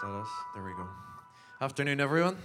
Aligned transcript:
Is 0.00 0.04
that 0.04 0.14
us? 0.14 0.28
There 0.54 0.64
we 0.64 0.70
go. 0.70 0.88
Afternoon, 1.60 2.00
everyone. 2.00 2.38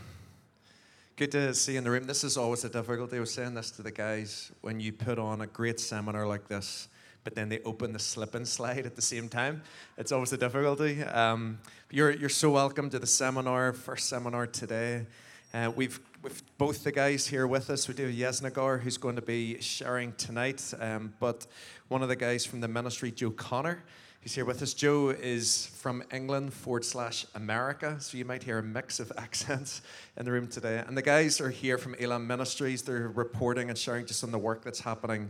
Good 1.15 1.31
to 1.31 1.53
see 1.53 1.71
you 1.71 1.77
in 1.77 1.85
the 1.85 1.89
room. 1.89 2.03
This 2.03 2.25
is 2.25 2.35
always 2.35 2.65
a 2.65 2.69
difficulty. 2.69 3.15
I 3.15 3.21
was 3.21 3.33
saying 3.33 3.53
this 3.53 3.71
to 3.71 3.81
the 3.81 3.91
guys 3.91 4.51
when 4.59 4.81
you 4.81 4.91
put 4.91 5.17
on 5.17 5.39
a 5.39 5.47
great 5.47 5.79
seminar 5.79 6.27
like 6.27 6.49
this, 6.49 6.89
but 7.23 7.33
then 7.33 7.47
they 7.47 7.59
open 7.59 7.93
the 7.93 7.99
slip 7.99 8.35
and 8.35 8.45
slide 8.45 8.85
at 8.85 8.97
the 8.97 9.01
same 9.01 9.29
time. 9.29 9.61
It's 9.97 10.11
always 10.11 10.33
a 10.33 10.37
difficulty. 10.37 11.01
Um, 11.03 11.59
you're, 11.91 12.11
you're 12.11 12.27
so 12.27 12.51
welcome 12.51 12.89
to 12.89 12.99
the 12.99 13.07
seminar, 13.07 13.71
first 13.71 14.09
seminar 14.09 14.47
today. 14.47 15.05
Uh, 15.53 15.71
we've, 15.73 16.01
we've 16.23 16.43
both 16.57 16.83
the 16.83 16.91
guys 16.91 17.25
here 17.25 17.47
with 17.47 17.69
us. 17.69 17.87
We 17.87 17.93
do 17.93 18.13
Yeghnazar, 18.13 18.81
who's 18.81 18.97
going 18.97 19.15
to 19.15 19.21
be 19.21 19.61
sharing 19.61 20.11
tonight, 20.17 20.73
um, 20.81 21.13
but 21.21 21.47
one 21.87 22.03
of 22.03 22.09
the 22.09 22.17
guys 22.17 22.45
from 22.45 22.59
the 22.59 22.67
ministry, 22.67 23.11
Joe 23.11 23.31
Connor, 23.31 23.81
He's 24.25 24.33
here 24.33 24.43
with 24.43 24.63
us. 24.63 24.73
Joe 24.73 25.09
is 25.09 25.67
from 25.67 26.01
England 26.11 26.51
forward 26.51 26.83
slash 26.83 27.27
America, 27.35 27.97
so 27.99 28.17
you 28.17 28.25
might 28.25 28.41
hear 28.41 28.57
a 28.57 28.63
mix 28.63 28.99
of 28.99 29.11
accents 29.19 29.83
in 30.17 30.25
the 30.25 30.31
room 30.31 30.47
today. 30.47 30.83
And 30.87 30.97
the 30.97 31.03
guys 31.03 31.39
are 31.39 31.51
here 31.51 31.77
from 31.77 31.95
Elam 31.99 32.25
Ministries. 32.25 32.81
They're 32.81 33.09
reporting 33.09 33.69
and 33.69 33.77
sharing 33.77 34.07
just 34.07 34.23
on 34.23 34.31
the 34.31 34.39
work 34.39 34.63
that's 34.63 34.79
happening 34.79 35.29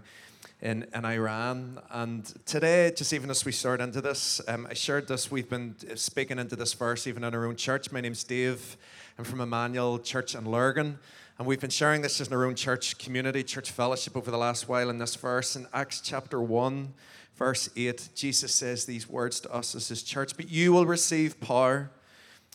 in, 0.62 0.88
in 0.96 1.04
Iran. 1.04 1.82
And 1.92 2.24
today, 2.46 2.94
just 2.96 3.12
even 3.12 3.30
as 3.30 3.44
we 3.44 3.52
start 3.52 3.82
into 3.82 4.00
this, 4.00 4.40
um, 4.48 4.66
I 4.70 4.74
shared 4.76 5.10
this. 5.10 5.30
We've 5.30 5.50
been 5.50 5.76
speaking 5.98 6.40
into 6.40 6.56
this 6.56 6.72
verse 6.72 7.06
even 7.06 7.26
in 7.26 7.36
our 7.36 7.46
own 7.46 7.58
church. 7.58 7.92
My 7.92 8.00
name's 8.00 8.24
Dave. 8.24 8.78
I'm 9.20 9.26
from 9.26 9.42
Emmanuel 9.42 10.00
Church 10.00 10.36
in 10.36 10.46
Lurgan. 10.46 11.00
And 11.38 11.46
we've 11.46 11.60
been 11.60 11.70
sharing 11.70 12.02
this 12.02 12.20
just 12.20 12.32
in 12.32 12.38
our 12.38 12.46
own 12.46 12.56
church 12.56 12.98
community, 12.98 13.44
church 13.44 13.72
fellowship 13.72 14.16
over 14.16 14.32
the 14.32 14.38
last 14.38 14.70
while 14.70 14.90
in 14.90 15.00
this 15.00 15.18
verse 15.18 15.58
in 15.58 15.68
Acts 15.74 16.00
chapter 16.00 16.42
1 16.42 16.94
verse 17.36 17.70
8, 17.76 18.10
Jesus 18.16 18.54
says 18.54 18.86
these 18.86 19.08
words 19.10 19.40
to 19.42 19.54
us 19.54 19.76
as 19.76 19.88
his 19.88 20.04
church 20.04 20.36
But 20.36 20.50
you 20.50 20.74
will 20.74 20.86
receive 20.86 21.40
power 21.40 21.92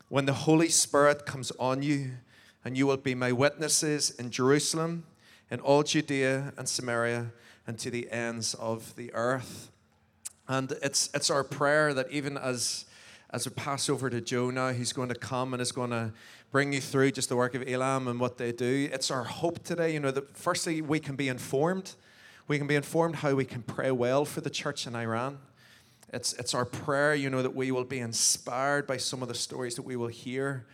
when 0.09 0.27
the 0.27 0.33
Holy 0.33 0.69
Spirit 0.69 1.25
comes 1.27 1.53
on 1.53 1.83
you, 1.83 2.13
and 2.65 2.77
you 2.77 2.87
will 2.87 2.97
be 2.97 3.15
my 3.15 3.33
witnesses 3.33 4.11
in 4.11 4.31
Jerusalem, 4.31 5.05
in 5.51 5.61
all 5.61 5.83
Judea 5.83 6.53
and 6.57 6.69
Samaria, 6.69 7.33
and 7.67 7.79
to 7.79 7.91
the 7.91 8.11
ends 8.11 8.55
of 8.55 8.95
the 8.97 9.13
earth. 9.15 9.71
And 10.49 10.73
it's, 10.83 11.11
it's 11.15 11.31
our 11.31 11.45
prayer 11.45 11.95
that 11.95 12.11
even 12.11 12.37
as, 12.37 12.87
as 13.31 13.49
we 13.49 13.55
pass 13.55 13.89
over 13.89 14.11
to 14.11 14.21
Joe 14.21 14.51
now, 14.51 14.71
he's 14.71 14.93
going 14.93 15.09
to 15.11 15.15
come 15.15 15.53
and 15.55 15.63
is 15.63 15.71
going 15.71 15.91
to 15.91 16.13
bring 16.51 16.73
you 16.73 16.81
through 16.81 17.13
just 17.13 17.29
the 17.29 17.37
work 17.37 17.55
of 17.55 17.63
Elam 17.69 18.09
and 18.09 18.19
what 18.19 18.37
they 18.37 18.51
do. 18.51 18.89
It's 18.93 19.13
our 19.13 19.23
hope 19.23 19.63
today, 19.63 19.93
you 19.93 20.01
know, 20.01 20.11
that 20.11 20.37
firstly 20.37 20.83
we 20.83 20.99
can 20.99 21.15
be 21.15 21.29
informed 21.29 21.95
we 22.51 22.59
can 22.59 22.67
be 22.67 22.75
informed 22.75 23.15
how 23.15 23.33
we 23.33 23.45
can 23.45 23.63
pray 23.63 23.93
well 23.93 24.25
for 24.25 24.41
the 24.41 24.51
church 24.51 24.85
in 24.85 24.97
Iran. 24.97 25.39
It's, 26.13 26.33
it's 26.33 26.53
our 26.53 26.65
prayer, 26.65 27.15
you 27.15 27.31
know, 27.31 27.43
that 27.43 27.55
we 27.55 27.71
will 27.71 27.85
be 27.85 28.01
inspired 28.01 28.89
by 28.89 28.97
some 28.97 29.23
of 29.23 29.29
the 29.29 29.37
stories 29.37 29.77
that 29.77 29.83
we 29.83 29.95
will 29.95 30.09
hear. 30.09 30.67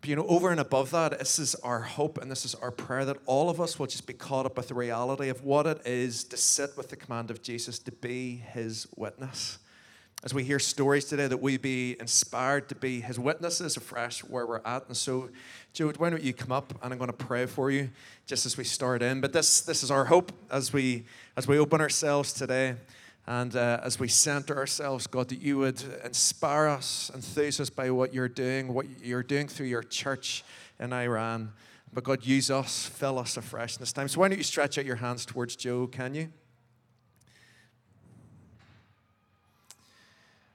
But, 0.00 0.10
you 0.10 0.14
know, 0.14 0.28
over 0.28 0.52
and 0.52 0.60
above 0.60 0.92
that, 0.92 1.18
this 1.18 1.40
is 1.40 1.56
our 1.56 1.80
hope 1.80 2.18
and 2.18 2.30
this 2.30 2.44
is 2.44 2.54
our 2.54 2.70
prayer 2.70 3.04
that 3.04 3.16
all 3.26 3.50
of 3.50 3.60
us 3.60 3.80
will 3.80 3.88
just 3.88 4.06
be 4.06 4.12
caught 4.12 4.46
up 4.46 4.56
with 4.56 4.68
the 4.68 4.74
reality 4.74 5.28
of 5.28 5.42
what 5.42 5.66
it 5.66 5.84
is 5.84 6.22
to 6.22 6.36
sit 6.36 6.76
with 6.76 6.88
the 6.88 6.94
command 6.94 7.32
of 7.32 7.42
Jesus, 7.42 7.80
to 7.80 7.90
be 7.90 8.36
his 8.36 8.86
witness 8.94 9.58
as 10.24 10.34
we 10.34 10.42
hear 10.42 10.58
stories 10.58 11.04
today, 11.04 11.28
that 11.28 11.40
we 11.40 11.56
be 11.56 11.96
inspired 12.00 12.68
to 12.68 12.74
be 12.74 13.00
his 13.00 13.18
witnesses 13.18 13.76
afresh 13.76 14.24
where 14.24 14.46
we're 14.46 14.60
at. 14.64 14.86
And 14.88 14.96
so, 14.96 15.30
Joe, 15.72 15.92
why 15.96 16.10
don't 16.10 16.22
you 16.22 16.32
come 16.32 16.50
up 16.50 16.72
and 16.82 16.92
I'm 16.92 16.98
going 16.98 17.10
to 17.10 17.16
pray 17.16 17.46
for 17.46 17.70
you 17.70 17.90
just 18.26 18.44
as 18.44 18.56
we 18.56 18.64
start 18.64 19.00
in. 19.00 19.20
But 19.20 19.32
this, 19.32 19.60
this 19.60 19.84
is 19.84 19.92
our 19.92 20.06
hope 20.06 20.32
as 20.50 20.72
we, 20.72 21.04
as 21.36 21.46
we 21.46 21.58
open 21.58 21.80
ourselves 21.80 22.32
today 22.32 22.74
and 23.28 23.54
uh, 23.54 23.78
as 23.84 24.00
we 24.00 24.08
center 24.08 24.56
ourselves, 24.56 25.06
God, 25.06 25.28
that 25.28 25.40
you 25.40 25.58
would 25.58 25.80
inspire 26.04 26.66
us, 26.66 27.12
enthuse 27.14 27.60
us 27.60 27.70
by 27.70 27.90
what 27.90 28.12
you're 28.12 28.28
doing, 28.28 28.74
what 28.74 28.86
you're 29.04 29.22
doing 29.22 29.46
through 29.46 29.66
your 29.66 29.82
church 29.84 30.42
in 30.80 30.92
Iran. 30.92 31.52
But 31.92 32.04
God, 32.04 32.26
use 32.26 32.50
us, 32.50 32.86
fill 32.86 33.18
us 33.18 33.36
afresh 33.36 33.76
in 33.76 33.80
this 33.80 33.92
time. 33.92 34.08
So 34.08 34.18
why 34.18 34.28
don't 34.28 34.38
you 34.38 34.44
stretch 34.44 34.78
out 34.78 34.84
your 34.84 34.96
hands 34.96 35.24
towards 35.24 35.54
Joe, 35.54 35.86
can 35.86 36.14
you? 36.14 36.32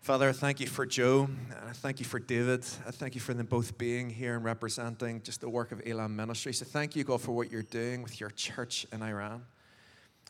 Father, 0.03 0.28
I 0.28 0.34
thank 0.34 0.59
you 0.59 0.68
for 0.68 0.86
Joe, 0.86 1.30
and 1.50 1.69
I 1.69 1.72
thank 1.72 2.02
you 2.02 2.06
for 2.06 2.19
David. 2.19 2.66
I 2.86 2.91
thank 2.91 3.16
you 3.16 3.22
for 3.22 3.34
them 3.34 3.46
both 3.46 3.78
being 3.78 4.09
here 4.09 4.36
and 4.36 4.44
representing 4.44 5.22
just 5.22 5.40
the 5.40 5.47
work 5.47 5.72
of 5.72 5.81
Elam 5.86 6.14
Ministry. 6.14 6.52
So 6.52 6.66
thank 6.66 6.97
you, 6.97 7.06
God, 7.06 7.22
for 7.22 7.31
what 7.31 7.50
you're 7.50 7.62
doing 7.64 8.03
with 8.03 8.19
your 8.19 8.30
church 8.31 8.86
in 8.91 9.02
Iran. 9.02 9.46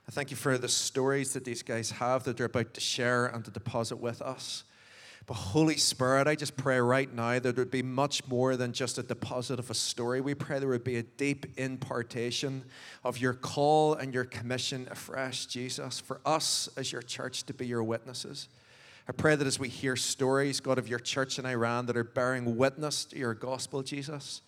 I 0.08 0.12
thank 0.12 0.30
you 0.30 0.38
for 0.38 0.60
the 0.60 0.68
stories 0.68 1.34
that 1.34 1.44
these 1.44 1.64
guys 1.64 1.90
have 1.90 2.24
that 2.26 2.38
they're 2.38 2.46
about 2.46 2.76
to 2.76 2.82
share 2.82 3.26
and 3.26 3.44
to 3.46 3.50
deposit 3.50 3.96
with 3.96 4.22
us. 4.22 4.64
But 5.26 5.34
Holy 5.34 5.78
Spirit, 5.78 6.28
I 6.28 6.36
just 6.36 6.56
pray 6.56 6.80
right 6.80 7.12
now 7.12 7.40
that 7.40 7.56
there 7.56 7.64
would 7.64 7.72
be 7.72 7.82
much 7.82 8.28
more 8.28 8.56
than 8.56 8.74
just 8.74 9.00
a 9.00 9.04
deposit 9.04 9.58
of 9.58 9.72
a 9.72 9.74
story. 9.74 10.22
We 10.22 10.36
pray 10.36 10.60
there 10.60 10.70
would 10.70 10.84
be 10.84 10.98
a 10.98 11.04
deep 11.04 11.48
impartation 11.58 12.64
of 13.04 13.18
your 13.18 13.34
call 13.34 13.96
and 13.96 14.14
your 14.14 14.26
commission 14.26 14.88
afresh, 14.92 15.48
Jesus, 15.48 16.00
for 16.00 16.22
us 16.28 16.70
as 16.78 16.92
your 16.92 17.02
church 17.02 17.42
to 17.48 17.56
be 17.56 17.66
your 17.66 17.84
witnesses. 17.84 18.50
I 19.08 19.12
pray 19.12 19.36
that 19.36 19.46
as 19.46 19.60
we 19.60 19.68
hear 19.68 19.96
stories, 19.96 20.60
God, 20.60 20.78
of 20.78 20.88
your 20.88 21.00
church 21.00 21.38
in 21.38 21.46
Iran 21.46 21.88
that 21.88 21.98
are 21.98 22.04
bearing 22.04 22.56
witness 22.56 23.04
to 23.06 23.18
your 23.18 23.34
gospel, 23.34 23.84
Jesus, 23.84 24.42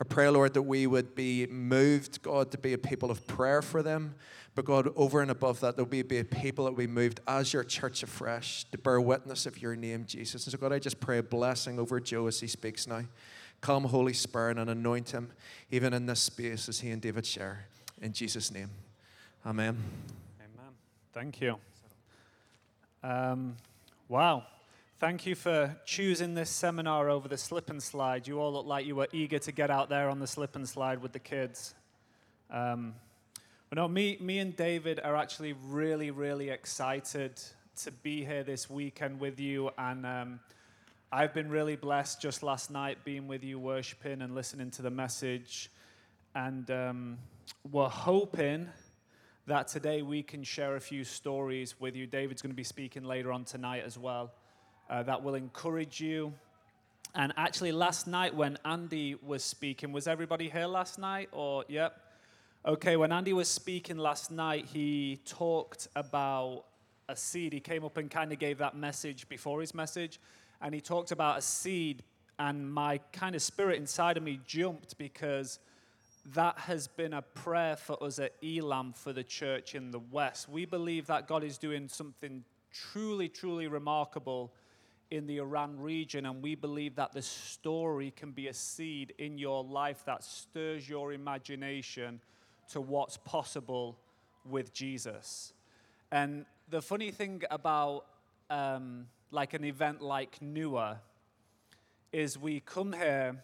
I 0.00 0.04
pray, 0.04 0.28
Lord, 0.28 0.54
that 0.54 0.62
we 0.62 0.86
would 0.86 1.14
be 1.14 1.46
moved, 1.46 2.22
God, 2.22 2.50
to 2.52 2.58
be 2.58 2.72
a 2.72 2.78
people 2.78 3.10
of 3.10 3.26
prayer 3.26 3.62
for 3.62 3.82
them. 3.82 4.14
But 4.54 4.64
God, 4.64 4.88
over 4.94 5.22
and 5.22 5.30
above 5.30 5.60
that, 5.60 5.76
that 5.76 5.84
we 5.84 6.02
be 6.02 6.18
a 6.18 6.24
people 6.24 6.66
that 6.66 6.72
we 6.72 6.86
moved 6.86 7.20
as 7.26 7.52
your 7.52 7.64
church 7.64 8.02
afresh 8.02 8.64
to 8.70 8.78
bear 8.78 9.00
witness 9.00 9.44
of 9.44 9.60
your 9.60 9.74
name, 9.74 10.04
Jesus. 10.06 10.46
And 10.46 10.52
so, 10.52 10.58
God, 10.58 10.72
I 10.72 10.78
just 10.78 11.00
pray 11.00 11.18
a 11.18 11.22
blessing 11.22 11.78
over 11.78 11.98
Joe 11.98 12.26
as 12.26 12.40
he 12.40 12.46
speaks 12.46 12.86
now. 12.86 13.02
Come, 13.60 13.84
Holy 13.84 14.12
Spirit, 14.12 14.58
and 14.58 14.70
anoint 14.70 15.10
him, 15.10 15.32
even 15.70 15.92
in 15.92 16.06
this 16.06 16.20
space 16.20 16.68
as 16.68 16.80
he 16.80 16.90
and 16.90 17.02
David 17.02 17.26
share. 17.26 17.66
In 18.00 18.12
Jesus' 18.12 18.50
name. 18.50 18.70
Amen. 19.44 19.76
Amen. 20.40 20.72
Thank 21.12 21.40
you. 21.40 21.56
Um, 23.02 23.56
Wow. 24.08 24.44
Thank 25.00 25.26
you 25.26 25.34
for 25.34 25.76
choosing 25.84 26.34
this 26.34 26.48
seminar 26.48 27.10
over 27.10 27.26
the 27.26 27.36
slip 27.36 27.70
and 27.70 27.82
slide. 27.82 28.28
You 28.28 28.38
all 28.38 28.52
look 28.52 28.64
like 28.64 28.86
you 28.86 28.94
were 28.94 29.08
eager 29.10 29.40
to 29.40 29.50
get 29.50 29.68
out 29.68 29.88
there 29.88 30.08
on 30.08 30.20
the 30.20 30.28
slip 30.28 30.54
and 30.54 30.68
slide 30.68 31.02
with 31.02 31.10
the 31.10 31.18
kids. 31.18 31.74
Um, 32.48 32.94
but 33.68 33.78
no, 33.78 33.88
me, 33.88 34.16
me 34.20 34.38
and 34.38 34.54
David 34.54 35.00
are 35.02 35.16
actually 35.16 35.54
really, 35.54 36.12
really 36.12 36.50
excited 36.50 37.32
to 37.82 37.90
be 37.90 38.24
here 38.24 38.44
this 38.44 38.70
weekend 38.70 39.18
with 39.18 39.40
you. 39.40 39.70
And 39.76 40.06
um, 40.06 40.40
I've 41.10 41.34
been 41.34 41.50
really 41.50 41.74
blessed 41.74 42.22
just 42.22 42.44
last 42.44 42.70
night 42.70 42.98
being 43.04 43.26
with 43.26 43.42
you, 43.42 43.58
worshiping 43.58 44.22
and 44.22 44.36
listening 44.36 44.70
to 44.70 44.82
the 44.82 44.90
message. 44.90 45.68
And 46.36 46.70
um, 46.70 47.18
we're 47.72 47.88
hoping 47.88 48.68
that 49.46 49.68
today 49.68 50.02
we 50.02 50.24
can 50.24 50.42
share 50.42 50.74
a 50.74 50.80
few 50.80 51.04
stories 51.04 51.78
with 51.78 51.94
you. 51.94 52.06
David's 52.06 52.42
going 52.42 52.50
to 52.50 52.56
be 52.56 52.64
speaking 52.64 53.04
later 53.04 53.30
on 53.30 53.44
tonight 53.44 53.84
as 53.86 53.96
well. 53.96 54.32
Uh, 54.90 55.04
that 55.04 55.22
will 55.22 55.36
encourage 55.36 56.00
you. 56.00 56.32
And 57.14 57.32
actually, 57.36 57.70
last 57.70 58.08
night 58.08 58.34
when 58.34 58.58
Andy 58.64 59.14
was 59.14 59.44
speaking, 59.44 59.92
was 59.92 60.08
everybody 60.08 60.48
here 60.48 60.66
last 60.66 60.98
night? 60.98 61.28
Or, 61.30 61.64
yep. 61.68 61.96
Okay, 62.66 62.96
when 62.96 63.12
Andy 63.12 63.32
was 63.32 63.48
speaking 63.48 63.98
last 63.98 64.32
night, 64.32 64.66
he 64.66 65.20
talked 65.24 65.86
about 65.94 66.64
a 67.08 67.14
seed. 67.14 67.52
He 67.52 67.60
came 67.60 67.84
up 67.84 67.96
and 67.98 68.10
kind 68.10 68.32
of 68.32 68.40
gave 68.40 68.58
that 68.58 68.76
message 68.76 69.28
before 69.28 69.60
his 69.60 69.74
message. 69.74 70.18
And 70.60 70.74
he 70.74 70.80
talked 70.80 71.12
about 71.12 71.38
a 71.38 71.42
seed. 71.42 72.02
And 72.40 72.68
my 72.70 72.98
kind 73.12 73.36
of 73.36 73.42
spirit 73.42 73.78
inside 73.78 74.16
of 74.16 74.24
me 74.24 74.40
jumped 74.44 74.98
because 74.98 75.60
that 76.34 76.58
has 76.58 76.88
been 76.88 77.12
a 77.12 77.22
prayer 77.22 77.76
for 77.76 78.02
us 78.02 78.18
at 78.18 78.32
Elam 78.42 78.92
for 78.92 79.12
the 79.12 79.22
church 79.22 79.74
in 79.74 79.90
the 79.90 80.00
West. 80.00 80.48
We 80.48 80.64
believe 80.64 81.06
that 81.06 81.28
God 81.28 81.44
is 81.44 81.56
doing 81.56 81.88
something 81.88 82.42
truly, 82.72 83.28
truly 83.28 83.68
remarkable 83.68 84.52
in 85.10 85.26
the 85.28 85.38
Iran 85.38 85.78
region, 85.78 86.26
and 86.26 86.42
we 86.42 86.56
believe 86.56 86.96
that 86.96 87.12
the 87.12 87.22
story 87.22 88.10
can 88.10 88.32
be 88.32 88.48
a 88.48 88.54
seed 88.54 89.14
in 89.18 89.38
your 89.38 89.62
life 89.62 90.04
that 90.04 90.24
stirs 90.24 90.88
your 90.88 91.12
imagination 91.12 92.20
to 92.72 92.80
what's 92.80 93.16
possible 93.18 93.96
with 94.44 94.72
Jesus. 94.72 95.52
And 96.10 96.44
the 96.68 96.82
funny 96.82 97.12
thing 97.12 97.42
about 97.52 98.06
um, 98.50 99.06
like 99.30 99.54
an 99.54 99.64
event 99.64 100.02
like 100.02 100.40
Nua 100.40 100.98
is 102.12 102.36
we 102.36 102.58
come 102.60 102.92
here 102.92 103.36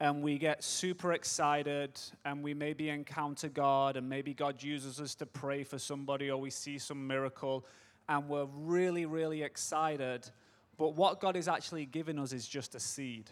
and 0.00 0.22
we 0.22 0.38
get 0.38 0.62
super 0.62 1.12
excited 1.12 1.98
and 2.24 2.42
we 2.42 2.54
maybe 2.54 2.88
encounter 2.88 3.48
God 3.48 3.96
and 3.96 4.08
maybe 4.08 4.32
God 4.32 4.62
uses 4.62 5.00
us 5.00 5.14
to 5.16 5.26
pray 5.26 5.64
for 5.64 5.78
somebody 5.78 6.30
or 6.30 6.40
we 6.40 6.50
see 6.50 6.78
some 6.78 7.06
miracle 7.06 7.66
and 8.08 8.28
we're 8.28 8.46
really, 8.46 9.06
really 9.06 9.42
excited. 9.42 10.30
But 10.76 10.94
what 10.94 11.20
God 11.20 11.36
is 11.36 11.48
actually 11.48 11.84
giving 11.84 12.18
us 12.18 12.32
is 12.32 12.46
just 12.46 12.76
a 12.76 12.80
seed. 12.80 13.28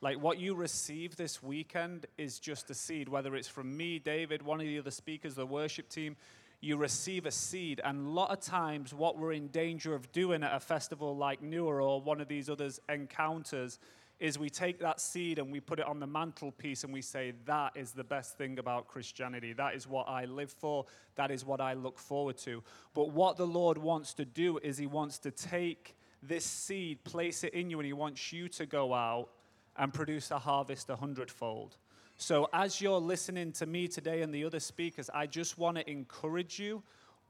Like 0.00 0.20
what 0.20 0.38
you 0.38 0.56
receive 0.56 1.14
this 1.14 1.40
weekend 1.40 2.06
is 2.18 2.40
just 2.40 2.68
a 2.70 2.74
seed, 2.74 3.08
whether 3.08 3.36
it's 3.36 3.46
from 3.46 3.76
me, 3.76 4.00
David, 4.00 4.42
one 4.42 4.60
of 4.60 4.66
the 4.66 4.80
other 4.80 4.90
speakers, 4.90 5.36
the 5.36 5.46
worship 5.46 5.88
team, 5.88 6.16
you 6.60 6.76
receive 6.76 7.24
a 7.24 7.30
seed. 7.30 7.80
And 7.84 8.06
a 8.06 8.10
lot 8.10 8.30
of 8.30 8.40
times, 8.40 8.92
what 8.92 9.18
we're 9.18 9.32
in 9.32 9.48
danger 9.48 9.94
of 9.94 10.10
doing 10.12 10.42
at 10.42 10.54
a 10.54 10.60
festival 10.60 11.16
like 11.16 11.40
Nua 11.40 11.82
or 11.82 12.00
one 12.00 12.20
of 12.20 12.26
these 12.26 12.50
others 12.50 12.80
encounters 12.88 13.78
is 14.22 14.38
we 14.38 14.48
take 14.48 14.78
that 14.78 15.00
seed 15.00 15.40
and 15.40 15.50
we 15.50 15.58
put 15.58 15.80
it 15.80 15.84
on 15.84 15.98
the 15.98 16.06
mantelpiece 16.06 16.84
and 16.84 16.92
we 16.92 17.02
say, 17.02 17.32
That 17.44 17.72
is 17.74 17.90
the 17.90 18.04
best 18.04 18.38
thing 18.38 18.60
about 18.60 18.86
Christianity. 18.86 19.52
That 19.52 19.74
is 19.74 19.88
what 19.88 20.08
I 20.08 20.26
live 20.26 20.52
for. 20.52 20.86
That 21.16 21.32
is 21.32 21.44
what 21.44 21.60
I 21.60 21.72
look 21.74 21.98
forward 21.98 22.38
to. 22.38 22.62
But 22.94 23.10
what 23.10 23.36
the 23.36 23.46
Lord 23.46 23.76
wants 23.76 24.14
to 24.14 24.24
do 24.24 24.58
is 24.58 24.78
He 24.78 24.86
wants 24.86 25.18
to 25.20 25.32
take 25.32 25.96
this 26.22 26.44
seed, 26.44 27.02
place 27.02 27.42
it 27.42 27.52
in 27.52 27.68
you, 27.68 27.80
and 27.80 27.86
He 27.86 27.92
wants 27.92 28.32
you 28.32 28.48
to 28.50 28.64
go 28.64 28.94
out 28.94 29.28
and 29.76 29.92
produce 29.92 30.30
a 30.30 30.38
harvest 30.38 30.88
a 30.88 30.94
hundredfold. 30.94 31.76
So, 32.16 32.48
as 32.52 32.80
you're 32.80 33.00
listening 33.00 33.50
to 33.52 33.66
me 33.66 33.88
today 33.88 34.22
and 34.22 34.32
the 34.32 34.44
other 34.44 34.60
speakers, 34.60 35.10
I 35.12 35.26
just 35.26 35.58
want 35.58 35.78
to 35.78 35.90
encourage 35.90 36.60
you. 36.60 36.84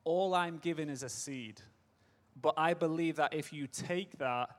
All 0.05 0.35
I'm 0.35 0.59
giving 0.59 0.91
is 0.91 1.03
a 1.03 1.09
seed. 1.09 1.63
But 2.39 2.53
I 2.59 2.75
believe 2.75 3.17
that 3.17 3.33
if 3.33 3.51
you 3.51 3.67
take 3.67 4.19
that, 4.19 4.51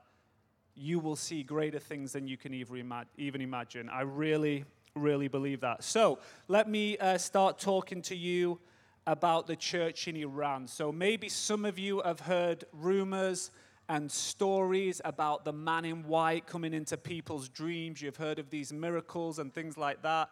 you 0.76 0.98
will 0.98 1.16
see 1.16 1.42
greater 1.42 1.78
things 1.78 2.12
than 2.12 2.26
you 2.26 2.36
can 2.36 2.52
even 2.54 3.40
imagine. 3.40 3.88
I 3.88 4.02
really, 4.02 4.64
really 4.94 5.28
believe 5.28 5.60
that. 5.60 5.84
So 5.84 6.18
let 6.48 6.68
me 6.68 6.96
uh, 6.98 7.18
start 7.18 7.58
talking 7.58 8.02
to 8.02 8.16
you 8.16 8.58
about 9.06 9.46
the 9.46 9.56
church 9.56 10.08
in 10.08 10.16
Iran. 10.16 10.66
So 10.66 10.90
maybe 10.90 11.28
some 11.28 11.64
of 11.64 11.78
you 11.78 12.02
have 12.04 12.20
heard 12.20 12.64
rumors 12.72 13.50
and 13.88 14.10
stories 14.10 15.00
about 15.04 15.44
the 15.44 15.52
man 15.52 15.84
in 15.84 16.08
white 16.08 16.46
coming 16.46 16.72
into 16.72 16.96
people's 16.96 17.48
dreams. 17.48 18.00
You've 18.00 18.16
heard 18.16 18.38
of 18.38 18.48
these 18.50 18.72
miracles 18.72 19.38
and 19.38 19.52
things 19.52 19.76
like 19.76 20.02
that. 20.02 20.30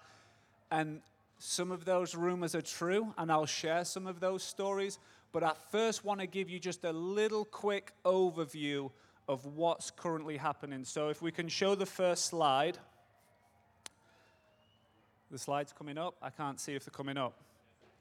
And 0.71 1.03
some 1.39 1.71
of 1.71 1.85
those 1.85 2.15
rumors 2.15 2.55
are 2.55 2.63
true, 2.63 3.13
and 3.19 3.31
I'll 3.31 3.47
share 3.47 3.85
some 3.85 4.07
of 4.07 4.21
those 4.21 4.43
stories. 4.43 4.99
But 5.33 5.43
I 5.43 5.53
first 5.71 6.05
want 6.05 6.21
to 6.21 6.27
give 6.27 6.49
you 6.49 6.59
just 6.59 6.85
a 6.85 6.93
little 6.93 7.45
quick 7.45 7.93
overview 8.05 8.91
of 9.33 9.47
what's 9.47 9.91
currently 9.91 10.37
happening. 10.37 10.85
So 10.85 11.09
if 11.09 11.23
we 11.23 11.33
can 11.33 11.49
show 11.49 11.75
the 11.75 11.87
first 11.87 12.27
slide. 12.27 12.79
The 15.31 15.39
slide's 15.39 15.73
coming 15.73 15.97
up. 15.97 16.15
I 16.21 16.29
can't 16.31 16.61
see 16.61 16.75
if 16.75 16.85
they're 16.85 16.93
coming 16.93 17.17
up. 17.17 17.33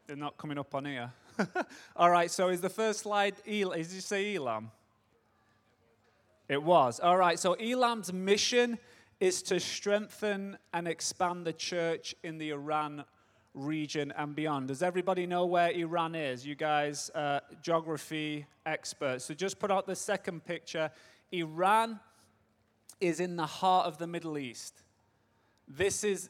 They're 0.06 0.18
not 0.18 0.38
coming 0.38 0.58
up 0.58 0.76
on 0.76 0.86
here. 0.86 1.12
All 1.96 2.12
right, 2.12 2.30
so 2.30 2.50
is 2.50 2.60
the 2.60 2.70
first 2.70 3.00
slide, 3.00 3.36
El- 3.48 3.72
did 3.72 3.92
you 3.92 4.02
say 4.02 4.36
Elam? 4.36 4.70
It 6.50 6.62
was. 6.62 7.00
All 7.00 7.16
right, 7.16 7.40
so 7.40 7.54
Elam's 7.54 8.12
mission 8.12 8.78
is 9.22 9.42
to 9.44 9.60
strengthen 9.60 10.58
and 10.74 10.88
expand 10.88 11.46
the 11.46 11.54
church 11.54 12.14
in 12.24 12.38
the 12.38 12.50
Iran 12.50 13.06
region 13.54 14.14
and 14.18 14.36
beyond. 14.36 14.68
Does 14.68 14.82
everybody 14.82 15.26
know 15.26 15.46
where 15.46 15.72
Iran 15.72 16.16
is? 16.16 16.46
You 16.46 16.56
guys, 16.56 17.10
uh, 17.16 17.40
geography 17.62 18.46
experts. 18.66 19.26
So 19.26 19.34
just 19.34 19.60
put 19.60 19.72
out 19.72 19.88
the 19.88 19.96
second 19.96 20.46
picture. 20.46 20.92
Iran 21.32 22.00
is 23.00 23.20
in 23.20 23.36
the 23.36 23.46
heart 23.46 23.88
of 23.88 23.98
the 23.98 24.08
Middle 24.08 24.38
East. 24.38 24.84
This 25.68 26.04
is 26.04 26.30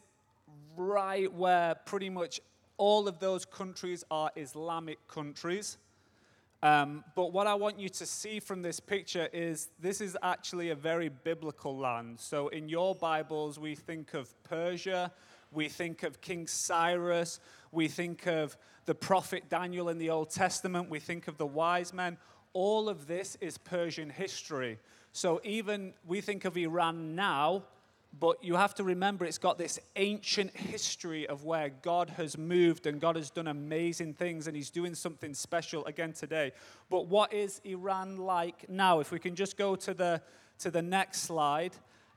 right 0.77 1.31
where 1.31 1.75
pretty 1.85 2.09
much 2.09 2.39
all 2.77 3.07
of 3.07 3.19
those 3.19 3.45
countries 3.45 4.03
are 4.09 4.31
Islamic 4.35 5.07
countries. 5.07 5.77
Um, 6.63 7.03
but 7.15 7.33
what 7.33 7.47
I 7.47 7.55
want 7.55 7.79
you 7.79 7.89
to 7.89 8.05
see 8.05 8.39
from 8.39 8.61
this 8.61 8.79
picture 8.79 9.27
is 9.33 9.69
this 9.79 9.99
is 9.99 10.15
actually 10.21 10.69
a 10.69 10.75
very 10.75 11.09
biblical 11.09 11.75
land. 11.75 12.19
So 12.19 12.49
in 12.49 12.69
your 12.69 12.93
Bibles, 12.93 13.57
we 13.57 13.73
think 13.73 14.13
of 14.13 14.31
Persia, 14.43 15.11
we 15.51 15.67
think 15.67 16.03
of 16.03 16.21
King 16.21 16.45
Cyrus, 16.45 17.39
we 17.71 17.87
think 17.87 18.27
of 18.27 18.55
the 18.85 18.93
prophet 18.93 19.49
Daniel 19.49 19.89
in 19.89 19.97
the 19.97 20.11
Old 20.11 20.29
Testament, 20.29 20.89
we 20.89 20.99
think 20.99 21.27
of 21.27 21.37
the 21.37 21.47
wise 21.47 21.93
men. 21.93 22.17
All 22.53 22.89
of 22.89 23.07
this 23.07 23.37
is 23.39 23.57
Persian 23.57 24.09
history. 24.09 24.79
So 25.13 25.41
even 25.43 25.93
we 26.05 26.21
think 26.21 26.45
of 26.45 26.57
Iran 26.57 27.15
now, 27.15 27.63
but 28.19 28.43
you 28.43 28.55
have 28.55 28.75
to 28.75 28.83
remember 28.83 29.23
it's 29.23 29.37
got 29.37 29.57
this 29.57 29.79
ancient 29.95 30.55
history 30.55 31.27
of 31.27 31.45
where 31.45 31.69
God 31.69 32.09
has 32.11 32.37
moved 32.37 32.85
and 32.85 32.99
God 32.99 33.15
has 33.15 33.29
done 33.29 33.47
amazing 33.47 34.13
things 34.15 34.47
and 34.47 34.55
He's 34.55 34.69
doing 34.69 34.95
something 34.95 35.33
special 35.33 35.85
again 35.85 36.11
today. 36.11 36.51
But 36.89 37.07
what 37.07 37.33
is 37.33 37.61
Iran 37.63 38.17
like 38.17 38.69
now? 38.69 38.99
If 38.99 39.11
we 39.11 39.19
can 39.19 39.35
just 39.35 39.57
go 39.57 39.75
to 39.77 39.93
the, 39.93 40.21
to 40.59 40.71
the 40.71 40.81
next 40.81 41.21
slide. 41.21 41.73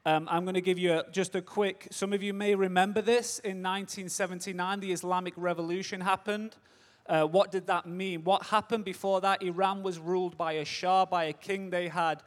Um, 0.06 0.28
I'm 0.30 0.44
going 0.44 0.54
to 0.54 0.60
give 0.60 0.78
you 0.78 0.98
a, 0.98 1.10
just 1.12 1.34
a 1.34 1.40
quick, 1.40 1.88
some 1.90 2.12
of 2.12 2.22
you 2.22 2.34
may 2.34 2.54
remember 2.54 3.00
this. 3.00 3.38
In 3.38 3.62
1979, 3.62 4.80
the 4.80 4.92
Islamic 4.92 5.32
Revolution 5.36 6.02
happened. 6.02 6.56
Uh, 7.06 7.24
what 7.24 7.52
did 7.52 7.66
that 7.66 7.86
mean? 7.86 8.24
What 8.24 8.44
happened 8.44 8.84
before 8.84 9.20
that? 9.20 9.42
Iran 9.42 9.82
was 9.82 9.98
ruled 9.98 10.38
by 10.38 10.54
a 10.54 10.64
Shah, 10.64 11.04
by 11.04 11.24
a 11.24 11.32
king. 11.32 11.68
They 11.70 11.88
had 11.88 12.22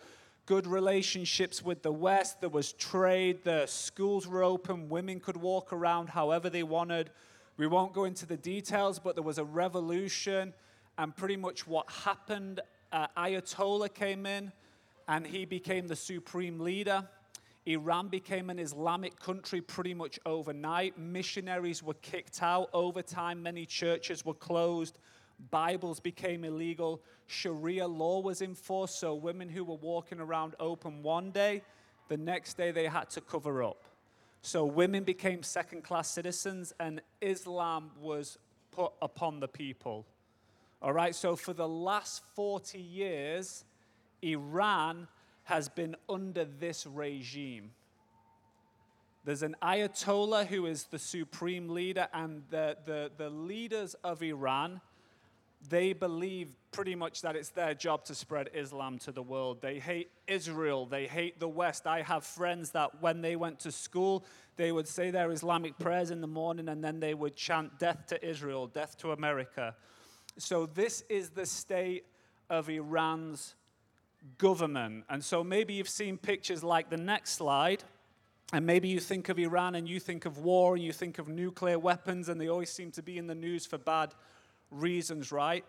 good 0.45 0.67
relationships 0.67 1.63
with 1.63 1.81
the 1.81 1.91
West. 1.91 2.41
There 2.41 2.49
was 2.49 2.73
trade. 2.73 3.43
The 3.43 3.65
schools 3.65 4.27
were 4.27 4.43
open. 4.43 4.87
Women 4.87 5.19
could 5.19 5.37
walk 5.37 5.73
around 5.73 6.09
however 6.09 6.49
they 6.49 6.63
wanted. 6.63 7.09
We 7.57 7.65
won't 7.65 7.93
go 7.93 8.03
into 8.05 8.27
the 8.27 8.37
details, 8.37 8.99
but 8.99 9.15
there 9.15 9.23
was 9.23 9.39
a 9.39 9.43
revolution. 9.43 10.53
And 10.99 11.15
pretty 11.15 11.37
much 11.37 11.67
what 11.67 11.89
happened, 11.89 12.61
uh, 12.91 13.07
Ayatollah 13.17 13.93
came 13.93 14.25
in 14.27 14.51
and 15.07 15.25
he 15.25 15.45
became 15.45 15.87
the 15.87 15.95
supreme 15.95 16.59
leader. 16.59 17.07
Iran 17.67 18.07
became 18.07 18.49
an 18.49 18.59
Islamic 18.59 19.19
country 19.19 19.59
pretty 19.59 19.93
much 19.93 20.19
overnight. 20.25 20.97
Missionaries 20.97 21.83
were 21.83 21.95
kicked 21.95 22.41
out. 22.41 22.69
Over 22.71 23.01
time, 23.01 23.43
many 23.43 23.65
churches 23.65 24.23
were 24.23 24.33
closed. 24.33 24.97
Bibles 25.51 25.99
became 25.99 26.45
illegal. 26.45 27.01
Sharia 27.27 27.85
law 27.85 28.21
was 28.21 28.41
enforced, 28.41 28.99
so 28.99 29.13
women 29.13 29.49
who 29.49 29.65
were 29.65 29.75
walking 29.75 30.21
around 30.21 30.55
open 30.61 31.03
one 31.03 31.29
day, 31.31 31.61
the 32.07 32.15
next 32.15 32.55
day 32.55 32.71
they 32.71 32.87
had 32.87 33.09
to 33.11 33.21
cover 33.21 33.61
up. 33.61 33.83
So 34.41 34.63
women 34.63 35.03
became 35.03 35.43
second 35.43 35.83
class 35.83 36.09
citizens, 36.09 36.71
and 36.79 37.01
Islam 37.19 37.91
was 37.99 38.37
put 38.71 38.93
upon 39.01 39.41
the 39.41 39.47
people. 39.49 40.05
All 40.81 40.93
right, 40.93 41.13
so 41.13 41.35
for 41.35 41.51
the 41.51 41.67
last 41.67 42.23
40 42.33 42.79
years, 42.79 43.65
Iran 44.21 45.09
has 45.47 45.69
been 45.69 45.95
under 46.09 46.43
this 46.43 46.85
regime. 46.85 47.71
There's 49.23 49.43
an 49.43 49.55
Ayatollah 49.61 50.47
who 50.47 50.65
is 50.65 50.83
the 50.85 50.99
supreme 50.99 51.69
leader, 51.69 52.09
and 52.13 52.43
the, 52.49 52.75
the, 52.85 53.11
the 53.17 53.29
leaders 53.29 53.93
of 54.03 54.21
Iran, 54.21 54.81
they 55.69 55.93
believe 55.93 56.49
pretty 56.71 56.95
much 56.95 57.21
that 57.21 57.37
it's 57.37 57.47
their 57.49 57.73
job 57.73 58.03
to 58.05 58.15
spread 58.15 58.49
Islam 58.53 58.99
to 58.99 59.13
the 59.13 59.23
world. 59.23 59.61
They 59.61 59.79
hate 59.79 60.11
Israel, 60.27 60.85
they 60.85 61.07
hate 61.07 61.39
the 61.39 61.47
West. 61.47 61.87
I 61.87 62.01
have 62.01 62.25
friends 62.25 62.71
that 62.71 63.01
when 63.01 63.21
they 63.21 63.37
went 63.37 63.61
to 63.61 63.71
school, 63.71 64.25
they 64.57 64.73
would 64.73 64.87
say 64.87 65.11
their 65.11 65.31
Islamic 65.31 65.79
prayers 65.79 66.11
in 66.11 66.19
the 66.19 66.27
morning 66.27 66.67
and 66.67 66.83
then 66.83 66.99
they 66.99 67.13
would 67.13 67.37
chant 67.37 67.79
death 67.79 68.05
to 68.07 68.27
Israel, 68.27 68.67
death 68.67 68.97
to 68.97 69.13
America. 69.13 69.75
So, 70.37 70.65
this 70.65 71.03
is 71.07 71.29
the 71.29 71.45
state 71.45 72.03
of 72.49 72.69
Iran's 72.69 73.55
government. 74.37 75.05
And 75.09 75.23
so 75.23 75.43
maybe 75.43 75.73
you've 75.73 75.89
seen 75.89 76.17
pictures 76.17 76.63
like 76.63 76.89
the 76.89 76.97
next 76.97 77.31
slide, 77.31 77.83
and 78.53 78.65
maybe 78.65 78.87
you 78.87 78.99
think 78.99 79.29
of 79.29 79.37
Iran 79.37 79.75
and 79.75 79.87
you 79.87 79.99
think 79.99 80.25
of 80.25 80.37
war 80.37 80.75
and 80.75 80.83
you 80.83 80.93
think 80.93 81.19
of 81.19 81.27
nuclear 81.27 81.77
weapons, 81.77 82.29
and 82.29 82.39
they 82.39 82.47
always 82.47 82.71
seem 82.71 82.91
to 82.91 83.01
be 83.01 83.17
in 83.17 83.27
the 83.27 83.35
news 83.35 83.65
for 83.65 83.77
bad 83.77 84.13
reasons, 84.71 85.31
right? 85.31 85.65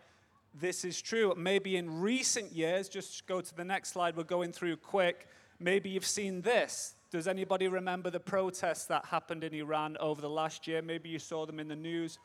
This 0.54 0.84
is 0.84 1.00
true. 1.02 1.34
Maybe 1.36 1.76
in 1.76 2.00
recent 2.00 2.52
years, 2.52 2.88
just 2.88 3.26
go 3.26 3.40
to 3.40 3.54
the 3.54 3.64
next 3.64 3.90
slide, 3.90 4.16
we're 4.16 4.24
going 4.24 4.52
through 4.52 4.76
quick. 4.76 5.28
Maybe 5.60 5.90
you've 5.90 6.06
seen 6.06 6.42
this. 6.42 6.94
Does 7.10 7.26
anybody 7.26 7.68
remember 7.68 8.10
the 8.10 8.20
protests 8.20 8.84
that 8.86 9.06
happened 9.06 9.42
in 9.42 9.54
Iran 9.54 9.96
over 9.98 10.20
the 10.20 10.30
last 10.30 10.66
year? 10.66 10.82
Maybe 10.82 11.08
you 11.08 11.18
saw 11.18 11.46
them 11.46 11.58
in 11.58 11.68
the 11.68 11.76
news. 11.76 12.18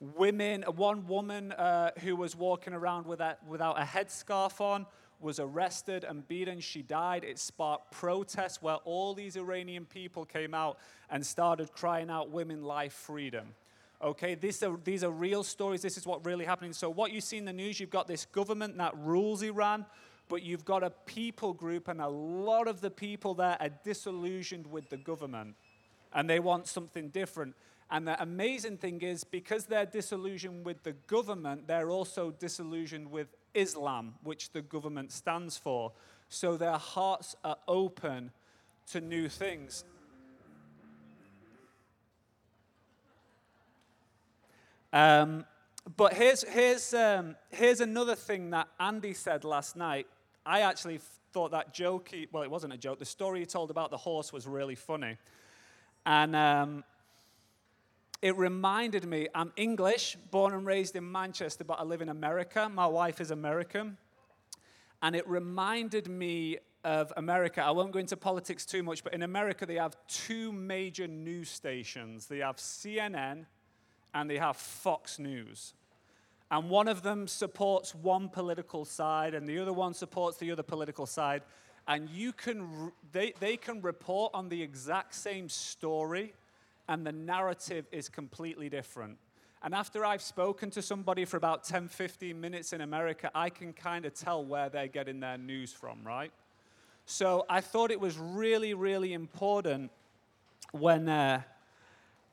Women, 0.00 0.62
one 0.62 1.06
woman 1.06 1.52
uh, 1.52 1.92
who 2.00 2.16
was 2.16 2.36
walking 2.36 2.74
around 2.74 3.06
without, 3.06 3.46
without 3.46 3.80
a 3.80 3.84
headscarf 3.84 4.60
on 4.60 4.86
was 5.20 5.38
arrested 5.40 6.04
and 6.04 6.26
beaten. 6.26 6.60
She 6.60 6.82
died. 6.82 7.24
It 7.24 7.38
sparked 7.38 7.92
protests 7.92 8.60
where 8.60 8.76
all 8.84 9.14
these 9.14 9.36
Iranian 9.36 9.84
people 9.84 10.24
came 10.24 10.54
out 10.54 10.78
and 11.10 11.24
started 11.24 11.72
crying 11.72 12.10
out, 12.10 12.30
Women, 12.30 12.62
life, 12.62 12.92
freedom. 12.92 13.54
Okay, 14.02 14.34
these 14.34 14.62
are, 14.62 14.76
these 14.84 15.02
are 15.02 15.10
real 15.10 15.42
stories. 15.42 15.80
This 15.80 15.96
is 15.96 16.06
what 16.06 16.26
really 16.26 16.44
happening. 16.44 16.72
So, 16.72 16.90
what 16.90 17.12
you 17.12 17.20
see 17.20 17.38
in 17.38 17.44
the 17.44 17.52
news, 17.52 17.80
you've 17.80 17.90
got 17.90 18.06
this 18.06 18.26
government 18.26 18.76
that 18.78 18.96
rules 18.98 19.42
Iran, 19.42 19.86
but 20.28 20.42
you've 20.42 20.64
got 20.64 20.82
a 20.82 20.90
people 20.90 21.54
group, 21.54 21.88
and 21.88 22.00
a 22.00 22.08
lot 22.08 22.68
of 22.68 22.80
the 22.80 22.90
people 22.90 23.34
there 23.34 23.56
are 23.60 23.70
disillusioned 23.82 24.66
with 24.66 24.90
the 24.90 24.96
government, 24.96 25.54
and 26.12 26.28
they 26.28 26.40
want 26.40 26.66
something 26.66 27.08
different. 27.08 27.54
And 27.90 28.08
the 28.08 28.20
amazing 28.20 28.78
thing 28.78 29.00
is, 29.02 29.24
because 29.24 29.66
they're 29.66 29.86
disillusioned 29.86 30.64
with 30.64 30.82
the 30.82 30.92
government, 31.06 31.66
they're 31.66 31.90
also 31.90 32.30
disillusioned 32.30 33.10
with 33.10 33.28
Islam, 33.54 34.14
which 34.22 34.50
the 34.50 34.62
government 34.62 35.12
stands 35.12 35.56
for. 35.56 35.92
So 36.28 36.56
their 36.56 36.78
hearts 36.78 37.36
are 37.44 37.56
open 37.66 38.30
to 38.90 39.00
new 39.00 39.28
things. 39.28 39.84
Um, 44.92 45.44
but 45.96 46.14
here's, 46.14 46.44
here's, 46.44 46.94
um, 46.94 47.36
here's 47.50 47.80
another 47.80 48.14
thing 48.14 48.50
that 48.50 48.68
Andy 48.78 49.12
said 49.12 49.44
last 49.44 49.76
night. 49.76 50.06
I 50.46 50.60
actually 50.60 51.00
thought 51.32 51.50
that 51.50 51.74
joke, 51.74 52.08
he, 52.12 52.28
well, 52.30 52.44
it 52.44 52.50
wasn't 52.50 52.72
a 52.72 52.78
joke, 52.78 53.00
the 53.00 53.04
story 53.04 53.40
he 53.40 53.46
told 53.46 53.70
about 53.70 53.90
the 53.90 53.96
horse 53.96 54.32
was 54.32 54.46
really 54.46 54.76
funny. 54.76 55.16
And 56.06 56.36
um, 56.36 56.84
it 58.24 58.38
reminded 58.38 59.04
me, 59.04 59.28
I'm 59.34 59.52
English, 59.54 60.16
born 60.30 60.54
and 60.54 60.64
raised 60.64 60.96
in 60.96 61.12
Manchester, 61.12 61.62
but 61.62 61.78
I 61.78 61.82
live 61.82 62.00
in 62.00 62.08
America. 62.08 62.70
My 62.70 62.86
wife 62.86 63.20
is 63.20 63.30
American. 63.30 63.98
And 65.02 65.14
it 65.14 65.28
reminded 65.28 66.08
me 66.08 66.56
of 66.84 67.12
America. 67.18 67.62
I 67.62 67.70
won't 67.72 67.92
go 67.92 67.98
into 67.98 68.16
politics 68.16 68.64
too 68.64 68.82
much, 68.82 69.04
but 69.04 69.12
in 69.12 69.24
America, 69.24 69.66
they 69.66 69.74
have 69.74 69.98
two 70.08 70.52
major 70.52 71.06
news 71.06 71.50
stations 71.50 72.24
they 72.24 72.38
have 72.38 72.56
CNN 72.56 73.44
and 74.14 74.30
they 74.30 74.38
have 74.38 74.56
Fox 74.56 75.18
News. 75.18 75.74
And 76.50 76.70
one 76.70 76.88
of 76.88 77.02
them 77.02 77.28
supports 77.28 77.94
one 77.94 78.30
political 78.30 78.86
side, 78.86 79.34
and 79.34 79.46
the 79.46 79.58
other 79.58 79.74
one 79.74 79.92
supports 79.92 80.38
the 80.38 80.50
other 80.50 80.62
political 80.62 81.04
side. 81.04 81.42
And 81.86 82.08
you 82.08 82.32
can, 82.32 82.90
they, 83.12 83.34
they 83.38 83.58
can 83.58 83.82
report 83.82 84.32
on 84.32 84.48
the 84.48 84.62
exact 84.62 85.14
same 85.14 85.50
story, 85.50 86.32
and 86.88 87.06
the 87.06 87.12
narrative 87.12 87.86
is 87.92 88.08
completely 88.08 88.68
different. 88.68 89.18
And 89.62 89.74
after 89.74 90.04
I've 90.04 90.20
spoken 90.20 90.70
to 90.72 90.82
somebody 90.82 91.24
for 91.24 91.38
about 91.38 91.64
10, 91.64 91.88
15 91.88 92.38
minutes 92.38 92.74
in 92.74 92.82
America, 92.82 93.30
I 93.34 93.48
can 93.48 93.72
kind 93.72 94.04
of 94.04 94.12
tell 94.12 94.44
where 94.44 94.68
they're 94.68 94.88
getting 94.88 95.20
their 95.20 95.38
news 95.38 95.72
from, 95.72 96.04
right? 96.04 96.32
So 97.06 97.46
I 97.48 97.62
thought 97.62 97.90
it 97.90 98.00
was 98.00 98.18
really, 98.18 98.74
really 98.74 99.14
important 99.14 99.90
when 100.72 101.08
uh, 101.08 101.40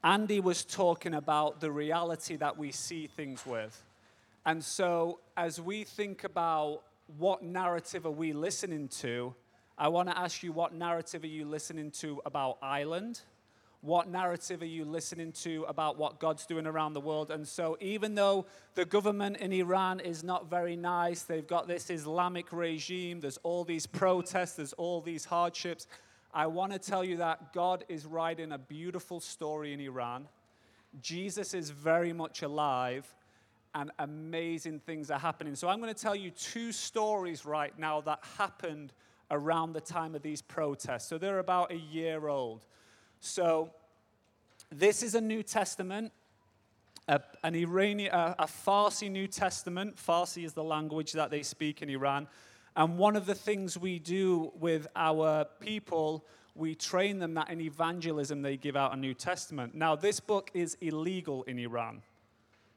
Andy 0.03 0.39
was 0.39 0.65
talking 0.65 1.13
about 1.13 1.62
the 1.62 1.72
reality 1.72 2.36
that 2.38 2.58
we 2.58 2.72
see 2.72 3.08
things 3.08 3.46
with. 3.46 3.81
And 4.46 4.63
so, 4.63 5.20
as 5.38 5.62
we 5.62 5.84
think 5.84 6.24
about 6.24 6.81
what 7.17 7.43
narrative 7.43 8.05
are 8.05 8.12
we 8.12 8.34
listening 8.34 8.88
to, 8.88 9.36
I 9.77 9.88
want 9.89 10.10
to 10.10 10.17
ask 10.17 10.41
you 10.41 10.51
what 10.51 10.74
narrative 10.74 11.24
are 11.24 11.27
you 11.27 11.46
listening 11.46 11.91
to 11.91 12.22
about 12.25 12.58
Ireland? 12.62 13.22
What 13.82 14.08
narrative 14.10 14.62
are 14.62 14.66
you 14.66 14.86
listening 14.86 15.32
to 15.44 15.66
about 15.68 15.98
what 15.98 16.20
God's 16.20 16.46
doing 16.46 16.68
around 16.68 16.94
the 16.94 17.02
world? 17.02 17.32
And 17.32 17.48
so, 17.48 17.78
even 17.82 18.14
though 18.14 18.46
the 18.76 18.86
government 18.86 19.38
in 19.38 19.52
Iran 19.52 20.00
is 20.00 20.24
not 20.24 20.50
very 20.50 20.76
nice, 20.76 21.24
they've 21.24 21.48
got 21.48 21.68
this 21.68 21.90
Islamic 21.90 22.54
regime, 22.54 23.22
there's 23.22 23.40
all 23.42 23.64
these 23.64 23.88
protests, 23.88 24.54
there's 24.54 24.74
all 24.74 25.02
these 25.02 25.26
hardships, 25.26 25.88
I 26.34 26.48
want 26.48 26.72
to 26.72 26.80
tell 26.80 27.04
you 27.04 27.18
that 27.18 27.52
God 27.54 27.84
is 27.90 28.06
writing 28.06 28.54
a 28.54 28.58
beautiful 28.58 29.20
story 29.20 29.74
in 29.74 29.82
Iran. 29.82 30.28
Jesus 31.02 31.54
is 31.54 31.70
very 31.70 32.14
much 32.14 32.42
alive 32.42 33.14
and 33.76 33.92
amazing 34.00 34.80
things 34.80 35.12
are 35.12 35.20
happening. 35.20 35.56
So 35.56 35.68
I'm 35.68 35.82
going 35.82 35.94
to 35.94 36.00
tell 36.02 36.16
you 36.16 36.32
two 36.32 36.72
stories 36.72 37.46
right 37.46 37.78
now 37.78 38.02
that 38.02 38.20
happened 38.38 38.94
around 39.30 39.74
the 39.74 39.82
time 39.82 40.16
of 40.16 40.22
these 40.22 40.42
protests. 40.42 41.08
So 41.08 41.18
they're 41.18 41.40
about 41.40 41.72
a 41.72 41.78
year 41.78 42.28
old. 42.28 42.66
So 43.22 43.70
this 44.72 45.04
is 45.04 45.13
a 45.13 45.22
New 45.22 45.44
Testament, 45.44 46.12
a, 47.08 47.22
an 47.44 47.54
Iranian, 47.56 48.12
a, 48.12 48.36
a 48.40 48.46
Farsi 48.48 49.10
New 49.12 49.28
Testament. 49.28 49.96
Farsi 49.96 50.44
is 50.44 50.54
the 50.54 50.63
language 50.63 51.13
that 51.13 51.30
they 51.30 51.44
speak 51.44 51.84
in 51.84 51.90
Iran. 51.90 52.28
And 52.75 52.98
one 52.98 53.16
of 53.16 53.28
the 53.28 53.36
things 53.36 53.78
we 53.78 54.00
do 54.00 54.51
with 54.60 54.88
our 54.96 55.46
people, 55.60 56.25
we 56.56 56.74
train 56.74 57.20
them 57.20 57.36
that 57.36 57.51
in 57.51 57.62
evangelism 57.62 58.42
they 58.42 58.58
give 58.58 58.75
out 58.75 58.94
a 58.94 58.98
New 58.98 59.13
Testament. 59.13 59.75
Now, 59.75 59.96
this 59.96 60.20
book 60.20 60.50
is 60.56 60.75
illegal 60.82 61.44
in 61.44 61.60
Iran. 61.60 62.01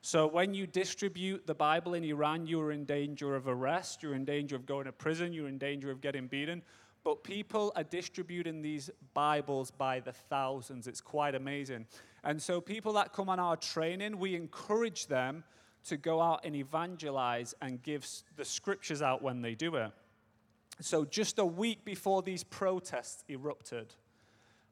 So 0.03 0.27
when 0.27 0.53
you 0.53 0.67
distribute 0.67 1.47
the 1.47 1.55
Bible 1.55 1.95
in 1.95 2.05
Iran, 2.05 2.47
you're 2.47 2.73
in 2.73 2.85
danger 2.85 3.35
of 3.35 3.49
arrest, 3.49 4.03
you're 4.03 4.15
in 4.15 4.27
danger 4.27 4.57
of 4.57 4.67
going 4.67 4.85
to 4.85 4.93
prison, 4.93 5.33
you're 5.33 5.49
in 5.49 5.57
danger 5.57 5.91
of 5.91 6.03
getting 6.03 6.27
beaten. 6.27 6.61
But 7.05 7.23
people 7.23 7.71
are 7.77 7.85
distributing 7.85 8.63
these 8.63 8.91
Bibles 9.13 9.71
by 9.71 10.01
the 10.01 10.13
thousands. 10.13 10.87
It's 10.87 11.03
quite 11.03 11.35
amazing. 11.35 11.87
And 12.25 12.41
so 12.41 12.63
people 12.63 12.95
that 12.95 13.13
come 13.13 13.29
on 13.29 13.39
our 13.39 13.57
training, 13.57 14.19
we 14.19 14.35
encourage 14.35 15.07
them 15.07 15.45
to 15.85 15.99
go 15.99 16.23
out 16.23 16.41
and 16.45 16.57
evangelize 16.57 17.55
and 17.61 17.83
give 17.83 18.07
the 18.37 18.45
scriptures 18.45 19.03
out 19.03 19.21
when 19.21 19.43
they 19.43 19.55
do 19.55 19.77
it. 19.77 19.91
So 20.81 21.05
just 21.05 21.39
a 21.39 21.45
week 21.45 21.85
before 21.85 22.23
these 22.23 22.43
protests 22.43 23.23
erupted, 23.29 23.95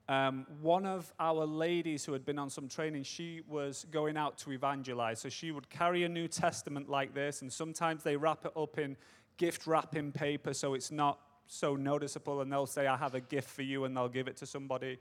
um, 0.09 0.47
one 0.63 0.87
of 0.87 1.13
our 1.21 1.45
ladies 1.45 2.05
who 2.05 2.15
had 2.15 2.25
been 2.25 2.39
on 2.39 2.49
some 2.49 2.67
training, 2.67 3.05
she 3.05 3.43
was 3.47 3.87
going 3.91 4.17
out 4.17 4.39
to 4.39 4.53
evangelize. 4.53 5.21
So 5.21 5.29
she 5.29 5.53
would 5.53 5.69
carry 5.69 6.05
a 6.05 6.09
New 6.09 6.29
Testament 6.29 6.89
like 6.89 7.15
this, 7.15 7.43
and 7.43 7.53
sometimes 7.53 8.03
they 8.03 8.17
wrap 8.17 8.47
it 8.47 8.53
up 8.57 8.79
in 8.79 8.97
gift 9.37 9.67
wrapping 9.67 10.13
paper 10.13 10.53
so 10.53 10.75
it's 10.75 10.91
not 10.91 11.19
so 11.47 11.77
noticeable, 11.77 12.41
and 12.41 12.53
they'll 12.53 12.67
say, 12.67 12.87
I 12.87 12.97
have 12.97 13.15
a 13.15 13.21
gift 13.21 13.51
for 13.51 13.63
you, 13.63 13.85
and 13.85 13.97
they'll 13.97 14.09
give 14.09 14.29
it 14.29 14.37
to 14.39 14.47
somebody. 14.47 14.99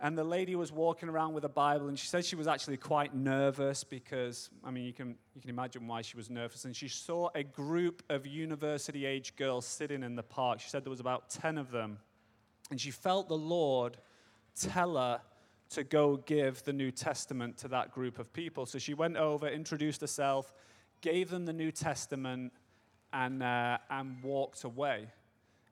And 0.00 0.18
the 0.18 0.24
lady 0.24 0.56
was 0.56 0.72
walking 0.72 1.08
around 1.08 1.34
with 1.34 1.44
a 1.44 1.48
Bible, 1.48 1.88
and 1.88 1.98
she 1.98 2.06
said 2.08 2.24
she 2.24 2.36
was 2.36 2.48
actually 2.48 2.76
quite 2.76 3.14
nervous 3.14 3.84
because, 3.84 4.50
I 4.64 4.70
mean, 4.70 4.84
you 4.84 4.92
can, 4.92 5.14
you 5.34 5.40
can 5.40 5.50
imagine 5.50 5.86
why 5.86 6.02
she 6.02 6.16
was 6.16 6.28
nervous. 6.28 6.64
And 6.64 6.74
she 6.74 6.88
saw 6.88 7.30
a 7.34 7.44
group 7.44 8.02
of 8.10 8.26
university 8.26 9.06
age 9.06 9.36
girls 9.36 9.64
sitting 9.64 10.02
in 10.02 10.16
the 10.16 10.22
park. 10.22 10.60
She 10.60 10.68
said 10.68 10.84
there 10.84 10.90
was 10.90 11.00
about 11.00 11.30
10 11.30 11.58
of 11.58 11.70
them. 11.70 11.98
And 12.70 12.80
she 12.80 12.90
felt 12.90 13.28
the 13.28 13.36
Lord 13.36 13.96
tell 14.60 14.96
her 14.96 15.20
to 15.70 15.84
go 15.84 16.16
give 16.16 16.62
the 16.64 16.72
New 16.72 16.90
Testament 16.90 17.56
to 17.58 17.68
that 17.68 17.92
group 17.92 18.18
of 18.18 18.32
people. 18.32 18.66
So 18.66 18.78
she 18.78 18.94
went 18.94 19.16
over, 19.16 19.48
introduced 19.48 20.00
herself, 20.00 20.52
gave 21.00 21.30
them 21.30 21.44
the 21.44 21.52
New 21.52 21.70
Testament, 21.70 22.52
and, 23.14 23.42
uh, 23.42 23.78
and 23.88 24.22
walked 24.22 24.64
away. 24.64 25.06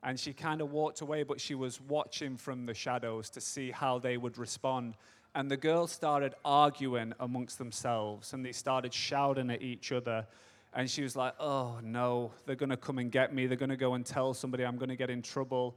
And 0.01 0.19
she 0.19 0.33
kind 0.33 0.61
of 0.61 0.71
walked 0.71 1.01
away, 1.01 1.23
but 1.23 1.39
she 1.39 1.53
was 1.53 1.79
watching 1.79 2.37
from 2.37 2.65
the 2.65 2.73
shadows 2.73 3.29
to 3.31 3.41
see 3.41 3.69
how 3.69 3.99
they 3.99 4.17
would 4.17 4.37
respond. 4.37 4.95
And 5.35 5.51
the 5.51 5.57
girls 5.57 5.91
started 5.91 6.33
arguing 6.43 7.13
amongst 7.19 7.57
themselves, 7.57 8.33
and 8.33 8.45
they 8.45 8.51
started 8.51 8.93
shouting 8.93 9.49
at 9.49 9.61
each 9.61 9.91
other. 9.91 10.25
And 10.73 10.89
she 10.89 11.03
was 11.03 11.15
like, 11.15 11.33
Oh, 11.39 11.79
no, 11.83 12.31
they're 12.45 12.55
going 12.55 12.69
to 12.69 12.77
come 12.77 12.97
and 12.97 13.11
get 13.11 13.33
me. 13.33 13.45
They're 13.45 13.57
going 13.57 13.69
to 13.69 13.77
go 13.77 13.93
and 13.93 14.05
tell 14.05 14.33
somebody 14.33 14.65
I'm 14.65 14.77
going 14.77 14.89
to 14.89 14.95
get 14.95 15.09
in 15.09 15.21
trouble. 15.21 15.75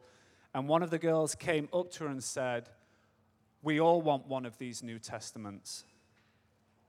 And 0.54 0.68
one 0.68 0.82
of 0.82 0.90
the 0.90 0.99
girls 0.99 1.35
came 1.35 1.68
up 1.73 1.90
to 1.92 2.04
her 2.04 2.11
and 2.11 2.23
said, 2.23 2.68
We 3.62 3.80
all 3.80 4.00
want 4.00 4.26
one 4.26 4.46
of 4.46 4.56
these 4.58 4.82
New 4.82 4.99
Testaments. 4.99 5.85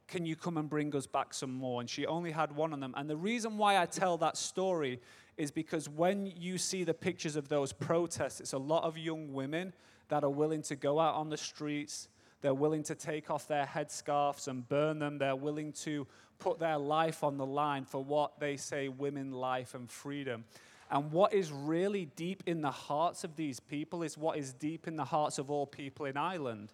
Can 0.08 0.26
you 0.26 0.36
come 0.36 0.58
and 0.58 0.70
bring 0.70 0.96
us 0.96 1.06
back 1.06 1.34
some 1.34 1.54
more? 1.54 1.82
And 1.82 1.90
she 1.90 2.06
only 2.06 2.32
had 2.32 2.56
one 2.56 2.74
of 2.74 2.80
them. 2.80 2.94
And 2.96 3.10
the 3.10 3.18
reason 3.18 3.58
why 3.58 3.82
I 3.82 3.86
tell 3.86 4.18
that 4.18 4.38
story 4.38 5.02
is 5.36 5.52
because 5.52 5.90
when 5.90 6.28
you 6.28 6.58
see 6.58 6.84
the 6.84 6.94
pictures 6.94 7.36
of 7.36 7.50
those 7.50 7.74
protests, 7.74 8.40
it's 8.40 8.54
a 8.54 8.58
lot 8.58 8.84
of 8.84 8.98
young 8.98 9.34
women 9.34 9.74
that 10.08 10.24
are 10.24 10.30
willing 10.30 10.62
to 10.64 10.76
go 10.76 11.00
out 11.00 11.16
on 11.16 11.30
the 11.30 11.38
streets. 11.38 12.08
They're 12.42 12.54
willing 12.54 12.84
to 12.84 12.96
take 12.96 13.30
off 13.30 13.48
their 13.48 13.66
headscarves 13.66 14.48
and 14.48 14.68
burn 14.68 15.00
them. 15.00 15.18
They're 15.18 15.36
willing 15.36 15.74
to 15.84 16.08
put 16.40 16.60
their 16.60 16.78
life 16.78 17.24
on 17.24 17.38
the 17.38 17.46
line 17.46 17.84
for 17.84 18.04
what 18.04 18.40
they 18.40 18.58
say 18.58 18.88
women, 18.88 19.32
life, 19.32 19.76
and 19.76 19.90
freedom. 19.90 20.46
And 20.90 21.12
what 21.12 21.34
is 21.34 21.52
really 21.52 22.06
deep 22.16 22.44
in 22.46 22.62
the 22.62 22.72
hearts 22.72 23.26
of 23.26 23.36
these 23.36 23.60
people 23.60 24.04
is 24.04 24.18
what 24.18 24.38
is 24.38 24.54
deep 24.54 24.88
in 24.88 24.96
the 24.96 25.04
hearts 25.04 25.38
of 25.38 25.52
all 25.52 25.68
people 25.68 26.06
in 26.06 26.16
Ireland 26.16 26.72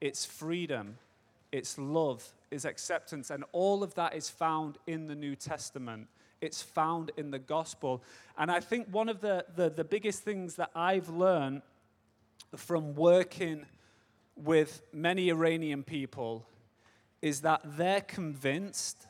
it's 0.00 0.24
freedom, 0.24 0.98
it's 1.52 1.78
love, 1.78 2.24
it's 2.50 2.64
acceptance. 2.64 3.30
And 3.30 3.44
all 3.52 3.82
of 3.82 3.94
that 3.94 4.14
is 4.14 4.28
found 4.28 4.78
in 4.86 5.06
the 5.06 5.14
New 5.14 5.34
Testament. 5.36 6.08
It's 6.40 6.62
found 6.62 7.10
in 7.16 7.30
the 7.30 7.38
gospel. 7.38 8.02
And 8.36 8.50
I 8.50 8.60
think 8.60 8.88
one 8.90 9.08
of 9.08 9.20
the, 9.20 9.44
the, 9.56 9.70
the 9.70 9.84
biggest 9.84 10.22
things 10.22 10.54
that 10.56 10.70
I've 10.74 11.08
learned 11.08 11.62
from 12.56 12.94
working 12.94 13.66
with 14.36 14.82
many 14.92 15.30
Iranian 15.30 15.82
people 15.82 16.46
is 17.20 17.40
that 17.40 17.60
they're 17.64 18.00
convinced 18.00 19.06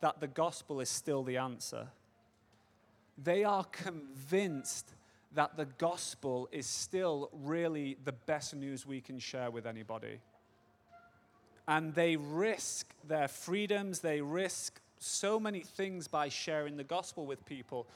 that 0.00 0.20
the 0.20 0.26
gospel 0.26 0.80
is 0.80 0.88
still 0.88 1.22
the 1.22 1.36
answer 1.36 1.88
they 3.22 3.44
are 3.44 3.64
convinced 3.64 4.94
that 5.34 5.56
the 5.56 5.64
gospel 5.64 6.48
is 6.52 6.66
still 6.66 7.30
really 7.32 7.96
the 8.04 8.12
best 8.12 8.54
news 8.54 8.86
we 8.86 9.00
can 9.00 9.18
share 9.18 9.50
with 9.50 9.66
anybody. 9.66 10.20
And 11.66 11.94
they 11.94 12.16
risk 12.16 12.92
their 13.08 13.28
freedoms, 13.28 14.00
they 14.00 14.20
risk 14.20 14.80
so 14.98 15.38
many 15.38 15.60
things 15.60 16.08
by 16.08 16.28
sharing 16.28 16.76
the 16.76 16.84
gospel 16.84 17.26
with 17.26 17.44
people. 17.46 17.86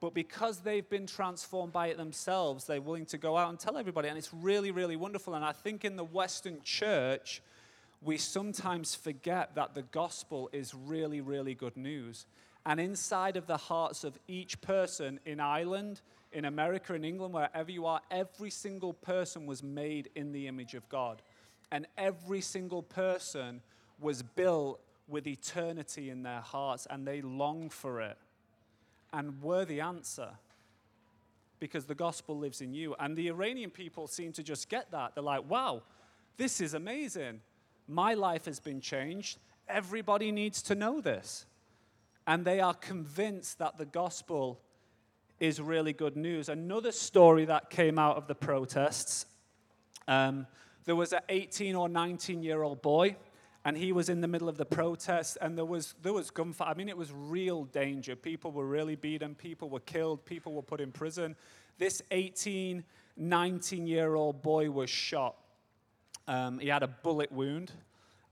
But 0.00 0.12
because 0.12 0.58
they've 0.58 0.88
been 0.88 1.06
transformed 1.06 1.72
by 1.72 1.86
it 1.88 1.96
themselves, 1.96 2.64
they're 2.64 2.82
willing 2.82 3.06
to 3.06 3.18
go 3.18 3.36
out 3.36 3.50
and 3.50 3.58
tell 3.58 3.78
everybody. 3.78 4.08
And 4.08 4.18
it's 4.18 4.34
really, 4.34 4.70
really 4.70 4.96
wonderful. 4.96 5.34
And 5.34 5.44
I 5.44 5.52
think 5.52 5.84
in 5.84 5.96
the 5.96 6.04
Western 6.04 6.60
church, 6.62 7.40
we 8.02 8.18
sometimes 8.18 8.94
forget 8.94 9.54
that 9.54 9.74
the 9.74 9.82
gospel 9.82 10.50
is 10.52 10.74
really, 10.74 11.20
really 11.20 11.54
good 11.54 11.76
news. 11.76 12.26
And 12.66 12.80
inside 12.80 13.36
of 13.36 13.46
the 13.46 13.56
hearts 13.56 14.04
of 14.04 14.18
each 14.28 14.60
person 14.60 15.20
in 15.24 15.40
Ireland, 15.40 16.00
in 16.32 16.44
America, 16.44 16.94
in 16.94 17.04
England, 17.04 17.32
wherever 17.32 17.70
you 17.70 17.86
are, 17.86 18.00
every 18.10 18.50
single 18.50 18.92
person 18.92 19.46
was 19.46 19.62
made 19.62 20.10
in 20.14 20.32
the 20.32 20.48
image 20.48 20.74
of 20.74 20.86
God. 20.88 21.22
And 21.74 21.88
every 21.98 22.40
single 22.40 22.84
person 22.84 23.60
was 23.98 24.22
built 24.22 24.80
with 25.08 25.26
eternity 25.26 26.08
in 26.08 26.22
their 26.22 26.40
hearts, 26.40 26.86
and 26.88 27.04
they 27.04 27.20
long 27.20 27.68
for 27.68 28.00
it. 28.00 28.16
and 29.12 29.42
we're 29.42 29.64
the 29.64 29.80
answer 29.80 30.30
because 31.58 31.84
the 31.86 31.94
gospel 31.94 32.38
lives 32.38 32.60
in 32.60 32.74
you. 32.74 32.94
And 33.00 33.16
the 33.16 33.28
Iranian 33.28 33.70
people 33.70 34.06
seem 34.06 34.32
to 34.34 34.42
just 34.44 34.68
get 34.68 34.90
that. 34.92 35.14
They're 35.14 35.24
like, 35.24 35.48
wow, 35.50 35.82
this 36.36 36.60
is 36.60 36.74
amazing. 36.74 37.40
My 37.88 38.14
life 38.14 38.44
has 38.44 38.60
been 38.60 38.80
changed. 38.80 39.38
Everybody 39.68 40.30
needs 40.30 40.62
to 40.62 40.76
know 40.76 41.00
this. 41.00 41.46
And 42.26 42.44
they 42.44 42.60
are 42.60 42.74
convinced 42.74 43.58
that 43.58 43.78
the 43.78 43.84
gospel 43.84 44.60
is 45.40 45.60
really 45.60 45.92
good 45.92 46.16
news. 46.16 46.48
Another 46.48 46.92
story 46.92 47.46
that 47.46 47.68
came 47.68 47.98
out 47.98 48.16
of 48.16 48.26
the 48.28 48.34
protests 48.34 49.26
um, 50.06 50.46
there 50.84 50.96
was 50.96 51.12
an 51.12 51.20
18 51.28 51.74
or 51.74 51.88
19 51.88 52.42
year 52.42 52.62
old 52.62 52.82
boy 52.82 53.16
and 53.64 53.76
he 53.76 53.92
was 53.92 54.08
in 54.08 54.20
the 54.20 54.28
middle 54.28 54.48
of 54.48 54.58
the 54.58 54.64
protest 54.64 55.38
and 55.40 55.56
there 55.56 55.64
was 55.64 55.94
there 56.02 56.12
was 56.12 56.30
gunfire. 56.30 56.68
I 56.68 56.74
mean 56.74 56.88
it 56.88 56.96
was 56.96 57.10
real 57.12 57.64
danger. 57.64 58.14
People 58.14 58.52
were 58.52 58.66
really 58.66 58.96
beaten 58.96 59.34
people 59.34 59.70
were 59.70 59.80
killed 59.80 60.24
people 60.24 60.52
were 60.52 60.62
put 60.62 60.80
in 60.80 60.92
prison. 60.92 61.36
This 61.78 62.02
18 62.10 62.84
19 63.16 63.86
year 63.86 64.14
old 64.14 64.42
boy 64.42 64.70
was 64.70 64.90
shot. 64.90 65.36
Um, 66.26 66.58
he 66.58 66.68
had 66.68 66.82
a 66.82 66.88
bullet 66.88 67.30
wound 67.32 67.72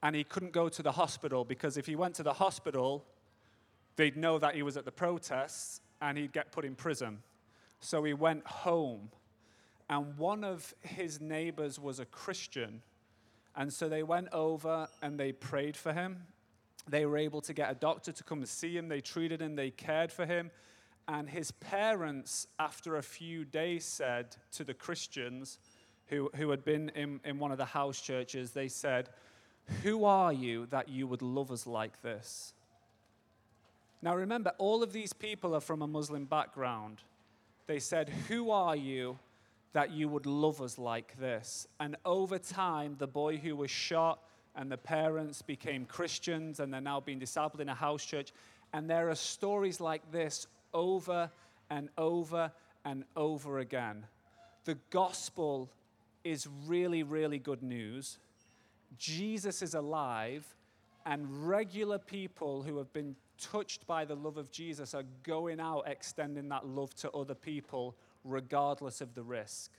and 0.02 0.16
he 0.16 0.24
couldn't 0.24 0.52
go 0.52 0.68
to 0.68 0.82
the 0.82 0.92
hospital 0.92 1.44
because 1.44 1.76
if 1.76 1.86
he 1.86 1.96
went 1.96 2.14
to 2.16 2.22
the 2.22 2.32
hospital 2.32 3.04
they'd 3.96 4.16
know 4.16 4.38
that 4.38 4.54
he 4.54 4.62
was 4.62 4.76
at 4.76 4.84
the 4.84 4.92
protests 4.92 5.80
and 6.00 6.18
he'd 6.18 6.32
get 6.32 6.50
put 6.52 6.64
in 6.64 6.74
prison. 6.74 7.22
So 7.80 8.02
he 8.04 8.14
went 8.14 8.46
home 8.46 9.10
and 9.92 10.16
one 10.16 10.42
of 10.42 10.74
his 10.80 11.20
neighbors 11.20 11.78
was 11.78 12.00
a 12.00 12.06
christian 12.06 12.82
and 13.54 13.72
so 13.72 13.88
they 13.88 14.02
went 14.02 14.28
over 14.32 14.88
and 15.02 15.18
they 15.18 15.32
prayed 15.32 15.76
for 15.76 15.92
him. 15.92 16.24
They 16.88 17.06
were 17.06 17.18
able 17.18 17.40
to 17.42 17.52
get 17.52 17.70
a 17.70 17.74
doctor 17.74 18.12
to 18.12 18.24
come 18.24 18.38
and 18.38 18.48
see 18.48 18.76
him. 18.76 18.88
They 18.88 19.00
treated 19.00 19.40
him, 19.40 19.56
they 19.56 19.70
cared 19.70 20.10
for 20.10 20.26
him. 20.26 20.50
And 21.08 21.28
his 21.28 21.50
parents, 21.50 22.46
after 22.58 22.96
a 22.96 23.02
few 23.02 23.44
days, 23.44 23.84
said 23.84 24.36
to 24.52 24.64
the 24.64 24.74
Christians 24.74 25.58
who, 26.06 26.30
who 26.36 26.50
had 26.50 26.64
been 26.64 26.90
in, 26.90 27.20
in 27.24 27.38
one 27.38 27.52
of 27.52 27.58
the 27.58 27.64
house 27.64 28.00
churches, 28.00 28.52
they 28.52 28.68
said, 28.68 29.10
Who 29.82 30.04
are 30.04 30.32
you 30.32 30.66
that 30.66 30.88
you 30.88 31.06
would 31.06 31.22
love 31.22 31.50
us 31.50 31.66
like 31.66 32.00
this? 32.02 32.54
Now 34.00 34.16
remember, 34.16 34.52
all 34.58 34.82
of 34.82 34.92
these 34.92 35.12
people 35.12 35.54
are 35.54 35.60
from 35.60 35.82
a 35.82 35.86
Muslim 35.86 36.24
background. 36.24 36.98
They 37.66 37.78
said, 37.80 38.08
Who 38.28 38.50
are 38.50 38.76
you 38.76 39.18
that 39.72 39.90
you 39.90 40.08
would 40.08 40.26
love 40.26 40.60
us 40.60 40.78
like 40.78 41.18
this. 41.18 41.66
And 41.80 41.96
over 42.04 42.38
time, 42.38 42.96
the 42.98 43.06
boy 43.06 43.38
who 43.38 43.56
was 43.56 43.70
shot 43.70 44.20
and 44.54 44.70
the 44.70 44.76
parents 44.76 45.40
became 45.40 45.86
Christians 45.86 46.60
and 46.60 46.72
they're 46.72 46.80
now 46.80 47.00
being 47.00 47.20
discipled 47.20 47.60
in 47.60 47.68
a 47.68 47.74
house 47.74 48.04
church. 48.04 48.32
And 48.72 48.88
there 48.88 49.08
are 49.08 49.14
stories 49.14 49.80
like 49.80 50.10
this 50.12 50.46
over 50.74 51.30
and 51.70 51.88
over 51.96 52.52
and 52.84 53.04
over 53.16 53.58
again. 53.60 54.04
The 54.64 54.76
gospel 54.90 55.70
is 56.24 56.46
really, 56.66 57.02
really 57.02 57.38
good 57.38 57.62
news. 57.62 58.18
Jesus 58.98 59.62
is 59.62 59.74
alive, 59.74 60.46
and 61.06 61.48
regular 61.48 61.98
people 61.98 62.62
who 62.62 62.76
have 62.78 62.92
been 62.92 63.16
touched 63.40 63.86
by 63.86 64.04
the 64.04 64.14
love 64.14 64.36
of 64.36 64.52
Jesus 64.52 64.94
are 64.94 65.04
going 65.22 65.58
out 65.58 65.84
extending 65.86 66.48
that 66.50 66.66
love 66.66 66.94
to 66.96 67.10
other 67.10 67.34
people 67.34 67.96
regardless 68.24 69.00
of 69.00 69.14
the 69.14 69.22
risk. 69.22 69.70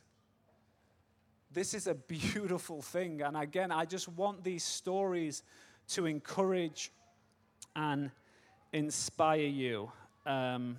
This 1.51 1.73
is 1.73 1.87
a 1.87 1.93
beautiful 2.33 2.81
thing. 2.81 3.21
And 3.21 3.37
again, 3.37 3.71
I 3.71 3.85
just 3.85 4.07
want 4.09 4.43
these 4.43 4.63
stories 4.63 5.43
to 5.89 6.05
encourage 6.05 6.91
and 7.75 8.11
inspire 8.71 9.39
you. 9.39 9.91
Um, 10.25 10.77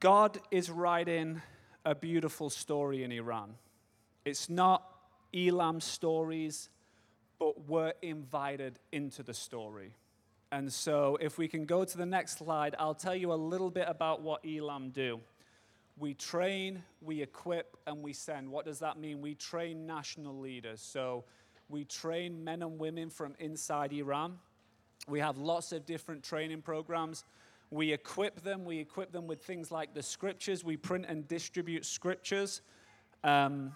God 0.00 0.38
is 0.50 0.70
writing 0.70 1.40
a 1.84 1.94
beautiful 1.94 2.50
story 2.50 3.04
in 3.04 3.12
Iran. 3.12 3.54
It's 4.24 4.48
not 4.48 4.82
Elam 5.34 5.80
stories, 5.80 6.68
but 7.38 7.68
we're 7.68 7.94
invited 8.02 8.78
into 8.92 9.22
the 9.22 9.34
story. 9.34 9.92
And 10.54 10.72
so, 10.72 11.18
if 11.20 11.36
we 11.36 11.48
can 11.48 11.64
go 11.64 11.84
to 11.84 11.98
the 11.98 12.06
next 12.06 12.38
slide, 12.38 12.76
I'll 12.78 12.94
tell 12.94 13.16
you 13.16 13.32
a 13.32 13.34
little 13.34 13.70
bit 13.70 13.86
about 13.88 14.22
what 14.22 14.40
Elam 14.46 14.90
do. 14.90 15.18
We 15.98 16.14
train, 16.14 16.80
we 17.02 17.22
equip, 17.22 17.76
and 17.88 18.00
we 18.04 18.12
send. 18.12 18.48
What 18.48 18.64
does 18.64 18.78
that 18.78 18.96
mean? 18.96 19.20
We 19.20 19.34
train 19.34 19.84
national 19.84 20.38
leaders. 20.38 20.80
So, 20.80 21.24
we 21.68 21.84
train 21.84 22.44
men 22.44 22.62
and 22.62 22.78
women 22.78 23.10
from 23.10 23.34
inside 23.40 23.92
Iran. 23.92 24.38
We 25.08 25.18
have 25.18 25.38
lots 25.38 25.72
of 25.72 25.84
different 25.86 26.22
training 26.22 26.62
programs. 26.62 27.24
We 27.72 27.92
equip 27.92 28.44
them. 28.44 28.64
We 28.64 28.78
equip 28.78 29.10
them 29.10 29.26
with 29.26 29.42
things 29.42 29.72
like 29.72 29.92
the 29.92 30.04
scriptures. 30.04 30.62
We 30.62 30.76
print 30.76 31.06
and 31.08 31.26
distribute 31.26 31.84
scriptures. 31.84 32.62
Um, 33.24 33.72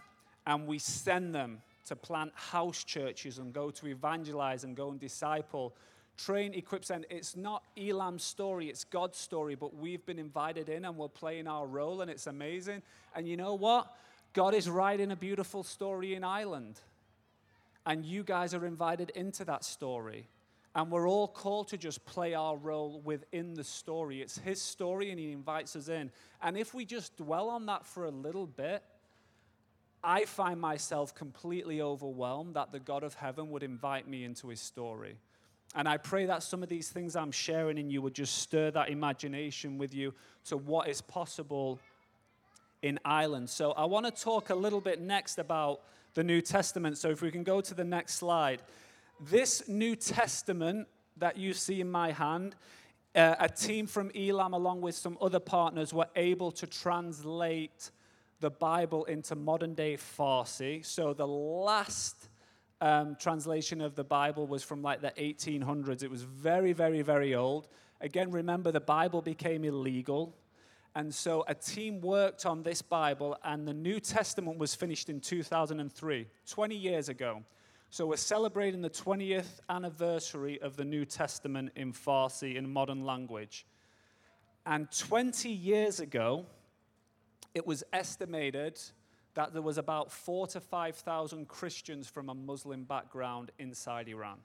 and 0.47 0.65
we 0.65 0.79
send 0.79 1.35
them 1.35 1.61
to 1.87 1.97
plant 1.97 2.31
house 2.37 2.85
churches 2.85 3.39
and 3.39 3.53
go 3.53 3.73
to 3.73 3.89
evangelize 3.89 4.63
and 4.63 4.77
go 4.77 4.93
and 4.93 5.01
disciple 5.01 5.75
train, 6.19 6.53
equip, 6.53 6.85
send. 6.85 7.07
It's 7.09 7.37
not 7.37 7.63
Elam's 7.77 8.25
story, 8.25 8.69
it's 8.69 8.85
God's 8.85 9.17
story, 9.17 9.55
but 9.55 9.75
we've 9.77 10.05
been 10.05 10.19
invited 10.19 10.69
in 10.69 10.85
and 10.85 10.97
we're 10.97 11.09
playing 11.09 11.47
our 11.47 11.67
role, 11.67 12.03
and 12.03 12.11
it's 12.11 12.27
amazing. 12.27 12.83
And 13.15 13.27
you 13.27 13.37
know 13.37 13.55
what? 13.55 13.91
God 14.35 14.55
is 14.55 14.69
writing 14.69 15.11
a 15.11 15.17
beautiful 15.17 15.63
story 15.63 16.15
in 16.15 16.25
Ireland. 16.25 16.81
And 17.87 18.05
you 18.05 18.23
guys 18.23 18.53
are 18.53 18.67
invited 18.67 19.11
into 19.11 19.47
that 19.47 19.65
story. 19.65 20.29
And 20.75 20.91
we're 20.91 21.09
all 21.09 21.27
called 21.27 21.69
to 21.69 21.79
just 21.79 22.05
play 22.05 22.35
our 22.35 22.57
role 22.57 23.01
within 23.03 23.55
the 23.55 23.65
story. 23.65 24.21
It's 24.21 24.39
His 24.39 24.61
story, 24.61 25.11
and 25.11 25.19
He 25.19 25.33
invites 25.33 25.75
us 25.75 25.89
in. 25.89 26.11
And 26.43 26.59
if 26.59 26.75
we 26.75 26.85
just 26.85 27.17
dwell 27.17 27.49
on 27.49 27.67
that 27.67 27.87
for 27.87 28.05
a 28.05 28.11
little 28.11 28.47
bit, 28.47 28.83
I 30.05 30.27
find 30.27 30.61
myself 30.61 31.15
completely 31.15 31.81
overwhelmed 31.81 32.55
that 32.55 32.71
the 32.71 32.79
God 32.79 33.03
of 33.03 33.15
heaven 33.15 33.51
would 33.51 33.63
invite 33.63 34.07
me 34.07 34.25
into 34.25 34.49
His 34.49 34.61
story. 34.61 35.17
And 35.75 35.89
I 35.89 35.97
pray 35.97 36.27
that 36.27 36.43
some 36.43 36.63
of 36.63 36.69
these 36.69 36.89
things 36.89 37.15
I'm 37.15 37.31
sharing 37.31 37.79
in 37.79 37.91
you 37.91 38.01
would 38.03 38.15
just 38.15 38.39
stir 38.39 38.71
that 38.71 38.89
imagination 38.89 39.79
with 39.79 39.95
you 39.95 40.15
to 40.47 40.57
what 40.57 40.89
is 40.89 41.01
possible 41.01 41.79
in 42.83 42.99
Ireland. 43.05 43.51
So 43.51 43.73
I 43.73 43.85
want 43.85 44.07
to 44.07 44.13
talk 44.13 44.51
a 44.51 44.55
little 44.55 44.81
bit 44.81 45.01
next 45.01 45.39
about 45.39 45.81
the 46.15 46.25
New 46.25 46.41
Testament. 46.41 46.97
So 46.99 47.11
if 47.11 47.23
we 47.23 47.31
can 47.31 47.45
go 47.45 47.61
to 47.61 47.75
the 47.75 47.85
next 47.85 48.15
slide. 48.15 48.63
This 49.21 49.69
New 49.69 49.95
Testament 49.95 50.89
that 51.17 51.37
you 51.37 51.53
see 51.53 51.81
in 51.81 51.91
my 51.91 52.13
hand, 52.13 52.55
uh, 53.15 53.35
a 53.41 53.49
team 53.49 53.87
from 53.87 54.11
Elam, 54.15 54.55
along 54.55 54.81
with 54.81 54.95
some 54.95 55.19
other 55.21 55.41
partners, 55.41 55.93
were 55.93 56.09
able 56.17 56.53
to 56.53 56.67
translate 56.67 57.91
the 58.41 58.51
Bible 58.51 59.05
into 59.07 59.35
modern 59.35 59.75
day 59.75 59.97
Farsi. 59.97 60.85
So 60.85 61.13
the 61.13 61.27
last 61.27 62.29
um, 62.81 63.17
translation 63.19 63.81
of 63.81 63.95
the 63.95 64.05
Bible 64.05 64.47
was 64.47 64.63
from 64.63 64.83
like 64.83 65.01
the 65.01 65.13
1800s. 65.19 66.03
It 66.03 66.11
was 66.11 66.23
very, 66.23 66.73
very, 66.73 67.03
very 67.03 67.35
old. 67.35 67.69
Again, 68.01 68.31
remember 68.31 68.71
the 68.71 68.81
Bible 68.81 69.23
became 69.23 69.65
illegal. 69.65 70.37
And 70.95 71.15
so 71.15 71.45
a 71.47 71.55
team 71.55 72.01
worked 72.01 72.47
on 72.47 72.63
this 72.63 72.83
Bible, 72.83 73.37
and 73.45 73.69
the 73.69 73.75
New 73.75 74.01
Testament 74.01 74.59
was 74.59 74.75
finished 74.75 75.09
in 75.09 75.21
2003, 75.21 76.27
20 76.47 76.77
years 76.77 77.09
ago. 77.09 77.43
So 77.91 78.07
we're 78.07 78.17
celebrating 78.17 78.83
the 78.83 78.91
20th 78.91 79.61
anniversary 79.69 80.61
of 80.61 80.77
the 80.77 80.85
New 80.85 81.05
Testament 81.05 81.73
in 81.77 81.93
Farsi, 81.93 82.57
in 82.57 82.69
modern 82.69 83.05
language. 83.05 83.67
And 84.67 84.91
20 84.91 85.49
years 85.49 86.01
ago, 86.01 86.47
it 87.55 87.67
was 87.67 87.83
estimated 87.93 88.79
that 89.39 89.53
there 89.53 89.63
was 89.63 89.79
about 89.79 90.11
four 90.11 90.49
to 90.49 90.59
5,000 90.59 91.47
Christians 91.47 92.09
from 92.09 92.29
a 92.29 92.35
Muslim 92.35 92.83
background 92.83 93.53
inside 93.61 94.09
Iran. 94.09 94.39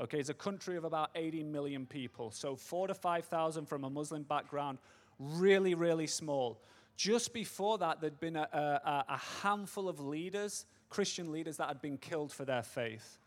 Okay, 0.00 0.18
it's 0.18 0.28
a 0.28 0.34
country 0.34 0.76
of 0.76 0.82
about 0.82 1.10
80 1.14 1.44
million 1.44 1.86
people. 1.86 2.32
So 2.32 2.56
four 2.56 2.88
to 2.88 2.94
5,000 2.94 3.66
from 3.66 3.84
a 3.84 3.90
Muslim 3.90 4.24
background, 4.24 4.78
really, 5.20 5.76
really 5.76 6.08
small. 6.08 6.60
Just 6.96 7.32
before 7.32 7.78
that, 7.78 8.00
there'd 8.00 8.18
been 8.18 8.34
a, 8.34 8.48
a, 8.52 9.04
a 9.08 9.20
handful 9.44 9.88
of 9.88 10.00
leaders, 10.00 10.66
Christian 10.90 11.30
leaders, 11.30 11.58
that 11.58 11.68
had 11.68 11.80
been 11.80 11.96
killed 11.96 12.32
for 12.32 12.44
their 12.44 12.64
faith. 12.64 13.20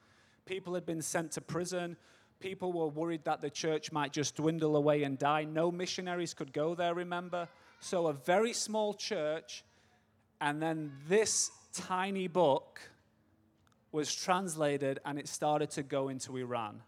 People 0.45 0.73
had 0.73 0.85
been 0.85 1.01
sent 1.01 1.31
to 1.31 1.41
prison. 1.41 1.95
People 2.41 2.73
were 2.73 2.87
worried 2.87 3.23
that 3.23 3.39
the 3.39 3.49
church 3.49 3.93
might 3.93 4.11
just 4.11 4.35
dwindle 4.35 4.75
away 4.75 5.03
and 5.03 5.17
die. 5.17 5.45
No 5.45 5.71
missionaries 5.71 6.33
could 6.33 6.51
go 6.51 6.75
there, 6.75 6.93
remember? 6.93 7.47
So, 7.79 8.07
a 8.07 8.13
very 8.13 8.51
small 8.51 8.93
church 8.93 9.63
and 10.39 10.61
then 10.61 10.91
this 11.07 11.51
tiny 11.73 12.27
book 12.27 12.79
was 13.91 14.13
translated 14.13 14.99
and 15.05 15.17
it 15.17 15.27
started 15.27 15.71
to 15.71 15.83
go 15.83 16.09
into 16.09 16.37
Iran. 16.37 16.81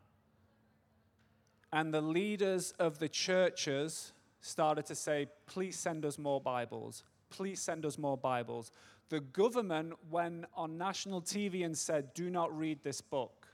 And 1.72 1.94
the 1.94 2.02
leaders 2.02 2.74
of 2.80 3.00
the 3.00 3.10
churches 3.10 4.14
started 4.42 4.86
to 4.88 4.96
say, 4.96 5.28
please 5.46 5.78
send 5.78 6.06
us 6.06 6.18
more 6.18 6.42
Bibles. 6.42 7.04
Please 7.30 7.62
send 7.62 7.86
us 7.86 7.98
more 7.98 8.18
Bibles. 8.18 8.72
The 9.10 9.20
government 9.20 9.94
went 10.10 10.46
on 10.56 10.78
national 10.78 11.22
TV 11.22 11.66
and 11.66 11.78
said, 11.78 12.14
do 12.14 12.30
not 12.30 12.56
read 12.58 12.80
this 12.84 13.02
book. 13.02 13.48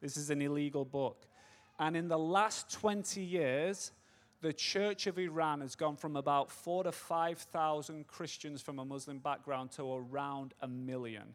This 0.00 0.16
is 0.16 0.30
an 0.30 0.42
illegal 0.42 0.84
book. 0.84 1.26
And 1.78 1.96
in 1.96 2.08
the 2.08 2.18
last 2.18 2.70
20 2.72 3.22
years, 3.22 3.92
the 4.44 4.52
Church 4.52 5.06
of 5.06 5.18
Iran 5.18 5.62
has 5.62 5.74
gone 5.74 5.96
from 5.96 6.16
about 6.16 6.50
four 6.50 6.84
to 6.84 6.92
5,000 6.92 8.06
Christians 8.06 8.60
from 8.60 8.78
a 8.78 8.84
Muslim 8.84 9.16
background 9.16 9.70
to 9.70 9.94
around 9.94 10.52
a 10.60 10.68
million. 10.68 11.34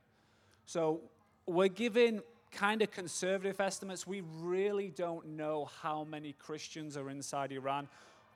So 0.67 1.01
we're 1.47 1.69
giving 1.69 2.21
kind 2.51 2.83
of 2.83 2.91
conservative 2.91 3.59
estimates. 3.59 4.05
We 4.05 4.21
really 4.37 4.89
don't 4.89 5.29
know 5.29 5.71
how 5.81 6.03
many 6.03 6.33
Christians 6.33 6.95
are 6.97 7.09
inside 7.09 7.51
Iran. 7.51 7.87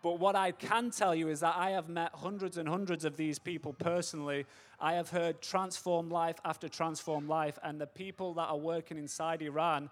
But 0.01 0.19
what 0.19 0.35
I 0.35 0.49
can 0.49 0.89
tell 0.89 1.13
you 1.13 1.27
is 1.27 1.41
that 1.41 1.53
I 1.55 1.69
have 1.69 1.87
met 1.87 2.09
hundreds 2.15 2.57
and 2.57 2.67
hundreds 2.67 3.05
of 3.05 3.15
these 3.15 3.37
people 3.37 3.73
personally. 3.73 4.47
I 4.79 4.93
have 4.93 5.11
heard 5.11 5.39
transform 5.39 6.09
life 6.09 6.37
after 6.43 6.67
transform 6.67 7.27
life. 7.27 7.59
And 7.63 7.79
the 7.79 7.85
people 7.85 8.33
that 8.33 8.49
are 8.49 8.57
working 8.57 8.97
inside 8.97 9.43
Iran, 9.43 9.91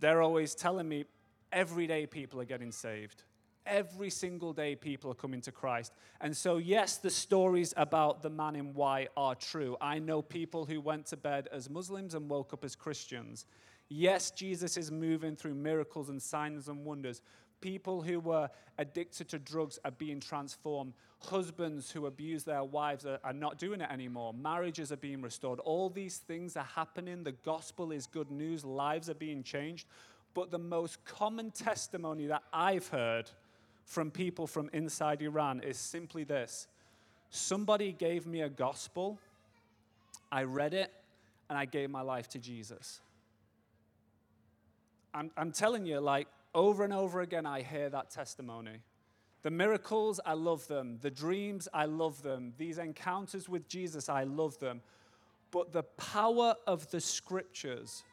they're 0.00 0.20
always 0.20 0.56
telling 0.56 0.88
me 0.88 1.04
every 1.52 1.86
day 1.86 2.06
people 2.06 2.40
are 2.40 2.44
getting 2.44 2.72
saved. 2.72 3.22
Every 3.66 4.10
single 4.10 4.52
day, 4.52 4.76
people 4.76 5.10
are 5.10 5.14
coming 5.14 5.40
to 5.42 5.52
Christ. 5.52 5.94
And 6.20 6.36
so, 6.36 6.58
yes, 6.58 6.98
the 6.98 7.08
stories 7.08 7.72
about 7.78 8.22
the 8.22 8.28
man 8.28 8.56
in 8.56 8.74
white 8.74 9.08
are 9.16 9.34
true. 9.34 9.76
I 9.80 9.98
know 9.98 10.20
people 10.20 10.66
who 10.66 10.82
went 10.82 11.06
to 11.06 11.16
bed 11.16 11.48
as 11.50 11.70
Muslims 11.70 12.14
and 12.14 12.28
woke 12.28 12.52
up 12.52 12.62
as 12.62 12.76
Christians. 12.76 13.46
Yes, 13.88 14.30
Jesus 14.30 14.76
is 14.76 14.90
moving 14.90 15.34
through 15.34 15.54
miracles 15.54 16.10
and 16.10 16.20
signs 16.20 16.68
and 16.68 16.84
wonders. 16.84 17.22
People 17.62 18.02
who 18.02 18.20
were 18.20 18.50
addicted 18.76 19.30
to 19.30 19.38
drugs 19.38 19.78
are 19.86 19.90
being 19.90 20.20
transformed. 20.20 20.92
Husbands 21.20 21.90
who 21.90 22.04
abuse 22.04 22.44
their 22.44 22.64
wives 22.64 23.06
are, 23.06 23.18
are, 23.24 23.32
not 23.32 23.58
doing 23.58 23.80
it 23.80 23.90
anymore. 23.90 24.34
Marriages 24.34 24.92
are 24.92 24.98
being 24.98 25.22
restored. 25.22 25.60
All 25.60 25.88
these 25.88 26.18
things 26.18 26.58
are 26.58 26.68
happening. 26.74 27.24
The 27.24 27.32
gospel 27.32 27.92
is 27.92 28.06
good 28.06 28.30
news. 28.30 28.62
Lives 28.62 29.08
are 29.08 29.14
being 29.14 29.42
changed. 29.42 29.86
But 30.34 30.50
the 30.50 30.58
most 30.58 31.02
common 31.06 31.50
testimony 31.50 32.26
that 32.26 32.42
I've 32.52 32.88
heard 32.88 33.30
from 33.84 34.10
people 34.10 34.46
from 34.46 34.70
inside 34.72 35.22
Iran 35.22 35.60
is 35.60 35.76
simply 35.76 36.24
this 36.24 36.66
somebody 37.30 37.92
gave 37.92 38.26
me 38.26 38.42
a 38.42 38.48
gospel, 38.48 39.18
I 40.30 40.44
read 40.44 40.72
it, 40.72 40.92
and 41.48 41.58
I 41.58 41.64
gave 41.64 41.90
my 41.90 42.00
life 42.00 42.28
to 42.30 42.38
Jesus. 42.38 43.00
I'm, 45.12 45.30
I'm 45.36 45.52
telling 45.52 45.84
you, 45.84 46.00
like, 46.00 46.28
over 46.54 46.84
and 46.84 46.92
over 46.92 47.20
again, 47.20 47.44
I 47.44 47.62
hear 47.62 47.88
that 47.90 48.10
testimony. 48.10 48.78
The 49.42 49.50
miracles, 49.50 50.20
I 50.24 50.34
love 50.34 50.66
them. 50.68 50.98
The 51.02 51.10
dreams, 51.10 51.68
I 51.74 51.84
love 51.86 52.22
them. 52.22 52.54
These 52.56 52.78
encounters 52.78 53.48
with 53.48 53.68
Jesus, 53.68 54.08
I 54.08 54.24
love 54.24 54.58
them. 54.58 54.80
But 55.50 55.72
the 55.72 55.82
power 55.82 56.54
of 56.66 56.90
the 56.90 57.00
scriptures 57.00 58.04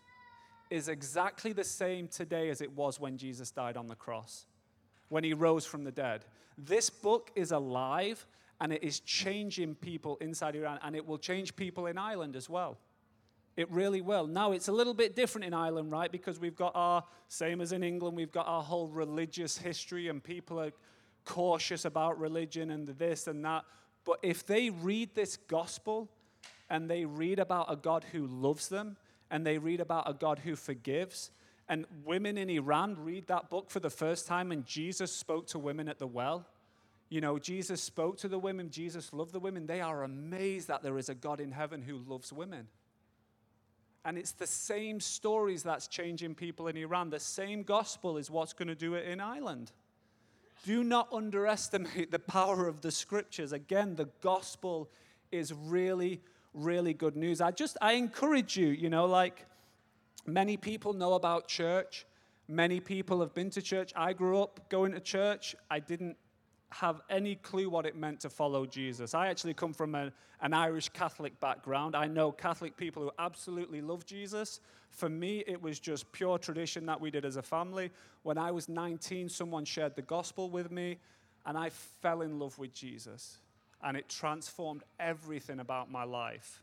is 0.70 0.88
exactly 0.88 1.54
the 1.54 1.64
same 1.64 2.08
today 2.08 2.50
as 2.50 2.62
it 2.62 2.72
was 2.72 3.00
when 3.00 3.18
Jesus 3.18 3.52
died 3.52 3.78
on 3.78 3.88
the 3.88 3.96
cross 3.96 4.46
when 5.12 5.26
he 5.26 5.34
rose 5.34 5.66
from 5.66 5.84
the 5.84 5.92
dead. 5.92 6.24
This 6.58 6.90
book 6.90 7.32
is 7.36 7.52
alive 7.52 8.26
and 8.62 8.72
it 8.72 8.82
is 8.82 9.02
changing 9.02 9.76
people 9.76 10.18
inside 10.22 10.56
Iran 10.56 10.80
and 10.84 10.96
it 10.96 11.06
will 11.06 11.18
change 11.18 11.54
people 11.58 11.88
in 11.88 11.98
Ireland 11.98 12.38
as 12.38 12.50
well. 12.50 12.78
It 13.58 13.70
really 13.70 14.00
will. 14.00 14.26
Now, 14.26 14.54
it's 14.54 14.70
a 14.70 14.72
little 14.72 14.94
bit 14.94 15.14
different 15.14 15.44
in 15.44 15.54
Ireland, 15.54 15.92
right? 15.92 16.10
Because 16.10 16.40
we've 16.40 16.56
got 16.56 16.72
our, 16.76 17.04
same 17.28 17.60
as 17.60 17.74
in 17.74 17.84
England, 17.84 18.16
we've 18.16 18.32
got 18.32 18.48
our 18.48 18.64
whole 18.64 18.88
religious 18.88 19.58
history 19.58 20.08
and 20.08 20.24
people 20.24 20.58
are 20.62 20.72
cautious 21.26 21.84
about 21.84 22.18
religion 22.18 22.72
and 22.72 22.88
this 22.88 23.28
and 23.28 23.44
that. 23.44 23.66
But 24.06 24.20
if 24.24 24.46
they 24.46 24.70
read 24.70 25.14
this 25.14 25.36
gospel 25.36 26.08
and 26.70 26.90
they 26.90 27.04
read 27.04 27.40
about 27.40 27.70
a 27.70 27.76
God 27.76 28.06
who 28.14 28.28
loves 28.28 28.70
them 28.70 28.96
and 29.30 29.46
they 29.46 29.58
read 29.58 29.82
about 29.82 30.10
a 30.10 30.14
God 30.14 30.40
who 30.40 30.56
forgives, 30.56 31.32
and 31.72 31.86
women 32.04 32.38
in 32.38 32.50
Iran 32.50 32.98
read 33.00 33.28
that 33.28 33.50
book 33.50 33.72
for 33.72 33.80
the 33.80 33.90
first 33.90 34.28
time, 34.28 34.52
and 34.52 34.66
Jesus 34.66 35.10
spoke 35.10 35.48
to 35.48 35.58
women 35.58 35.88
at 35.88 36.00
the 36.00 36.06
well. 36.06 36.46
You 37.08 37.22
know, 37.22 37.40
Jesus 37.40 37.82
spoke 37.82 38.18
to 38.18 38.28
the 38.28 38.38
women, 38.38 38.70
Jesus 38.70 39.14
loved 39.14 39.32
the 39.32 39.40
women. 39.40 39.68
They 39.68 39.80
are 39.80 40.04
amazed 40.04 40.68
that 40.68 40.84
there 40.84 40.98
is 40.98 41.08
a 41.08 41.16
God 41.16 41.40
in 41.40 41.54
heaven 41.54 41.82
who 41.82 42.00
loves 42.06 42.34
women. 42.34 42.68
And 44.04 44.18
it's 44.18 44.34
the 44.34 44.48
same 44.48 45.00
stories 45.00 45.64
that's 45.64 45.88
changing 45.88 46.36
people 46.36 46.68
in 46.68 46.76
Iran. 46.76 47.10
The 47.10 47.22
same 47.22 47.64
gospel 47.64 48.18
is 48.18 48.30
what's 48.30 48.52
going 48.52 48.68
to 48.68 48.76
do 48.76 48.96
it 48.96 49.08
in 49.08 49.22
Ireland. 49.22 49.72
Do 50.66 50.84
not 50.84 51.08
underestimate 51.14 52.12
the 52.12 52.20
power 52.20 52.68
of 52.68 52.82
the 52.82 52.92
scriptures. 52.92 53.54
Again, 53.54 53.96
the 53.96 54.10
gospel 54.20 54.90
is 55.32 55.54
really, 55.54 56.20
really 56.54 56.94
good 56.94 57.16
news. 57.16 57.40
I 57.40 57.52
just, 57.52 57.78
I 57.82 57.94
encourage 57.94 58.58
you, 58.58 58.68
you 58.68 58.90
know, 58.90 59.06
like, 59.06 59.46
Many 60.26 60.58
people 60.58 60.94
know 60.94 61.14
about 61.14 61.48
church. 61.48 62.06
Many 62.48 62.80
people 62.80 63.20
have 63.22 63.34
been 63.34 63.50
to 63.52 63.62
church. 63.62 63.92
I 63.96 64.14
grew 64.14 64.42
up 64.42 64.70
going 64.70 64.92
to 64.92 65.00
church. 65.00 65.56
I 65.70 65.80
didn't 65.80 66.18
have 66.70 67.02
any 67.10 67.36
clue 67.36 67.70
what 67.70 67.86
it 67.86 67.96
meant 67.96 68.22
to 68.22 68.30
follow 68.30 68.66
Jesus. 68.66 69.14
I 69.14 69.28
actually 69.28 69.54
come 69.54 69.74
from 69.74 69.94
a, 69.96 70.12
an 70.42 70.54
Irish 70.54 70.90
Catholic 70.90 71.38
background. 71.40 71.96
I 71.96 72.08
know 72.08 72.32
Catholic 72.32 72.78
people 72.78 73.04
who 73.04 73.12
absolutely 73.20 73.82
love 73.82 74.06
Jesus. 74.06 74.60
For 74.90 75.10
me, 75.10 75.44
it 75.48 75.62
was 75.62 75.80
just 75.80 76.12
pure 76.12 76.38
tradition 76.38 76.86
that 76.86 77.00
we 77.00 77.12
did 77.12 77.26
as 77.26 77.36
a 77.36 77.42
family. 77.42 77.92
When 78.24 78.38
I 78.38 78.52
was 78.52 78.70
19, 78.70 79.30
someone 79.30 79.66
shared 79.66 79.96
the 79.96 80.02
gospel 80.02 80.50
with 80.50 80.72
me, 80.72 81.00
and 81.46 81.58
I 81.58 81.70
fell 81.70 82.22
in 82.22 82.40
love 82.40 82.58
with 82.58 82.74
Jesus. 82.74 83.40
And 83.84 83.98
it 83.98 84.08
transformed 84.08 84.84
everything 85.00 85.60
about 85.60 85.92
my 85.92 86.04
life 86.04 86.62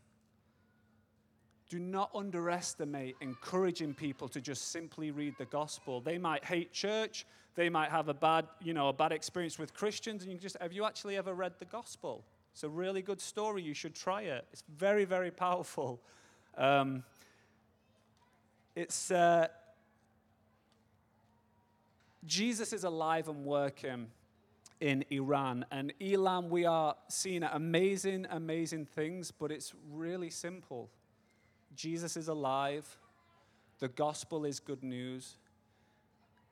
do 1.69 1.79
not 1.79 2.09
underestimate 2.15 3.15
encouraging 3.21 3.93
people 3.93 4.27
to 4.27 4.41
just 4.41 4.71
simply 4.71 5.11
read 5.11 5.35
the 5.37 5.45
gospel. 5.45 6.01
They 6.01 6.17
might 6.17 6.43
hate 6.43 6.73
church, 6.73 7.25
they 7.55 7.69
might 7.69 7.91
have 7.91 8.09
a 8.09 8.13
bad, 8.13 8.47
you 8.61 8.73
know, 8.73 8.89
a 8.89 8.93
bad 8.93 9.11
experience 9.11 9.59
with 9.59 9.73
Christians, 9.73 10.23
and 10.23 10.31
you 10.31 10.37
just 10.37 10.57
have 10.59 10.73
you 10.73 10.85
actually 10.85 11.17
ever 11.17 11.33
read 11.33 11.53
the 11.59 11.65
gospel? 11.65 12.23
It's 12.53 12.63
a 12.63 12.69
really 12.69 13.01
good 13.01 13.21
story. 13.21 13.61
You 13.61 13.73
should 13.73 13.95
try 13.95 14.23
it. 14.23 14.45
It's 14.51 14.63
very, 14.77 15.05
very 15.05 15.31
powerful. 15.31 16.01
Um, 16.57 17.03
it's 18.75 19.11
uh, 19.11 19.47
Jesus 22.25 22.73
is 22.73 22.83
alive 22.83 23.27
and 23.27 23.45
working 23.45 24.07
in 24.79 25.05
Iran. 25.09 25.65
And 25.71 25.93
Elam, 26.01 26.49
we 26.49 26.65
are 26.65 26.95
seeing 27.07 27.43
amazing, 27.43 28.25
amazing 28.29 28.85
things, 28.85 29.31
but 29.31 29.51
it's 29.51 29.73
really 29.91 30.29
simple. 30.29 30.89
Jesus 31.79 32.17
is 32.17 32.27
alive, 32.27 32.97
the 33.79 33.87
gospel 33.87 34.43
is 34.43 34.59
good 34.59 34.83
news, 34.83 35.37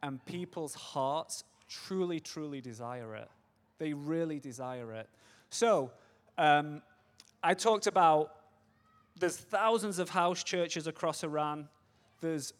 and 0.01 0.25
people's 0.25 0.73
hearts 0.73 1.43
truly, 1.67 2.21
truly 2.21 2.61
desire 2.61 3.13
it. 3.13 3.29
They 3.77 3.91
really 3.91 4.39
desire 4.39 4.93
it. 4.93 5.09
So, 5.49 5.91
um, 6.37 6.81
I 7.43 7.55
talked 7.55 7.87
about 7.87 8.35
there's 9.19 9.35
thousands 9.35 9.99
of 9.99 10.07
house 10.07 10.45
churches 10.45 10.87
across 10.87 11.25
Iran. 11.25 11.67
There's 12.21 12.53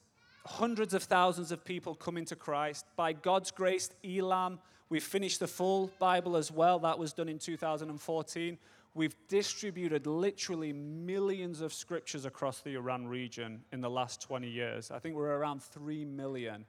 hundreds 0.45 0.93
of 0.93 1.03
thousands 1.03 1.53
of 1.53 1.63
people 1.63 1.95
coming 1.95 2.25
to 2.25 2.35
Christ. 2.35 2.85
By 2.97 3.13
God's 3.13 3.49
grace, 3.49 3.91
Elam, 4.03 4.59
we 4.89 4.99
finished 4.99 5.39
the 5.39 5.47
full 5.47 5.89
Bible 5.99 6.35
as 6.35 6.51
well. 6.51 6.79
That 6.79 6.99
was 6.99 7.13
done 7.13 7.29
in 7.29 7.39
2014. 7.39 8.57
We've 8.97 9.15
distributed 9.27 10.07
literally 10.07 10.73
millions 10.73 11.61
of 11.61 11.71
scriptures 11.71 12.25
across 12.25 12.61
the 12.61 12.73
Iran 12.73 13.07
region 13.07 13.61
in 13.71 13.79
the 13.79 13.89
last 13.91 14.23
20 14.23 14.49
years. 14.49 14.89
I 14.89 14.97
think 14.97 15.13
we're 15.13 15.37
around 15.37 15.61
3 15.61 16.03
million. 16.05 16.65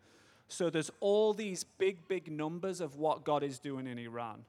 So 0.47 0.69
there's 0.69 0.91
all 1.01 1.33
these 1.33 1.65
big, 1.65 2.07
big 2.07 2.31
numbers 2.31 2.83
of 2.83 2.97
what 2.97 3.25
God 3.25 3.43
is 3.43 3.59
doing 3.59 3.87
in 3.87 3.99
Iran. 3.99 4.45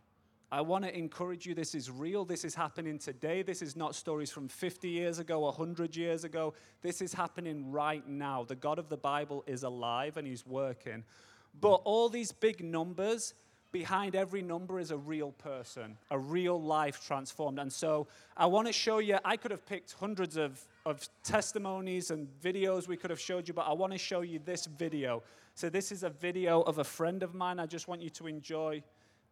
I 0.52 0.60
want 0.60 0.84
to 0.84 0.98
encourage 0.98 1.46
you 1.46 1.56
this 1.56 1.74
is 1.74 1.90
real. 1.90 2.26
This 2.26 2.44
is 2.44 2.54
happening 2.54 3.00
today. 3.00 3.44
This 3.44 3.62
is 3.62 3.78
not 3.78 3.96
stories 3.96 4.30
from 4.30 4.50
50 4.50 4.90
years 4.90 5.20
ago, 5.20 5.40
100 5.40 5.96
years 5.96 6.26
ago. 6.26 6.56
This 6.82 7.02
is 7.02 7.14
happening 7.14 7.72
right 7.72 8.06
now. 8.06 8.44
The 8.44 8.56
God 8.56 8.78
of 8.78 8.90
the 8.90 8.98
Bible 8.98 9.42
is 9.48 9.64
alive 9.64 10.18
and 10.18 10.28
he's 10.28 10.46
working. 10.46 11.06
But 11.62 11.76
all 11.86 12.10
these 12.10 12.34
big 12.34 12.62
numbers, 12.62 13.36
behind 13.72 14.16
every 14.16 14.42
number 14.42 14.80
is 14.80 14.92
a 14.92 14.98
real 14.98 15.32
person, 15.34 15.98
a 16.10 16.18
real 16.18 16.62
life 16.62 17.06
transformed. 17.06 17.60
And 17.60 17.72
so 17.72 18.08
I 18.36 18.46
want 18.46 18.68
to 18.68 18.74
show 18.74 19.00
you, 19.00 19.18
I 19.24 19.38
could 19.38 19.52
have 19.52 19.66
picked 19.66 19.94
hundreds 19.94 20.38
of, 20.38 20.60
of 20.86 21.08
testimonies 21.24 22.12
and 22.12 22.28
videos 22.44 22.88
we 22.88 22.98
could 22.98 23.10
have 23.10 23.20
showed 23.20 23.48
you, 23.48 23.54
but 23.54 23.68
I 23.68 23.74
want 23.74 23.94
to 23.94 24.00
show 24.00 24.22
you 24.22 24.40
this 24.44 24.66
video. 24.66 25.24
So 25.56 25.70
this 25.70 25.92
is 25.92 26.04
a 26.04 26.10
video 26.10 26.62
of 26.62 26.80
a 26.80 26.84
friend 26.84 27.22
of 27.22 27.36
mine. 27.36 27.60
I 27.60 27.66
just 27.66 27.88
want 27.88 28.02
you 28.02 28.10
to 28.12 28.28
enjoy 28.28 28.82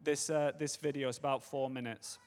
this, 0.02 0.30
uh, 0.30 0.52
this 0.58 0.76
video. 0.76 1.08
It's 1.08 1.18
about 1.18 1.42
four 1.42 1.68
minutes. 1.68 2.18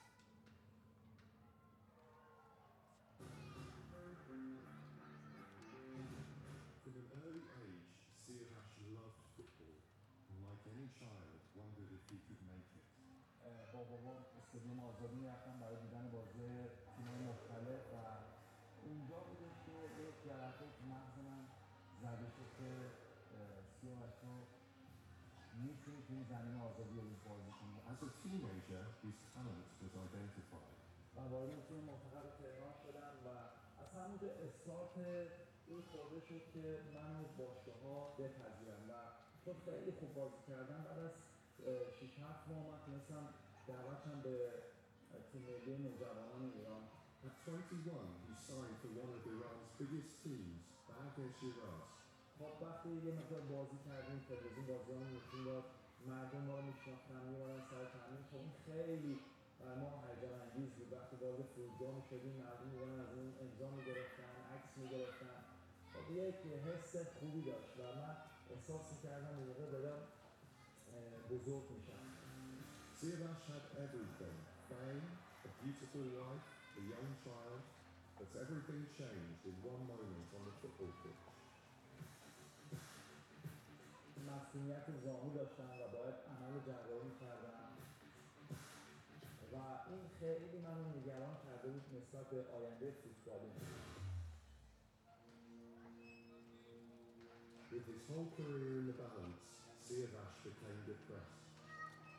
توی 26.11 26.23
زمین 26.23 26.55
آزادی 26.67 26.95
رو 26.99 27.03
بازی 27.29 27.51
کنی 27.59 27.77
As 27.91 27.99
a 28.07 28.09
teenager, 28.21 28.83
his 29.03 29.17
talent 29.31 29.67
was 29.81 29.93
identified. 30.07 30.75
و 31.15 31.19
وارد 31.33 31.67
تیم 31.67 31.83
منتخب 31.89 32.25
تهران 32.39 32.75
شدم 32.83 33.13
و 33.25 33.29
از 33.81 33.89
همونجا 33.97 34.29
استارت 34.45 34.95
این 35.67 35.81
خورده 35.91 36.19
شد 36.27 36.43
که 36.53 36.63
من 36.95 37.09
رو 37.19 37.25
باشگاه 37.41 37.79
ها 37.83 37.97
بپذیرم 38.19 38.83
و 38.89 38.93
چون 39.45 39.55
خیلی 39.65 39.91
خوب 39.99 40.13
بازی 40.19 40.41
کردم 40.47 40.81
بعد 40.87 40.99
از 41.07 41.13
6 41.99 42.19
7 42.19 42.47
ماه 42.49 42.63
من 42.69 42.79
تونستم 42.85 43.23
دعوتم 43.67 44.17
به 44.25 44.35
تیم 45.31 45.41
ملی 45.49 45.77
نوجوانان 45.85 46.43
ایران 46.57 46.83
At 47.27 47.35
21, 47.45 48.01
he 48.27 48.33
signed 48.47 48.77
for 48.81 48.91
one 49.03 49.11
of 49.17 49.21
Iran's 49.33 49.71
biggest 49.79 50.11
teams, 50.23 50.61
Bangladesh 50.89 51.35
Shiraz. 51.39 51.87
خب 52.39 52.53
وقتی 52.65 52.89
یه 52.89 53.11
مقدار 53.19 53.41
بازی 53.41 53.77
کردیم 53.87 54.19
تلویزیون 54.29 54.65
بازی 54.67 54.93
نشون 55.17 55.43
داد 55.45 55.63
مردم 56.07 56.41
ما 56.41 56.55
رو 56.59 56.65
میشناختن 56.65 57.21
میومدن 57.29 57.61
سر 57.69 57.85
تمرین 57.85 58.23
خب 58.31 58.45
خیلی 58.71 59.19
برای 59.59 59.79
ما 59.79 60.03
هیجان 60.05 60.41
انگیز 60.41 60.69
بود. 60.73 60.93
وقتی 60.93 61.15
وارد 61.15 61.41
فرودگاه 61.55 61.95
می‌شدیم 61.95 62.35
مردم 62.35 62.67
میومدن 62.67 62.99
از 62.99 63.13
اون 63.17 63.33
امضا 63.41 63.69
می‌گرفتن 63.71 64.33
عکس 64.53 64.77
می‌گرفتن 64.77 65.39
خب 65.93 66.11
یک 66.11 66.35
حس 66.65 66.95
خوبی 67.19 67.41
داشت 67.41 67.79
و 67.79 67.83
من 67.83 68.15
احساس 68.49 68.93
می‌کردم 68.93 69.37
اون 69.37 69.47
موقع 69.47 69.71
دارم 69.71 70.07
بزرگ 71.29 71.71
میشم. 71.71 72.01
Siavash 73.01 73.43
had 73.53 73.65
everything. 73.85 74.37
Fame, 74.69 75.07
a 75.47 75.49
beautiful 75.59 76.05
wife, 76.19 76.47
a 76.81 76.81
young 76.93 77.09
child, 77.25 77.61
but 78.19 78.29
everything 78.43 78.81
changed 78.99 79.41
in 79.49 79.55
one 79.73 79.83
moment 79.91 80.27
on 80.37 80.41
the 80.47 80.53
football 80.61 80.93
pitch. 81.01 81.30
مسئولیت 84.35 84.85
زانو 85.03 85.29
داشتم 85.37 85.69
و 85.81 85.83
باید 85.95 86.15
عمل 86.31 86.53
جراحی 86.67 87.03
می‌کردم 87.09 87.59
و 89.53 89.55
این 89.89 90.03
خیلی 90.19 90.57
منو 90.65 90.83
نگران 90.97 91.35
کرده 91.45 91.67
بود 91.73 91.85
نسبت 91.97 92.29
به 92.29 92.39
آینده 92.57 92.91
فوتبالی 92.91 93.51
With 97.71 97.87
his 97.93 98.03
whole 98.09 98.27
career 98.37 98.71
in 98.81 98.85
the 98.91 98.97
balance, 99.03 99.41
Siavash 99.85 100.35
became 100.43 100.79
depressed. 100.91 101.39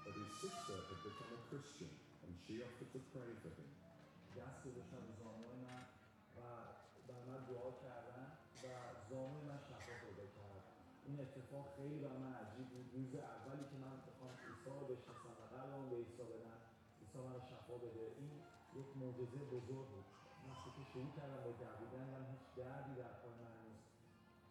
But 0.02 0.14
his 0.20 0.30
sister 0.42 0.76
had 0.88 1.00
become 1.08 1.32
a 1.38 1.40
Christian, 1.48 1.92
and 2.24 2.32
she 2.42 2.54
offered 2.66 2.90
to 2.94 3.00
pray 3.12 3.32
for 3.42 3.52
him. 3.58 3.70
دست 4.36 4.58
گذاشتم 4.66 5.02
به 5.08 5.12
زانوی 5.20 5.56
من 5.66 5.82
و 6.36 6.40
بر 7.08 7.22
من 7.28 7.40
دعا 7.50 7.70
کردن 7.84 8.26
و 8.64 8.66
زانوی 9.10 9.42
من 9.48 9.58
شفا 9.68 9.76
پیدا 9.76 9.86
کرد 9.86 9.91
این 11.12 11.20
اتفاق 11.20 11.66
خیلی 11.76 11.98
بر 12.04 12.16
من 12.24 12.32
عجیب 12.42 12.66
بود. 12.72 12.86
روز 12.96 13.12
اولی 13.14 13.64
که 13.70 13.76
من 13.84 13.96
بخوام 14.08 14.32
عیسی 14.48 14.70
رو 14.80 14.86
بشناسم 14.92 15.32
و 15.40 15.44
قلبم 15.54 15.84
به 15.90 15.96
عیسی 16.02 16.24
بدم 16.32 16.60
عیسی 17.00 17.18
من 17.24 17.32
رو 17.36 17.42
شفا 17.50 17.76
بده. 17.84 18.04
این 18.20 18.30
یک 18.80 18.90
معجزه 19.00 19.40
بزرگ 19.54 19.86
بود. 19.92 20.08
وقتی 20.48 20.70
که 20.76 20.82
شروع 20.92 21.10
کردم 21.16 21.40
به 21.46 21.52
دویدن 21.62 22.06
من 22.14 22.24
هیچ 22.32 22.44
دردی 22.60 22.94
در 23.02 23.14
پای 23.20 23.34
من 23.42 23.54
نیست. 23.64 23.86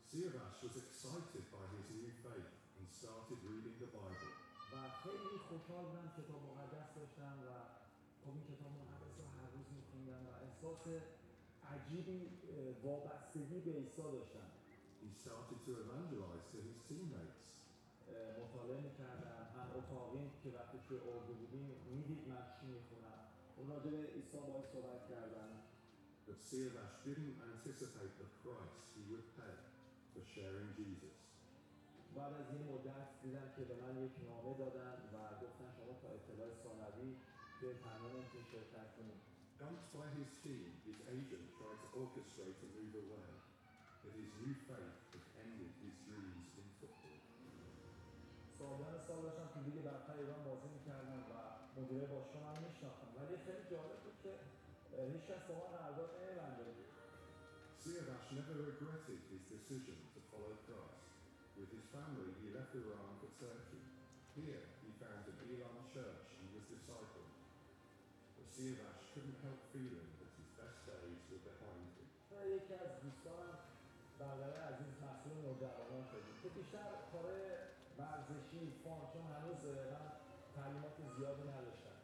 Siavash 0.10 0.58
was 0.65 0.76
excited 0.84 1.43
by 1.56 1.63
his 1.74 1.86
new 1.97 2.12
faith 2.24 2.52
and 2.78 2.86
started 3.00 3.39
reading 3.50 3.76
the 3.84 3.89
Bible. 3.97 4.32
و 4.71 4.76
خیلی 5.04 5.38
خوشحال 5.50 5.84
بودم 5.86 6.08
کتاب 6.17 6.41
مقدس 6.50 6.88
داشتم 6.97 7.36
و 7.47 7.50
خب 8.21 8.34
این 8.38 8.45
کتاب 8.52 8.71
مقدس 8.82 9.13
رو 9.19 9.26
هر 9.38 9.50
روز 9.56 9.67
میخوندم 9.78 10.21
و 10.28 10.32
احساس 10.45 10.84
عجیبی 11.74 12.19
وابستگی 12.84 13.60
به 13.65 13.71
عیسی 13.71 14.02
داشتم. 14.17 14.50
He 15.03 15.09
started 15.23 15.59
to 15.67 15.71
evangelize 15.85 16.45
to 16.53 16.59
his 16.69 16.79
teammates. 16.89 17.43
اه، 18.09 18.41
مطالعه 18.43 18.81
میکردم 18.89 19.43
هم 19.57 19.67
اتاقیم 19.79 20.31
که 20.43 20.49
وقتی 20.59 20.79
توی 20.89 20.99
اردو 21.11 21.35
بودیم 21.41 21.71
میدید 21.91 22.29
من 22.29 22.45
چی 22.57 22.67
میخونم 22.77 23.21
اون 23.57 23.67
راجع 23.73 23.91
به 23.91 24.03
عیسی 24.17 24.39
باید 24.49 24.67
صحبت 24.73 25.03
کردم 25.12 25.51
But 26.29 26.39
Siavash 26.49 26.97
didn't 27.07 27.37
anticipate 27.51 28.15
the 28.23 28.29
price 28.43 28.79
he 28.95 29.03
would 29.11 29.27
pay 29.39 29.57
for 30.12 30.23
sharing 30.35 30.69
Jesus. 30.81 31.17
بعد 32.17 32.33
از 32.41 32.47
یه 32.55 32.62
مدت 32.73 33.09
دیدم 33.23 33.49
که 33.57 33.62
به 33.71 33.75
من 33.83 34.05
یک 34.05 34.12
نامه 34.29 34.59
دادن 34.59 34.97
و 35.15 35.17
گفتن 35.45 35.69
شما 35.77 35.93
تا 36.03 36.09
اطلاع 36.17 36.51
ثانوی 36.65 37.11
توی 37.61 37.75
تمرینتون 37.87 38.43
شرکت 38.53 38.89
کنید 38.97 39.21
Dumped 39.61 39.89
by 39.97 40.09
his 40.21 40.31
team, 40.45 40.69
his 40.89 40.99
agent 41.17 41.47
tried 41.59 41.79
to 41.83 41.89
orchestrate 42.01 42.59
a 42.67 42.69
move 42.77 42.95
away. 43.05 43.29
But 44.03 44.12
his 44.21 44.31
new 44.43 44.55
faith 44.69 44.97
had 45.12 45.25
ended 45.43 45.73
his 45.85 45.95
dreams 46.07 46.47
in 46.61 46.67
football. 46.81 47.19
سالیان 48.59 48.99
سال 49.07 49.19
داشتم 49.23 49.49
تو 49.55 49.59
لیگ 49.67 49.77
برتر 49.87 50.17
ایران 50.23 50.41
بازی 50.49 50.69
میکردم 50.77 51.21
و 51.31 51.35
مدیر 51.81 52.05
باشگاه 52.12 52.43
من 52.47 52.57
میشناختم 52.69 53.11
ولی 53.17 53.37
خیلی 53.47 53.65
جالب 53.73 53.99
بود 54.05 54.17
که 54.23 54.33
اه، 54.97 55.07
هیچ 55.12 55.23
کس 55.31 55.43
با 55.49 55.55
من 55.61 55.69
قرارداد 55.77 56.11
نمیبنده 56.21 56.65
بود 56.65 56.87
Siavash 57.87 58.29
never 58.39 58.57
regretted 58.71 59.21
his 59.31 59.43
decision 59.55 59.99
to 60.15 60.21
follow 60.31 60.55
Christ. 60.67 61.07
With 61.59 61.71
his 61.77 61.87
family, 61.97 62.33
he 62.43 62.49
left 62.57 62.73
Iran 62.83 63.11
for 63.21 63.31
Turkey. 63.45 63.83
Here, 64.39 64.65
he 64.83 64.91
founded 65.01 65.37
Elam 65.53 65.79
Church 65.95 66.29
and 66.41 66.47
was 66.57 66.67
discipled. 66.75 67.31
But 68.37 68.47
Siavash 68.57 69.03
couldn't 69.12 69.39
help 69.47 69.61
feeling 69.75 70.10
بیشتر 76.72 76.96
کارهای 77.12 77.48
ورزشی 78.00 78.62
فان 78.84 79.02
چون 79.14 79.26
هنوز 79.36 79.62
من 79.94 80.06
تعلیمات 80.56 80.98
زیادی 81.18 81.44
نداشتم 81.54 81.98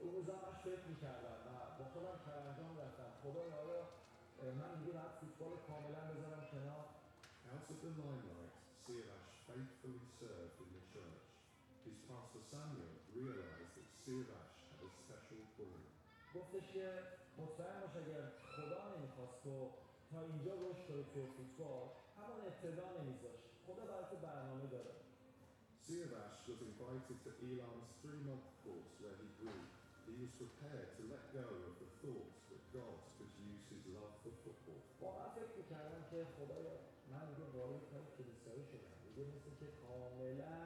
اون 0.00 0.10
روزا 0.14 0.34
من 0.44 0.54
فکر 0.66 0.84
می‌کردم 0.92 1.38
و 1.46 1.50
با 1.78 1.84
خودم 1.92 2.16
کرنجان 2.26 2.72
رفتم 2.82 3.10
خدا 3.22 3.42
حالا 3.56 3.80
من 4.60 4.70
دیگه 4.78 4.92
باید 4.96 5.12
فوتبال 5.20 5.54
کاملا 5.68 6.00
بذارم 6.10 6.44
کنار 6.52 6.84
Out 7.52 7.68
of 7.72 7.78
the 7.84 7.90
limelight, 8.00 8.56
Siavash 8.82 9.34
faithfully 9.46 10.02
served 10.18 10.56
in 10.64 10.68
the 10.76 10.84
church. 10.94 11.24
His 11.84 11.96
pastor 12.08 12.42
Samuel 12.52 12.96
realized 13.12 13.72
that 13.76 13.88
Siavash 14.00 14.56
had 14.70 14.80
a 14.88 14.90
special 15.00 15.42
calling. 15.56 15.92
گفتش 16.36 16.66
که 16.74 16.86
مطمئن 17.38 17.80
باش 17.80 17.96
اگر 18.02 18.22
خدا 18.56 18.82
نمی‌خواست 18.94 19.36
تو 19.44 19.70
تا 20.10 20.20
اینجا 20.20 20.54
رشد 20.64 20.86
کنی 20.88 21.04
توی 21.12 21.26
فوتبال 21.36 21.88
ابتدا 22.46 22.88
Siavash 25.84 26.40
was 26.48 26.60
invited 26.64 27.12
to 27.12 27.30
Elam's 27.44 27.92
three-month 28.00 28.48
course 28.64 28.92
where 29.04 29.20
he 29.20 29.28
grew. 29.36 29.60
He 30.08 30.16
was 30.16 30.32
prepared 30.40 30.96
to 30.96 31.02
let 31.12 31.28
go 31.36 31.44
of 31.44 31.76
the 31.76 31.88
thoughts 32.00 32.40
that 32.48 32.62
God 32.72 32.98
could 33.20 33.28
use 33.44 33.64
his 33.68 33.84
love 33.92 34.16
for 34.24 34.32
football. 34.48 34.80
واقعا 35.04 35.28
فکر 35.36 35.52
میکردم 35.60 36.02
که 36.10 36.18
خدایا 36.36 36.74
من 37.10 37.24
دیگه 37.28 37.46
وارد 37.56 37.82
کار 37.92 38.04
کلیسایی 38.16 38.64
شدم 38.72 38.96
دیگه 39.04 39.22
مثل 39.34 39.50
که 39.60 39.68
کاملا 39.82 40.56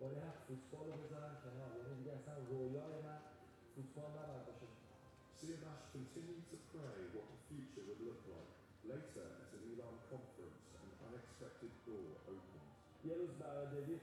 باید 0.00 0.34
فوتبال 0.46 0.86
رو 0.92 0.96
بذارم 1.02 1.34
کنار 1.44 1.70
یعنی 1.78 1.94
دیگه 2.00 2.12
اصلا 2.18 2.34
رویای 2.52 2.96
من 3.06 3.20
فوتبال 3.74 4.10
نباید 4.20 4.44
باشه 4.46 4.66
Siavash 5.38 5.84
continued 5.96 6.44
to 6.52 6.58
pray 6.72 6.98
what 7.14 7.26
the 7.32 7.40
future 7.48 7.84
would 7.88 8.02
look 8.08 8.22
like. 8.34 8.52
Later, 8.92 9.26
at 9.42 9.50
an 9.56 9.62
Elon 9.70 9.96
conference, 10.12 10.62
an 10.82 10.90
unexpected 11.08 11.72
door 11.86 12.10
opened. 12.30 12.71
یه 13.04 13.14
روز 13.14 13.30
برای 13.42 13.66
دوید 13.66 14.00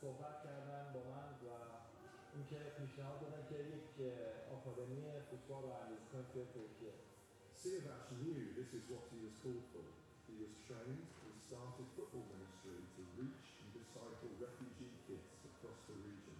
صحبت 0.00 0.36
کردن 0.44 0.84
با 0.94 1.02
من 1.14 1.28
و 1.44 1.48
اینکه 2.34 2.58
پیشنهاد 2.78 3.20
دادن 3.20 3.42
که 3.48 3.58
یک 3.74 3.88
آکادمی 4.56 5.02
فوتبال 5.30 5.62
رو 5.62 5.72
اندازه 5.82 6.04
کنیم 6.12 6.26
توی 6.32 6.44
ترکیه 6.44 6.94
Siavash 7.60 8.12
knew 8.20 8.42
this 8.60 8.70
is 8.78 8.84
what 8.92 9.04
he 9.10 9.18
was 9.26 9.34
called 9.42 9.66
for. 9.72 9.88
He 10.28 10.34
was 10.44 10.52
trained 10.68 11.08
and 11.24 11.34
started 11.48 11.86
football 11.96 12.26
ministry 12.36 12.80
to 12.96 13.02
reach 13.16 13.48
and 13.60 13.68
disciple 13.80 14.32
refugee 14.46 14.94
kids 15.08 15.32
across 15.50 15.80
the 15.88 15.96
region. 16.08 16.38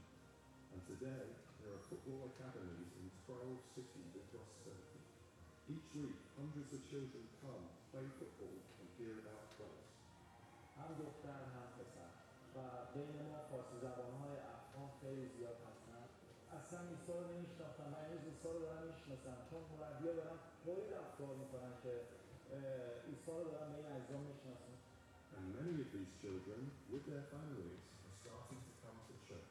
And 0.73 0.81
today, 0.93 1.27
there 1.59 1.73
are 1.73 1.83
football 1.89 2.21
academies 2.31 2.91
in 3.01 3.07
12 3.25 3.41
cities 3.75 4.13
across 4.23 4.53
Turkey. 4.61 5.03
Each 5.73 5.89
week, 5.97 6.21
hundreds 6.37 6.71
of 6.77 6.85
children 6.93 7.25
come, 7.41 7.65
play 7.91 8.07
football, 8.21 8.59
and 8.79 8.87
hear 9.01 9.15
about 9.25 9.57
Christ. 9.57 9.97
و 12.57 12.59
بین 12.95 13.17
ما 13.29 13.39
فارسی 13.51 13.77
زبانهای 13.87 14.37
افغان 14.55 14.89
خیلی 15.01 15.27
زیاد 15.37 15.59
هستن. 15.69 16.03
اصلا 16.59 16.81
ایسا 16.93 17.13
رو 17.21 17.25
نمیشناختم. 17.33 17.87
من 17.93 18.01
امروز 18.07 18.25
ایسا 18.31 18.49
رو 18.55 18.59
دارم 18.67 18.85
می‌شناسم. 18.93 19.39
چون 19.49 19.61
مربی‌ها 19.81 20.13
دارن 20.21 20.39
طوری 20.65 20.87
رفتار 20.99 21.33
می‌کنن 21.43 21.75
که 21.83 21.93
اه، 22.55 23.09
عیسی 23.09 23.33
رو 23.45 23.49
دارن 23.55 23.69
به 23.73 23.79
این 23.81 23.89
عزیزان 23.97 24.23
می‌شناسن. 24.31 24.75
And 25.37 25.47
many 25.59 25.75
of 25.85 25.89
these 25.95 26.13
children, 26.23 26.61
with 26.93 27.05
their 27.11 27.25
families, 27.33 27.83
are 28.07 28.17
starting 28.23 28.61
to 28.69 28.73
come 28.83 28.99
to 29.09 29.15
church. 29.29 29.51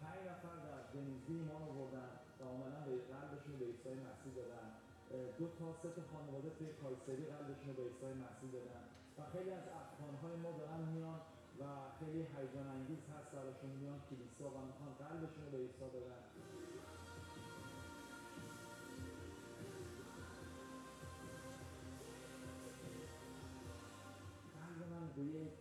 پنج 0.00 0.20
نفر 0.30 0.56
در 0.66 0.80
دنیزی 0.94 1.34
ایمان 1.40 1.62
آوردن 1.72 2.10
و 2.40 2.42
اومدن 2.52 2.82
به 2.86 2.92
قلبشون 3.12 3.54
به 3.60 3.64
عیسی 3.70 3.94
مسیح 4.08 4.32
دادن. 4.40 4.66
دو 5.38 5.46
تا 5.58 5.66
سه 5.82 5.88
تا 5.96 6.02
خانواده 6.12 6.50
توی 6.56 6.68
کایسری 6.82 7.24
قلبشون 7.32 7.72
به 7.78 7.82
عیسی 7.88 8.10
مسیح 8.24 8.50
دادن. 8.56 8.84
و 9.18 9.20
خیلی 9.32 9.50
از 9.60 9.66
افغانهای 9.82 10.36
ما 10.44 10.50
دارن 10.58 10.80
میان 10.92 11.20
و 11.60 11.64
خیلی 11.98 12.22
هیجان 12.34 12.66
انگیز 12.66 12.98
هست 13.14 13.30
براشون 13.34 13.70
میان 13.70 14.00
کلیسا 14.10 14.46
و 14.54 14.58
می‌خوان 14.68 14.92
قلبشون 15.02 15.44
رو 15.44 15.50
به 15.50 15.58
عیسی 15.58 15.86
بدن 15.94 16.22
قلب 24.54 24.80
من 24.92 25.06
به 25.16 25.22
یک 25.22 25.52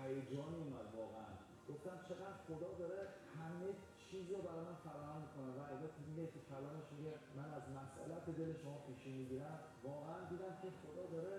هیجانی 0.00 0.56
اومد 0.64 0.88
واقعا. 1.00 1.32
گفتم 1.68 1.96
چقدر 2.08 2.36
خدا 2.46 2.70
داره 2.78 3.00
همه 3.38 3.68
چیز 4.04 4.30
رو 4.30 4.38
برای 4.46 4.64
من 4.68 4.78
فراهم 4.84 5.20
می‌کنه 5.24 5.50
و 5.58 5.60
البته 5.72 5.98
میگه 6.08 6.26
تو 6.26 6.38
کلامش 6.50 6.86
میگه 6.96 7.14
من 7.36 7.48
از 7.58 7.64
مسئلت 7.80 8.24
دل 8.38 8.50
شما 8.62 8.76
پیشی 8.86 9.10
می‌گیرم. 9.18 9.58
واقعا 9.84 10.18
دیدم 10.30 10.54
که 10.62 10.68
خدا 10.82 11.04
داره 11.14 11.36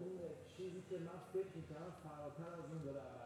اون 0.00 0.12
چیزی 0.56 0.82
که 0.88 0.98
من 0.98 1.18
فکر 1.32 1.52
می‌کردم 1.56 1.92
فراتر 2.04 2.50
از 2.60 2.66
اون 2.72 2.82
داره 2.84 3.25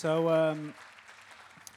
So, 0.00 0.30
um, 0.30 0.72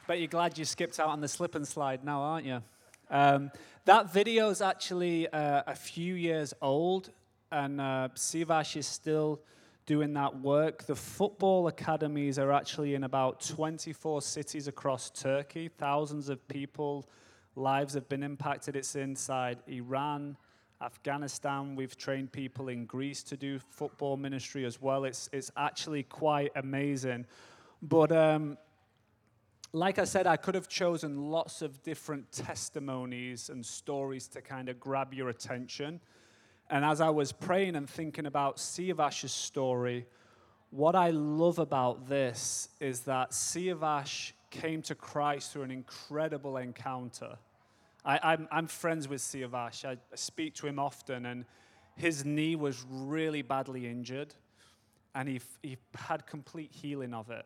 bet 0.08 0.18
you're 0.18 0.30
glad 0.30 0.58
you 0.58 0.64
skipped 0.64 0.98
out 0.98 1.10
on 1.10 1.20
the 1.20 1.28
slip 1.28 1.56
and 1.56 1.68
slide 1.68 2.06
now, 2.06 2.22
aren't 2.22 2.46
you? 2.46 2.64
Um, 3.10 3.52
that 3.84 4.14
video 4.14 4.50
is 4.50 4.62
actually 4.62 5.28
uh, 5.28 5.64
a 5.68 5.76
few 5.76 6.14
years 6.14 6.54
old, 6.62 7.10
and 7.52 7.82
uh, 7.82 8.08
Siavash 8.16 8.78
is 8.78 8.88
still 8.88 9.42
doing 9.86 10.14
that 10.14 10.40
work. 10.40 10.86
The 10.86 10.96
football 10.96 11.68
academies 11.68 12.40
are 12.40 12.54
actually 12.54 12.96
in 12.96 13.04
about 13.04 13.42
24 13.42 14.22
cities 14.22 14.70
across 14.70 15.10
Turkey. 15.10 15.68
Thousands 15.68 16.30
of 16.30 16.48
people, 16.48 17.06
lives 17.58 17.94
have 17.94 18.08
been 18.08 18.24
impacted. 18.24 18.78
It's 18.78 18.96
inside 18.96 19.60
Iran, 19.68 20.38
Afghanistan. 20.82 21.76
We've 21.76 21.98
trained 21.98 22.32
people 22.32 22.70
in 22.70 22.86
Greece 22.86 23.22
to 23.24 23.36
do 23.36 23.60
football 23.60 24.16
ministry 24.16 24.64
as 24.64 24.82
well. 24.82 25.04
It's, 25.04 25.30
it's 25.34 25.52
actually 25.58 26.04
quite 26.04 26.54
amazing. 26.56 27.26
But 27.86 28.14
um, 28.14 28.58
like 29.74 30.00
I 30.00 30.06
said, 30.06 30.26
I 30.26 30.38
could 30.38 30.56
have 30.56 30.70
chosen 30.70 31.30
lots 31.30 31.62
of 31.62 31.84
different 31.84 32.32
testimonies 32.32 33.50
and 33.50 33.64
stories 33.66 34.30
to 34.30 34.42
kind 34.42 34.70
of 34.70 34.80
grab 34.80 35.14
your 35.14 35.28
attention. 35.28 36.00
And 36.70 36.86
as 36.86 37.02
I 37.02 37.10
was 37.10 37.34
praying 37.34 37.76
and 37.76 37.90
thinking 37.90 38.26
about 38.26 38.56
Siavash's 38.56 39.34
story, 39.34 40.08
what 40.70 40.96
I 40.96 41.10
love 41.10 41.60
about 41.60 42.08
this 42.08 42.70
is 42.80 43.02
that 43.02 43.32
Siavash 43.32 44.32
came 44.50 44.82
to 44.84 44.96
Christ 44.96 45.52
through 45.52 45.64
an 45.64 45.72
incredible 45.72 46.56
encounter. 46.56 47.38
I, 48.06 48.34
am 48.34 48.48
I'm 48.50 48.68
friends 48.68 49.10
with 49.10 49.20
Siavash. 49.20 49.84
I 49.84 49.98
speak 50.16 50.54
to 50.56 50.68
him 50.68 50.80
often, 50.80 51.26
and 51.26 51.44
his 51.98 52.24
knee 52.24 52.56
was 52.56 52.86
really 52.90 53.42
badly 53.42 53.88
injured, 53.88 54.34
and 55.14 55.28
he, 55.28 55.42
he 55.62 55.78
had 55.96 56.26
complete 56.26 56.72
healing 56.72 57.14
of 57.14 57.30
it 57.30 57.46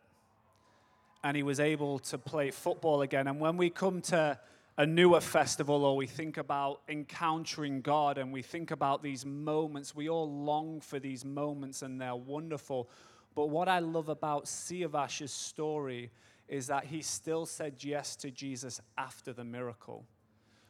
and 1.24 1.36
he 1.36 1.42
was 1.42 1.60
able 1.60 1.98
to 1.98 2.18
play 2.18 2.50
football 2.50 3.02
again. 3.02 3.26
And 3.26 3.40
when 3.40 3.56
we 3.56 3.70
come 3.70 4.00
to 4.02 4.38
a 4.76 4.86
newer 4.86 5.20
festival 5.20 5.84
or 5.84 5.96
we 5.96 6.06
think 6.06 6.36
about 6.36 6.82
encountering 6.88 7.80
God 7.80 8.16
and 8.16 8.32
we 8.32 8.42
think 8.42 8.70
about 8.70 9.02
these 9.02 9.26
moments, 9.26 9.94
we 9.94 10.08
all 10.08 10.30
long 10.30 10.80
for 10.80 11.00
these 11.00 11.24
moments 11.24 11.82
and 11.82 12.00
they're 12.00 12.14
wonderful. 12.14 12.88
But 13.34 13.46
what 13.50 13.68
I 13.68 13.80
love 13.80 14.08
about 14.08 14.44
Siavash's 14.44 15.32
story 15.32 16.10
is 16.48 16.68
that 16.68 16.84
he 16.84 17.02
still 17.02 17.44
said 17.44 17.74
yes 17.80 18.14
to 18.16 18.30
Jesus 18.30 18.80
after 18.96 19.32
the 19.32 19.44
miracle. 19.44 20.06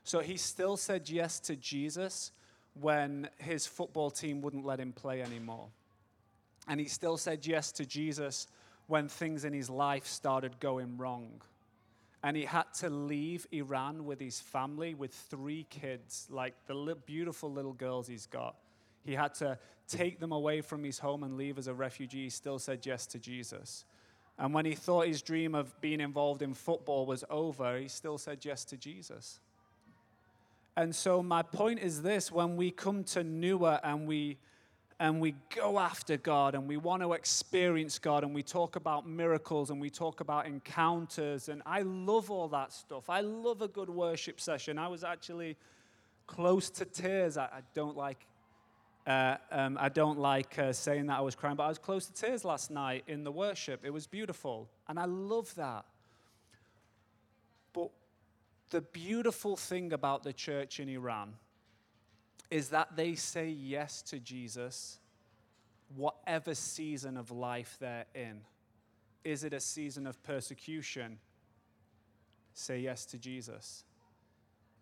So 0.04 0.20
he 0.20 0.38
still 0.38 0.78
said 0.78 1.10
yes 1.10 1.38
to 1.40 1.56
Jesus 1.56 2.32
when 2.72 3.28
his 3.36 3.66
football 3.66 4.10
team 4.10 4.40
wouldn't 4.40 4.64
let 4.64 4.80
him 4.80 4.92
play 4.92 5.20
anymore. 5.20 5.68
And 6.66 6.80
he 6.80 6.86
still 6.86 7.18
said 7.18 7.46
yes 7.46 7.72
to 7.72 7.84
Jesus 7.84 8.46
when 8.88 9.06
things 9.08 9.44
in 9.44 9.52
his 9.52 9.70
life 9.70 10.06
started 10.06 10.58
going 10.58 10.96
wrong. 10.96 11.40
And 12.24 12.36
he 12.36 12.44
had 12.44 12.74
to 12.80 12.90
leave 12.90 13.46
Iran 13.52 14.04
with 14.04 14.18
his 14.18 14.40
family, 14.40 14.94
with 14.94 15.12
three 15.12 15.66
kids, 15.70 16.26
like 16.30 16.54
the 16.66 16.74
li- 16.74 16.94
beautiful 17.06 17.52
little 17.52 17.74
girls 17.74 18.08
he's 18.08 18.26
got. 18.26 18.56
He 19.04 19.14
had 19.14 19.34
to 19.34 19.58
take 19.86 20.18
them 20.18 20.32
away 20.32 20.62
from 20.62 20.82
his 20.82 20.98
home 20.98 21.22
and 21.22 21.36
leave 21.36 21.58
as 21.58 21.68
a 21.68 21.74
refugee. 21.74 22.24
He 22.24 22.30
still 22.30 22.58
said 22.58 22.84
yes 22.84 23.06
to 23.06 23.18
Jesus. 23.18 23.84
And 24.38 24.52
when 24.52 24.64
he 24.64 24.74
thought 24.74 25.06
his 25.06 25.22
dream 25.22 25.54
of 25.54 25.78
being 25.80 26.00
involved 26.00 26.42
in 26.42 26.54
football 26.54 27.06
was 27.06 27.24
over, 27.30 27.78
he 27.78 27.88
still 27.88 28.18
said 28.18 28.44
yes 28.44 28.64
to 28.66 28.76
Jesus. 28.76 29.40
And 30.76 30.94
so, 30.94 31.22
my 31.22 31.42
point 31.42 31.80
is 31.80 32.02
this 32.02 32.30
when 32.30 32.56
we 32.56 32.70
come 32.70 33.02
to 33.04 33.24
Newer 33.24 33.80
and 33.82 34.06
we 34.06 34.38
and 35.00 35.20
we 35.20 35.34
go 35.54 35.78
after 35.78 36.16
God 36.16 36.54
and 36.54 36.66
we 36.66 36.76
want 36.76 37.02
to 37.02 37.12
experience 37.12 37.98
God 37.98 38.24
and 38.24 38.34
we 38.34 38.42
talk 38.42 38.74
about 38.74 39.08
miracles 39.08 39.70
and 39.70 39.80
we 39.80 39.90
talk 39.90 40.20
about 40.20 40.46
encounters. 40.46 41.48
And 41.48 41.62
I 41.64 41.82
love 41.82 42.30
all 42.30 42.48
that 42.48 42.72
stuff. 42.72 43.08
I 43.08 43.20
love 43.20 43.62
a 43.62 43.68
good 43.68 43.88
worship 43.88 44.40
session. 44.40 44.76
I 44.76 44.88
was 44.88 45.04
actually 45.04 45.56
close 46.26 46.68
to 46.70 46.84
tears. 46.84 47.36
I, 47.36 47.44
I 47.44 47.60
don't 47.74 47.96
like. 47.96 48.26
Uh, 49.06 49.36
um, 49.50 49.78
I 49.80 49.88
don't 49.88 50.18
like 50.18 50.58
uh, 50.58 50.70
saying 50.70 51.06
that 51.06 51.16
I 51.16 51.22
was 51.22 51.34
crying, 51.34 51.56
but 51.56 51.62
I 51.62 51.68
was 51.68 51.78
close 51.78 52.06
to 52.06 52.12
tears 52.12 52.44
last 52.44 52.70
night 52.70 53.04
in 53.06 53.24
the 53.24 53.32
worship. 53.32 53.80
It 53.82 53.90
was 53.90 54.06
beautiful, 54.06 54.68
and 54.86 54.98
I 54.98 55.06
love 55.06 55.54
that. 55.54 55.86
But 57.72 57.88
the 58.68 58.82
beautiful 58.82 59.56
thing 59.56 59.94
about 59.94 60.24
the 60.24 60.32
church 60.34 60.78
in 60.78 60.90
Iran 60.90 61.32
is 62.50 62.70
that 62.70 62.96
they 62.96 63.14
say 63.14 63.48
yes 63.48 64.02
to 64.02 64.18
Jesus, 64.18 64.98
whatever 65.94 66.54
season 66.54 67.16
of 67.16 67.30
life 67.30 67.76
they're 67.80 68.06
in. 68.14 68.40
Is 69.24 69.44
it 69.44 69.52
a 69.52 69.60
season 69.60 70.06
of 70.06 70.22
persecution? 70.22 71.18
Say 72.54 72.80
yes 72.80 73.04
to 73.06 73.18
Jesus. 73.18 73.84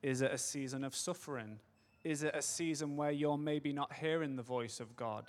Is 0.03 0.23
it 0.23 0.33
a 0.33 0.39
season 0.39 0.85
of 0.85 0.95
suffering? 0.95 1.59
Is 2.05 2.23
it 2.23 2.35
a 2.37 2.43
season 2.43 2.97
where 2.97 3.11
you're 3.11 3.39
maybe 3.39 3.73
not 3.73 3.93
hearing 3.93 4.37
the 4.37 4.43
voice 4.43 4.79
of 4.79 4.95
God? 4.97 5.25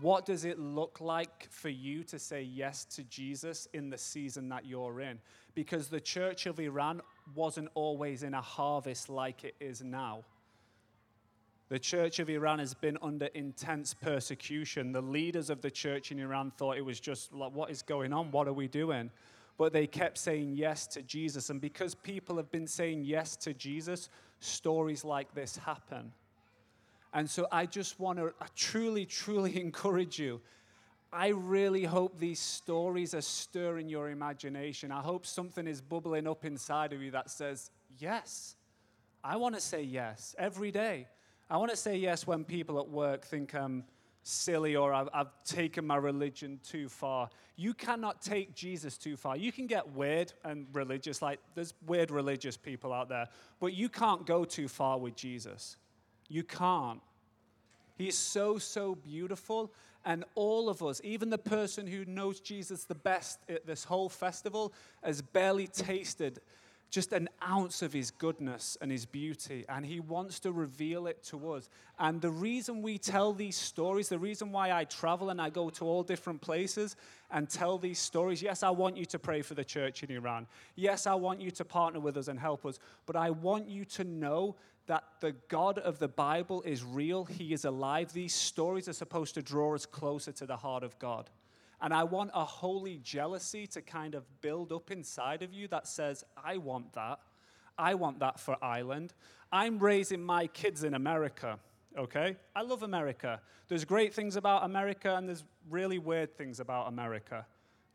What 0.00 0.24
does 0.24 0.44
it 0.44 0.58
look 0.58 1.00
like 1.00 1.46
for 1.50 1.68
you 1.68 2.02
to 2.04 2.18
say 2.18 2.42
yes 2.42 2.84
to 2.96 3.04
Jesus 3.04 3.68
in 3.72 3.90
the 3.90 3.98
season 3.98 4.48
that 4.48 4.64
you're 4.64 5.00
in? 5.00 5.20
Because 5.54 5.88
the 5.88 6.00
church 6.00 6.46
of 6.46 6.58
Iran 6.58 7.00
wasn't 7.34 7.68
always 7.74 8.22
in 8.22 8.34
a 8.34 8.40
harvest 8.40 9.08
like 9.08 9.44
it 9.44 9.54
is 9.60 9.82
now. 9.82 10.24
The 11.70 11.78
church 11.78 12.18
of 12.18 12.28
Iran 12.28 12.58
has 12.58 12.74
been 12.74 12.98
under 13.00 13.26
intense 13.26 13.94
persecution. 13.94 14.92
The 14.92 15.00
leaders 15.00 15.48
of 15.48 15.62
the 15.62 15.70
church 15.70 16.12
in 16.12 16.18
Iran 16.18 16.52
thought 16.58 16.76
it 16.76 16.84
was 16.84 17.00
just 17.00 17.32
like, 17.32 17.52
what 17.52 17.70
is 17.70 17.82
going 17.82 18.12
on? 18.12 18.30
What 18.30 18.46
are 18.46 18.52
we 18.52 18.68
doing? 18.68 19.10
But 19.56 19.72
they 19.72 19.86
kept 19.86 20.18
saying 20.18 20.54
yes 20.56 20.86
to 20.88 21.02
Jesus. 21.02 21.48
And 21.48 21.60
because 21.60 21.94
people 21.94 22.36
have 22.36 22.50
been 22.50 22.66
saying 22.66 23.04
yes 23.04 23.36
to 23.36 23.54
Jesus, 23.54 24.10
stories 24.40 25.04
like 25.04 25.34
this 25.34 25.56
happen. 25.56 26.12
And 27.14 27.30
so 27.30 27.46
I 27.50 27.64
just 27.64 27.98
want 27.98 28.18
to 28.18 28.34
truly, 28.54 29.06
truly 29.06 29.58
encourage 29.60 30.18
you. 30.18 30.40
I 31.12 31.28
really 31.28 31.84
hope 31.84 32.18
these 32.18 32.40
stories 32.40 33.14
are 33.14 33.20
stirring 33.20 33.88
your 33.88 34.10
imagination. 34.10 34.90
I 34.90 35.00
hope 35.00 35.24
something 35.24 35.66
is 35.66 35.80
bubbling 35.80 36.26
up 36.26 36.44
inside 36.44 36.92
of 36.92 37.00
you 37.00 37.12
that 37.12 37.30
says, 37.30 37.70
Yes, 38.00 38.56
I 39.22 39.36
want 39.36 39.54
to 39.54 39.60
say 39.60 39.82
yes 39.82 40.34
every 40.36 40.72
day. 40.72 41.06
I 41.50 41.58
want 41.58 41.70
to 41.70 41.76
say 41.76 41.96
yes 41.96 42.26
when 42.26 42.44
people 42.44 42.78
at 42.78 42.88
work 42.88 43.24
think 43.24 43.54
I'm 43.54 43.84
silly 44.22 44.76
or 44.76 44.94
I've, 44.94 45.08
I've, 45.12 45.28
taken 45.44 45.86
my 45.86 45.96
religion 45.96 46.58
too 46.66 46.88
far. 46.88 47.28
You 47.56 47.74
cannot 47.74 48.22
take 48.22 48.54
Jesus 48.54 48.96
too 48.96 49.16
far. 49.18 49.36
You 49.36 49.52
can 49.52 49.66
get 49.66 49.92
weird 49.92 50.32
and 50.44 50.66
religious, 50.72 51.20
like 51.20 51.38
there's 51.54 51.74
weird 51.86 52.10
religious 52.10 52.56
people 52.56 52.92
out 52.92 53.10
there, 53.10 53.28
but 53.60 53.74
you 53.74 53.90
can't 53.90 54.24
go 54.24 54.46
too 54.46 54.68
far 54.68 54.98
with 54.98 55.14
Jesus. 55.14 55.76
You 56.30 56.42
can't. 56.42 57.00
He's 57.96 58.16
so, 58.16 58.56
so 58.56 58.94
beautiful. 58.94 59.70
And 60.06 60.24
all 60.34 60.70
of 60.70 60.82
us, 60.82 61.02
even 61.04 61.28
the 61.28 61.38
person 61.38 61.86
who 61.86 62.06
knows 62.06 62.40
Jesus 62.40 62.84
the 62.84 62.94
best 62.94 63.38
at 63.50 63.66
this 63.66 63.84
whole 63.84 64.08
festival, 64.08 64.72
has 65.02 65.20
barely 65.20 65.66
tasted 65.66 66.40
just 66.90 67.12
an 67.12 67.28
ounce 67.46 67.82
of 67.82 67.92
his 67.92 68.10
goodness 68.10 68.78
and 68.80 68.90
his 68.90 69.04
beauty, 69.04 69.64
and 69.68 69.84
he 69.84 70.00
wants 70.00 70.38
to 70.40 70.52
reveal 70.52 71.06
it 71.06 71.22
to 71.24 71.52
us. 71.52 71.68
And 71.98 72.20
the 72.20 72.30
reason 72.30 72.82
we 72.82 72.98
tell 72.98 73.32
these 73.32 73.56
stories, 73.56 74.08
the 74.08 74.18
reason 74.18 74.52
why 74.52 74.72
I 74.72 74.84
travel 74.84 75.30
and 75.30 75.40
I 75.40 75.50
go 75.50 75.70
to 75.70 75.84
all 75.84 76.02
different 76.02 76.40
places 76.40 76.96
and 77.30 77.48
tell 77.48 77.78
these 77.78 77.98
stories, 77.98 78.40
yes, 78.42 78.62
I 78.62 78.70
want 78.70 78.96
you 78.96 79.06
to 79.06 79.18
pray 79.18 79.42
for 79.42 79.54
the 79.54 79.64
church 79.64 80.02
in 80.02 80.10
Iran. 80.10 80.46
Yes, 80.76 81.06
I 81.06 81.14
want 81.14 81.40
you 81.40 81.50
to 81.52 81.64
partner 81.64 82.00
with 82.00 82.16
us 82.16 82.28
and 82.28 82.38
help 82.38 82.64
us, 82.64 82.78
but 83.06 83.16
I 83.16 83.30
want 83.30 83.68
you 83.68 83.84
to 83.86 84.04
know 84.04 84.56
that 84.86 85.04
the 85.20 85.32
God 85.48 85.78
of 85.78 85.98
the 85.98 86.08
Bible 86.08 86.62
is 86.62 86.84
real, 86.84 87.24
He 87.24 87.52
is 87.52 87.64
alive. 87.64 88.12
These 88.12 88.34
stories 88.34 88.88
are 88.88 88.92
supposed 88.92 89.34
to 89.34 89.42
draw 89.42 89.74
us 89.74 89.86
closer 89.86 90.32
to 90.32 90.46
the 90.46 90.56
heart 90.56 90.82
of 90.82 90.98
God. 90.98 91.30
And 91.80 91.92
I 91.92 92.04
want 92.04 92.30
a 92.34 92.44
holy 92.44 92.98
jealousy 92.98 93.66
to 93.68 93.82
kind 93.82 94.14
of 94.14 94.24
build 94.40 94.72
up 94.72 94.90
inside 94.90 95.42
of 95.42 95.52
you 95.52 95.68
that 95.68 95.86
says, 95.86 96.24
I 96.42 96.56
want 96.56 96.92
that. 96.94 97.20
I 97.78 97.94
want 97.94 98.20
that 98.20 98.38
for 98.38 98.56
Ireland. 98.62 99.12
I'm 99.52 99.78
raising 99.78 100.22
my 100.22 100.46
kids 100.46 100.84
in 100.84 100.94
America, 100.94 101.58
okay? 101.98 102.36
I 102.54 102.62
love 102.62 102.82
America. 102.82 103.40
There's 103.68 103.84
great 103.84 104.14
things 104.14 104.36
about 104.36 104.64
America 104.64 105.14
and 105.16 105.28
there's 105.28 105.44
really 105.70 105.98
weird 105.98 106.36
things 106.36 106.60
about 106.60 106.88
America, 106.88 107.46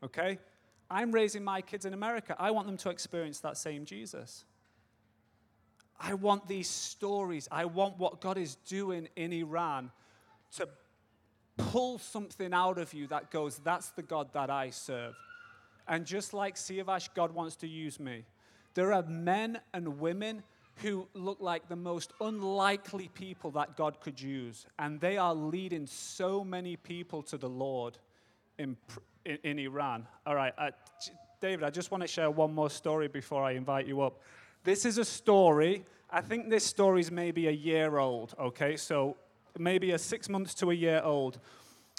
okay? 0.04 0.38
I'm 0.90 1.12
raising 1.12 1.44
my 1.44 1.60
kids 1.60 1.84
in 1.84 1.94
America. 1.94 2.34
I 2.38 2.50
want 2.50 2.66
them 2.66 2.76
to 2.78 2.90
experience 2.90 3.40
that 3.40 3.56
same 3.56 3.84
Jesus. 3.84 4.44
I 6.00 6.14
want 6.14 6.48
these 6.48 6.68
stories. 6.68 7.46
I 7.52 7.66
want 7.66 7.98
what 7.98 8.20
God 8.20 8.38
is 8.38 8.56
doing 8.66 9.08
in 9.16 9.32
Iran 9.32 9.92
to 10.56 10.68
pull 11.70 11.98
something 11.98 12.52
out 12.52 12.78
of 12.78 12.92
you 12.94 13.06
that 13.08 13.30
goes, 13.30 13.58
that's 13.58 13.90
the 13.90 14.02
God 14.02 14.32
that 14.32 14.50
I 14.50 14.70
serve. 14.70 15.14
And 15.86 16.06
just 16.06 16.32
like 16.32 16.56
Siavash, 16.56 17.08
God 17.14 17.32
wants 17.32 17.56
to 17.56 17.66
use 17.66 17.98
me. 17.98 18.24
There 18.74 18.92
are 18.92 19.02
men 19.02 19.60
and 19.74 19.98
women 20.00 20.42
who 20.76 21.08
look 21.14 21.38
like 21.40 21.68
the 21.68 21.76
most 21.76 22.12
unlikely 22.20 23.10
people 23.14 23.50
that 23.52 23.76
God 23.76 24.00
could 24.00 24.20
use, 24.20 24.66
and 24.78 25.00
they 25.00 25.18
are 25.18 25.34
leading 25.34 25.86
so 25.86 26.42
many 26.42 26.76
people 26.76 27.22
to 27.24 27.36
the 27.36 27.48
Lord 27.48 27.98
in, 28.58 28.76
in, 29.26 29.38
in 29.42 29.58
Iran. 29.58 30.06
All 30.26 30.34
right, 30.34 30.54
uh, 30.56 30.70
David, 31.40 31.64
I 31.64 31.70
just 31.70 31.90
want 31.90 32.02
to 32.02 32.06
share 32.06 32.30
one 32.30 32.54
more 32.54 32.70
story 32.70 33.08
before 33.08 33.42
I 33.44 33.52
invite 33.52 33.86
you 33.86 34.00
up. 34.00 34.20
This 34.64 34.84
is 34.84 34.98
a 34.98 35.04
story. 35.04 35.84
I 36.10 36.20
think 36.20 36.48
this 36.48 36.64
story 36.64 37.00
is 37.00 37.10
maybe 37.10 37.48
a 37.48 37.52
year 37.52 37.98
old, 37.98 38.34
okay? 38.38 38.76
So 38.76 39.16
maybe 39.58 39.92
a 39.92 39.98
six 39.98 40.28
months 40.28 40.54
to 40.54 40.70
a 40.70 40.74
year 40.74 41.00
old. 41.04 41.38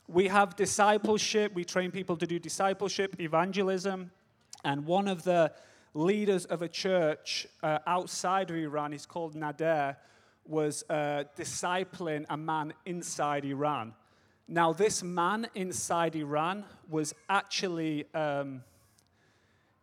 We 0.07 0.27
have 0.27 0.55
discipleship, 0.55 1.53
we 1.53 1.63
train 1.63 1.91
people 1.91 2.17
to 2.17 2.27
do 2.27 2.39
discipleship, 2.39 3.19
evangelism, 3.19 4.11
and 4.63 4.85
one 4.85 5.07
of 5.07 5.23
the 5.23 5.53
leaders 5.93 6.45
of 6.45 6.61
a 6.61 6.67
church 6.67 7.47
uh, 7.63 7.79
outside 7.87 8.49
of 8.49 8.55
Iran, 8.55 8.91
he's 8.91 9.05
called 9.05 9.35
Nader, 9.35 9.95
was 10.45 10.83
uh, 10.89 11.23
discipling 11.37 12.25
a 12.29 12.37
man 12.37 12.73
inside 12.85 13.45
Iran. 13.45 13.93
Now, 14.47 14.73
this 14.73 15.03
man 15.03 15.47
inside 15.55 16.15
Iran 16.15 16.65
was 16.89 17.13
actually, 17.29 18.05
um, 18.13 18.63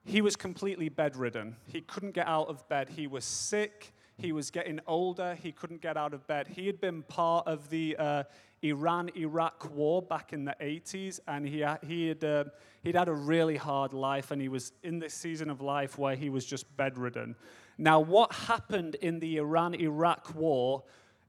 he 0.04 0.20
was 0.20 0.36
completely 0.36 0.88
bedridden. 0.88 1.56
He 1.66 1.80
couldn't 1.80 2.12
get 2.12 2.26
out 2.26 2.48
of 2.48 2.68
bed. 2.68 2.90
He 2.90 3.06
was 3.06 3.24
sick. 3.24 3.92
He 4.18 4.32
was 4.32 4.50
getting 4.50 4.80
older. 4.86 5.36
He 5.40 5.52
couldn't 5.52 5.80
get 5.80 5.96
out 5.96 6.12
of 6.12 6.26
bed. 6.26 6.48
He 6.48 6.66
had 6.66 6.80
been 6.80 7.04
part 7.04 7.46
of 7.46 7.70
the 7.70 7.96
uh, 7.96 8.24
Iran 8.62 9.10
Iraq 9.16 9.70
war 9.72 10.02
back 10.02 10.32
in 10.32 10.44
the 10.44 10.56
80s, 10.60 11.20
and 11.28 11.46
he, 11.46 11.64
he 11.86 12.08
had, 12.08 12.24
uh, 12.24 12.44
he'd 12.82 12.96
had 12.96 13.08
a 13.08 13.14
really 13.14 13.56
hard 13.56 13.92
life, 13.92 14.32
and 14.32 14.42
he 14.42 14.48
was 14.48 14.72
in 14.82 14.98
this 14.98 15.14
season 15.14 15.48
of 15.48 15.60
life 15.60 15.98
where 15.98 16.16
he 16.16 16.30
was 16.30 16.44
just 16.44 16.76
bedridden. 16.76 17.36
Now, 17.78 18.00
what 18.00 18.32
happened 18.32 18.96
in 18.96 19.20
the 19.20 19.36
Iran 19.36 19.74
Iraq 19.74 20.34
war? 20.34 20.82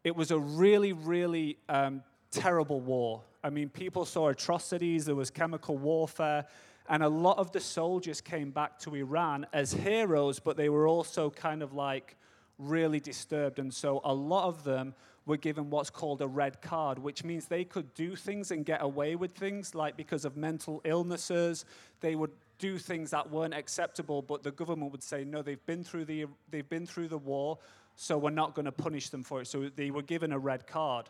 It 0.03 0.15
was 0.15 0.31
a 0.31 0.39
really, 0.39 0.93
really 0.93 1.59
um, 1.69 2.01
terrible 2.31 2.81
war. 2.81 3.21
I 3.43 3.51
mean, 3.51 3.69
people 3.69 4.03
saw 4.03 4.29
atrocities, 4.29 5.05
there 5.05 5.13
was 5.13 5.29
chemical 5.29 5.77
warfare, 5.77 6.45
and 6.89 7.03
a 7.03 7.09
lot 7.09 7.37
of 7.37 7.51
the 7.51 7.59
soldiers 7.59 8.19
came 8.19 8.49
back 8.49 8.79
to 8.79 8.95
Iran 8.95 9.45
as 9.53 9.73
heroes, 9.73 10.39
but 10.39 10.57
they 10.57 10.69
were 10.69 10.87
also 10.87 11.29
kind 11.29 11.61
of 11.61 11.73
like 11.73 12.15
really 12.59 12.99
disturbed. 12.99 13.57
And 13.57 13.73
so 13.73 14.01
a 14.03 14.13
lot 14.13 14.47
of 14.47 14.63
them 14.63 14.93
were 15.25 15.37
given 15.37 15.69
what's 15.69 15.89
called 15.89 16.21
a 16.21 16.27
red 16.27 16.61
card, 16.61 16.99
which 16.99 17.23
means 17.23 17.45
they 17.45 17.63
could 17.63 17.93
do 17.93 18.15
things 18.15 18.51
and 18.51 18.65
get 18.65 18.81
away 18.81 19.15
with 19.15 19.31
things, 19.31 19.73
like 19.73 19.95
because 19.95 20.25
of 20.25 20.37
mental 20.37 20.81
illnesses, 20.83 21.65
they 22.01 22.15
would 22.15 22.31
do 22.57 22.77
things 22.77 23.11
that 23.11 23.29
weren't 23.29 23.53
acceptable, 23.53 24.21
but 24.21 24.43
the 24.43 24.51
government 24.51 24.91
would 24.91 25.03
say, 25.03 25.23
no, 25.23 25.41
they've 25.41 25.65
been 25.65 25.83
through 25.83 26.05
the, 26.05 26.25
they've 26.51 26.67
been 26.67 26.85
through 26.85 27.07
the 27.07 27.17
war, 27.17 27.57
so 27.95 28.17
we're 28.17 28.29
not 28.29 28.53
going 28.53 28.65
to 28.65 28.71
punish 28.71 29.09
them 29.09 29.23
for 29.23 29.41
it. 29.41 29.47
So 29.47 29.69
they 29.75 29.91
were 29.91 30.01
given 30.01 30.31
a 30.31 30.39
red 30.39 30.67
card. 30.67 31.09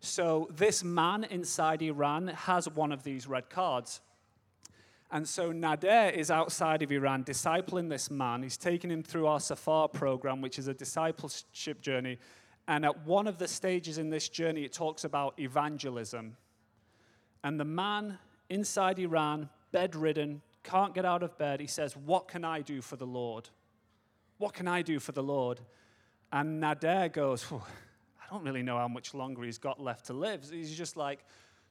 So 0.00 0.48
this 0.54 0.84
man 0.84 1.24
inside 1.24 1.82
Iran 1.82 2.28
has 2.28 2.68
one 2.68 2.92
of 2.92 3.02
these 3.02 3.26
red 3.26 3.48
cards. 3.50 4.00
And 5.10 5.28
so 5.28 5.52
Nader 5.52 6.12
is 6.12 6.30
outside 6.30 6.82
of 6.82 6.90
Iran 6.90 7.24
discipling 7.24 7.88
this 7.88 8.10
man. 8.10 8.42
He's 8.42 8.56
taking 8.56 8.90
him 8.90 9.02
through 9.02 9.26
our 9.26 9.40
Safar 9.40 9.88
program, 9.88 10.40
which 10.40 10.58
is 10.58 10.66
a 10.66 10.74
discipleship 10.74 11.80
journey. 11.80 12.18
And 12.66 12.84
at 12.84 13.06
one 13.06 13.26
of 13.26 13.38
the 13.38 13.46
stages 13.46 13.98
in 13.98 14.10
this 14.10 14.28
journey, 14.28 14.64
it 14.64 14.72
talks 14.72 15.04
about 15.04 15.38
evangelism. 15.38 16.36
And 17.44 17.60
the 17.60 17.64
man 17.64 18.18
inside 18.48 18.98
Iran, 18.98 19.50
bedridden, 19.70 20.40
can't 20.62 20.94
get 20.94 21.04
out 21.04 21.22
of 21.22 21.36
bed, 21.36 21.60
he 21.60 21.66
says, 21.66 21.96
What 21.96 22.26
can 22.26 22.44
I 22.44 22.62
do 22.62 22.80
for 22.80 22.96
the 22.96 23.06
Lord? 23.06 23.50
What 24.38 24.54
can 24.54 24.66
I 24.66 24.82
do 24.82 24.98
for 24.98 25.12
the 25.12 25.22
Lord? 25.22 25.60
And 26.32 26.62
Nader 26.62 27.12
goes, 27.12 27.46
I 27.52 28.32
don't 28.32 28.42
really 28.42 28.62
know 28.62 28.78
how 28.78 28.88
much 28.88 29.14
longer 29.14 29.42
he's 29.44 29.58
got 29.58 29.80
left 29.80 30.06
to 30.06 30.12
live. 30.14 30.48
He's 30.50 30.76
just 30.76 30.96
like, 30.96 31.24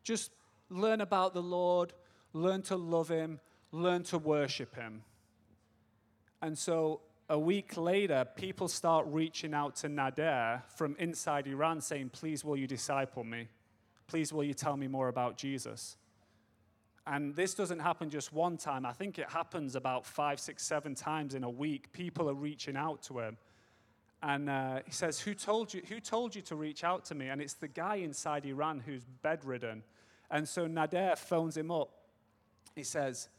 just 0.03 0.31
learn 0.69 1.01
about 1.01 1.33
the 1.33 1.41
Lord, 1.41 1.93
learn 2.33 2.61
to 2.63 2.75
love 2.75 3.09
him, 3.09 3.39
learn 3.71 4.03
to 4.03 4.17
worship 4.17 4.75
him. 4.75 5.03
And 6.41 6.57
so 6.57 7.01
a 7.29 7.39
week 7.39 7.77
later, 7.77 8.25
people 8.35 8.67
start 8.67 9.05
reaching 9.09 9.53
out 9.53 9.75
to 9.77 9.87
Nader 9.87 10.61
from 10.75 10.95
inside 10.99 11.47
Iran 11.47 11.79
saying, 11.79 12.09
Please, 12.09 12.43
will 12.43 12.57
you 12.57 12.67
disciple 12.67 13.23
me? 13.23 13.47
Please, 14.07 14.33
will 14.33 14.43
you 14.43 14.53
tell 14.53 14.75
me 14.75 14.87
more 14.87 15.07
about 15.07 15.37
Jesus? 15.37 15.95
And 17.05 17.35
this 17.35 17.53
doesn't 17.53 17.79
happen 17.79 18.09
just 18.09 18.31
one 18.31 18.57
time. 18.57 18.85
I 18.85 18.93
think 18.93 19.19
it 19.19 19.29
happens 19.29 19.75
about 19.75 20.05
five, 20.05 20.39
six, 20.39 20.63
seven 20.63 20.95
times 20.95 21.35
in 21.35 21.43
a 21.43 21.49
week. 21.49 21.91
People 21.91 22.29
are 22.29 22.33
reaching 22.33 22.77
out 22.77 23.01
to 23.03 23.19
him. 23.19 23.37
And 24.21 24.49
uh, 24.49 24.79
he 24.85 24.91
says, 24.91 25.19
who 25.19 25.33
told, 25.33 25.73
you, 25.73 25.81
who 25.89 25.99
told 25.99 26.33
you 26.33 26.41
to 26.43 26.55
reach 26.55 26.85
out 26.85 27.03
to 27.05 27.15
me? 27.15 27.27
And 27.27 27.41
it's 27.41 27.55
the 27.55 27.67
guy 27.67 27.95
inside 27.95 28.45
Iran 28.45 28.81
who's 28.85 29.03
bedridden. 29.21 29.83
And 30.31 30.47
so 30.47 30.65
Nader 30.65 31.17
phones 31.17 31.57
him 31.57 31.71
up. 31.71 31.89
He 32.75 32.83
says, 32.83 33.29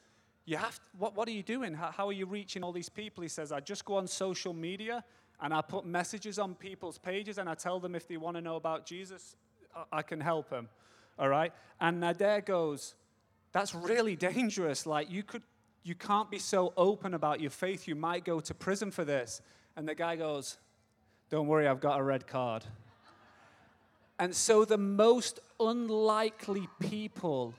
you 0.47 0.57
have 0.57 0.75
to, 0.75 0.89
what, 0.99 1.17
what 1.17 1.27
are 1.29 1.33
you 1.33 1.43
doing? 1.43 1.75
How, 1.75 1.91
how 1.91 2.09
are 2.09 2.13
you 2.13 2.27
reaching 2.27 2.63
all 2.63 2.73
these 2.73 2.89
people? 2.89 3.23
He 3.23 3.29
says, 3.29 3.51
I 3.51 3.61
just 3.61 3.85
go 3.85 3.97
on 3.97 4.07
social 4.07 4.53
media 4.53 5.03
and 5.41 5.55
I 5.55 5.63
put 5.63 5.87
messages 5.87 6.39
on 6.39 6.55
people's 6.55 6.99
pages 6.99 7.39
and 7.39 7.49
I 7.49 7.55
tell 7.55 7.81
them 7.81 7.95
if 7.95 8.07
they 8.07 8.17
want 8.17 8.37
to 8.37 8.41
know 8.41 8.57
about 8.57 8.87
Jesus, 8.87 9.37
I, 9.75 9.99
I 9.99 10.03
can 10.03 10.21
help 10.21 10.51
them. 10.51 10.69
All 11.19 11.29
right? 11.29 11.53
And 11.81 12.03
Nader 12.03 12.45
goes, 12.45 12.95
That's 13.53 13.75
really 13.75 14.17
dangerous. 14.17 14.85
Like, 14.85 15.11
you, 15.11 15.23
could, 15.23 15.43
you 15.83 15.95
can't 15.95 16.31
be 16.31 16.39
so 16.39 16.73
open 16.77 17.15
about 17.15 17.41
your 17.41 17.51
faith. 17.51 17.89
You 17.89 17.95
might 17.95 18.25
go 18.25 18.41
to 18.41 18.55
prison 18.55 18.91
for 18.91 19.05
this. 19.05 19.41
And 19.77 19.89
the 19.89 19.95
guy 19.95 20.17
goes, 20.17 20.59
Don't 21.31 21.47
worry, 21.47 21.67
I've 21.67 21.81
got 21.81 21.99
a 21.99 22.03
red 22.03 22.27
card. 22.27 22.65
And 24.19 24.35
so 24.35 24.65
the 24.65 24.79
most 24.79 25.41
unlikely 25.59 26.69
people 26.79 27.55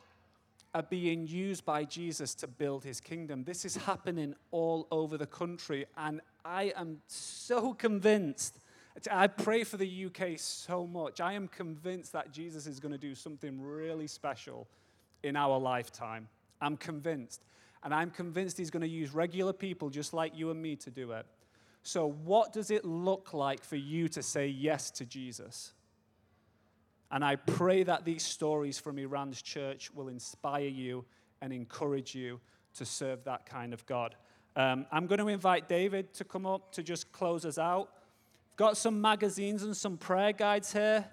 are 0.75 0.83
being 0.83 1.25
used 1.25 1.63
by 1.63 1.85
Jesus 1.85 2.35
to 2.35 2.47
build 2.47 2.83
his 2.83 2.99
kingdom. 2.99 3.45
This 3.45 3.63
is 3.63 3.77
happening 3.77 4.35
all 4.51 4.87
over 4.91 5.17
the 5.17 5.25
country, 5.25 5.85
and 5.95 6.19
I 6.43 6.73
am 6.75 6.97
so 7.07 7.73
convinced. 7.73 8.59
I 9.09 9.27
pray 9.27 9.63
for 9.63 9.77
the 9.77 10.05
UK 10.07 10.33
so 10.35 10.85
much. 10.85 11.21
I 11.21 11.31
am 11.31 11.47
convinced 11.47 12.11
that 12.11 12.33
Jesus 12.33 12.67
is 12.67 12.81
going 12.81 12.91
to 12.91 12.97
do 12.97 13.15
something 13.15 13.61
really 13.61 14.07
special 14.07 14.67
in 15.23 15.37
our 15.37 15.57
lifetime. 15.57 16.27
I'm 16.59 16.75
convinced. 16.75 17.45
And 17.81 17.93
I'm 17.93 18.11
convinced 18.11 18.57
he's 18.57 18.69
going 18.69 18.81
to 18.81 18.89
use 18.89 19.11
regular 19.11 19.53
people 19.53 19.89
just 19.89 20.13
like 20.13 20.37
you 20.37 20.51
and 20.51 20.61
me 20.61 20.75
to 20.77 20.91
do 20.91 21.13
it. 21.13 21.25
So, 21.83 22.11
what 22.25 22.51
does 22.51 22.69
it 22.69 22.83
look 22.83 23.33
like 23.33 23.63
for 23.63 23.77
you 23.77 24.09
to 24.09 24.21
say 24.21 24.47
yes 24.47 24.91
to 24.91 25.05
Jesus? 25.05 25.71
And 27.11 27.23
I 27.23 27.35
pray 27.35 27.83
that 27.83 28.05
these 28.05 28.23
stories 28.23 28.79
from 28.79 28.97
Iran's 28.97 29.41
church 29.41 29.91
will 29.93 30.07
inspire 30.07 30.67
you 30.67 31.05
and 31.41 31.53
encourage 31.53 32.15
you 32.15 32.39
to 32.75 32.85
serve 32.85 33.23
that 33.25 33.45
kind 33.45 33.73
of 33.73 33.85
God. 33.85 34.15
Um, 34.55 34.85
I'm 34.91 35.07
going 35.07 35.19
to 35.19 35.27
invite 35.27 35.69
David 35.69 36.13
to 36.15 36.23
come 36.23 36.45
up 36.45 36.71
to 36.73 36.83
just 36.83 37.11
close 37.11 37.45
us 37.45 37.57
out. 37.57 37.89
I've 38.51 38.57
got 38.57 38.77
some 38.77 39.01
magazines 39.01 39.63
and 39.63 39.75
some 39.75 39.97
prayer 39.97 40.33
guides 40.33 40.73
here. 40.73 41.05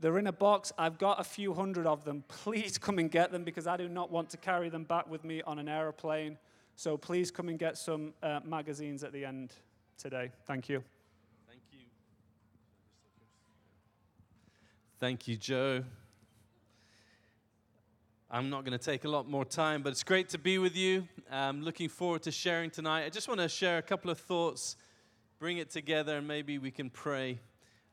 They're 0.00 0.18
in 0.18 0.26
a 0.26 0.32
box. 0.32 0.72
I've 0.78 0.98
got 0.98 1.20
a 1.20 1.24
few 1.24 1.52
hundred 1.54 1.86
of 1.86 2.04
them. 2.04 2.24
Please 2.28 2.78
come 2.78 2.98
and 2.98 3.10
get 3.10 3.32
them 3.32 3.44
because 3.44 3.66
I 3.66 3.76
do 3.76 3.88
not 3.88 4.10
want 4.10 4.30
to 4.30 4.36
carry 4.36 4.68
them 4.68 4.84
back 4.84 5.08
with 5.08 5.24
me 5.24 5.42
on 5.42 5.58
an 5.58 5.68
aeroplane. 5.68 6.38
So 6.76 6.96
please 6.96 7.30
come 7.30 7.48
and 7.48 7.58
get 7.58 7.76
some 7.76 8.14
uh, 8.22 8.40
magazines 8.44 9.04
at 9.04 9.12
the 9.12 9.24
end. 9.24 9.52
today. 10.00 10.30
Thank 10.46 10.68
you. 10.70 10.82
Thank 11.46 11.60
you. 11.72 11.78
Thank 15.00 15.26
you, 15.26 15.36
Joe. 15.38 15.82
I'm 18.30 18.50
not 18.50 18.66
going 18.66 18.78
to 18.78 18.84
take 18.84 19.06
a 19.06 19.08
lot 19.08 19.26
more 19.26 19.46
time, 19.46 19.80
but 19.80 19.92
it's 19.92 20.02
great 20.02 20.28
to 20.28 20.38
be 20.38 20.58
with 20.58 20.76
you. 20.76 21.08
I'm 21.32 21.62
looking 21.62 21.88
forward 21.88 22.24
to 22.24 22.30
sharing 22.30 22.68
tonight. 22.68 23.06
I 23.06 23.08
just 23.08 23.26
want 23.26 23.40
to 23.40 23.48
share 23.48 23.78
a 23.78 23.82
couple 23.82 24.10
of 24.10 24.18
thoughts, 24.18 24.76
bring 25.38 25.56
it 25.56 25.70
together, 25.70 26.18
and 26.18 26.28
maybe 26.28 26.58
we 26.58 26.70
can 26.70 26.90
pray. 26.90 27.40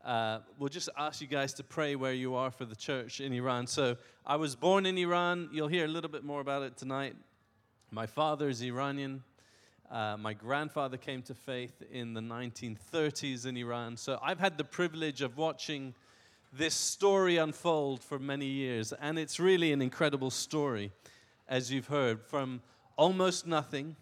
Uh, 0.03 0.39
we'll 0.59 0.67
just 0.67 0.89
ask 0.97 1.21
you 1.21 1.27
guys 1.27 1.53
to 1.53 1.63
pray 1.63 1.95
where 1.95 2.11
you 2.11 2.35
are 2.35 2.51
for 2.51 2.65
the 2.65 2.75
church 2.75 3.21
in 3.21 3.31
Iran. 3.31 3.67
So, 3.67 3.95
I 4.25 4.35
was 4.35 4.57
born 4.57 4.85
in 4.85 4.97
Iran. 4.97 5.47
You'll 5.53 5.69
hear 5.69 5.85
a 5.85 5.87
little 5.87 6.11
bit 6.11 6.25
more 6.25 6.41
about 6.41 6.63
it 6.63 6.75
tonight. 6.75 7.15
My 7.89 8.05
father 8.05 8.49
is 8.49 8.61
Iranian. 8.61 9.23
Uh, 9.89 10.17
my 10.17 10.33
grandfather 10.33 10.97
came 10.97 11.21
to 11.21 11.33
faith 11.33 11.81
in 11.89 12.13
the 12.13 12.19
1930s 12.19 13.45
in 13.45 13.55
Iran. 13.55 13.95
So 13.95 14.19
I've 14.21 14.39
had 14.39 14.57
the 14.57 14.65
privilege 14.65 15.21
of 15.21 15.37
watching 15.37 15.93
this 16.51 16.73
story 16.73 17.37
unfold 17.37 18.03
for 18.03 18.19
many 18.19 18.45
years. 18.45 18.93
And 18.93 19.19
it's 19.19 19.39
really 19.39 19.71
an 19.71 19.81
incredible 19.81 20.31
story, 20.31 20.91
as 21.47 21.71
you've 21.71 21.87
heard, 21.87 22.21
from 22.21 22.61
almost 22.95 23.45
nothing 23.45 23.95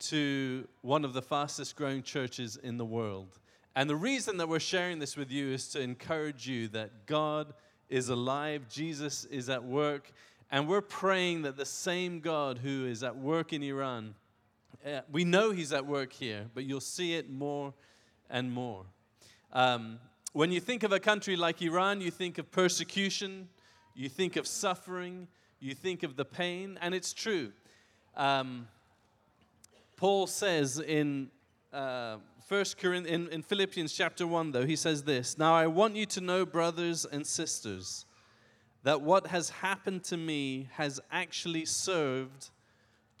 to 0.00 0.66
one 0.82 1.04
of 1.04 1.12
the 1.12 1.22
fastest 1.22 1.76
growing 1.76 2.02
churches 2.02 2.56
in 2.56 2.76
the 2.76 2.84
world. 2.84 3.38
And 3.76 3.88
the 3.88 3.96
reason 3.96 4.36
that 4.36 4.48
we're 4.48 4.60
sharing 4.60 4.98
this 4.98 5.16
with 5.16 5.30
you 5.30 5.52
is 5.52 5.68
to 5.70 5.80
encourage 5.80 6.46
you 6.46 6.68
that 6.68 7.06
God 7.06 7.54
is 7.88 8.08
alive, 8.08 8.68
Jesus 8.68 9.24
is 9.24 9.48
at 9.48 9.64
work, 9.64 10.12
and 10.50 10.68
we're 10.68 10.80
praying 10.80 11.42
that 11.42 11.56
the 11.56 11.66
same 11.66 12.20
God 12.20 12.58
who 12.58 12.86
is 12.86 13.02
at 13.02 13.16
work 13.16 13.52
in 13.52 13.62
Iran, 13.62 14.14
uh, 14.86 15.00
we 15.10 15.24
know 15.24 15.50
He's 15.50 15.72
at 15.72 15.86
work 15.86 16.12
here, 16.12 16.46
but 16.54 16.64
you'll 16.64 16.80
see 16.80 17.14
it 17.14 17.30
more 17.30 17.74
and 18.30 18.52
more. 18.52 18.84
Um, 19.52 19.98
when 20.34 20.50
you 20.50 20.58
think 20.60 20.82
of 20.82 20.90
a 20.90 20.98
country 20.98 21.36
like 21.36 21.62
Iran, 21.62 22.00
you 22.00 22.10
think 22.10 22.38
of 22.38 22.50
persecution, 22.50 23.48
you 23.94 24.08
think 24.08 24.34
of 24.34 24.48
suffering, 24.48 25.28
you 25.60 25.74
think 25.74 26.02
of 26.02 26.16
the 26.16 26.24
pain, 26.24 26.76
and 26.82 26.92
it's 26.92 27.12
true. 27.12 27.52
Um, 28.16 28.66
Paul 29.96 30.26
says 30.26 30.80
in 30.80 31.30
uh, 31.72 32.16
First 32.48 32.78
Corinthians, 32.78 33.28
in, 33.28 33.32
in 33.32 33.42
Philippians 33.42 33.92
chapter 33.92 34.26
one, 34.26 34.50
though 34.50 34.66
he 34.66 34.74
says 34.74 35.04
this: 35.04 35.38
Now 35.38 35.54
I 35.54 35.68
want 35.68 35.94
you 35.94 36.04
to 36.06 36.20
know, 36.20 36.44
brothers 36.44 37.04
and 37.04 37.24
sisters, 37.24 38.04
that 38.82 39.00
what 39.00 39.28
has 39.28 39.50
happened 39.50 40.02
to 40.04 40.16
me 40.16 40.68
has 40.72 41.00
actually 41.12 41.64
served 41.64 42.50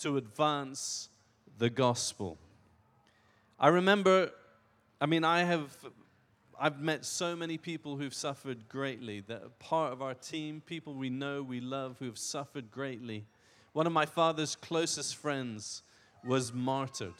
to 0.00 0.16
advance 0.16 1.10
the 1.58 1.70
gospel. 1.70 2.38
I 3.60 3.68
remember, 3.68 4.32
I 5.00 5.06
mean, 5.06 5.22
I 5.22 5.44
have, 5.44 5.76
I've 6.58 6.80
met 6.80 7.04
so 7.04 7.34
many 7.34 7.58
people 7.58 7.96
who've 7.96 8.14
suffered 8.14 8.68
greatly, 8.68 9.20
that 9.28 9.42
are 9.42 9.48
part 9.58 9.92
of 9.92 10.02
our 10.02 10.14
team, 10.14 10.62
people 10.64 10.94
we 10.94 11.10
know, 11.10 11.42
we 11.42 11.60
love, 11.60 11.96
who 11.98 12.06
have 12.06 12.18
suffered 12.18 12.70
greatly. 12.70 13.24
One 13.72 13.86
of 13.86 13.92
my 13.92 14.06
father's 14.06 14.54
closest 14.54 15.16
friends 15.16 15.82
was 16.24 16.52
martyred. 16.52 17.14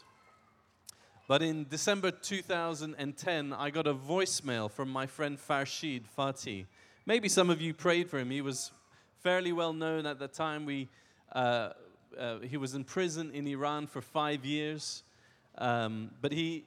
But 1.26 1.42
in 1.42 1.66
December 1.68 2.10
2010, 2.10 3.52
I 3.52 3.70
got 3.70 3.86
a 3.86 3.94
voicemail 3.94 4.70
from 4.70 4.90
my 4.90 5.06
friend 5.06 5.38
Farshid 5.38 6.02
Fathi. 6.16 6.66
Maybe 7.06 7.28
some 7.28 7.50
of 7.50 7.60
you 7.60 7.74
prayed 7.74 8.10
for 8.10 8.18
him. 8.18 8.30
He 8.30 8.40
was 8.40 8.72
fairly 9.22 9.52
well 9.52 9.72
known 9.72 10.06
at 10.06 10.18
the 10.18 10.28
time. 10.28 10.66
We, 10.66 10.88
uh, 11.32 11.70
uh, 12.18 12.38
he 12.40 12.56
was 12.56 12.74
in 12.74 12.84
prison 12.84 13.30
in 13.32 13.46
Iran 13.46 13.86
for 13.86 14.00
five 14.00 14.44
years. 14.44 15.02
Um, 15.56 16.10
but 16.20 16.32
he 16.32 16.64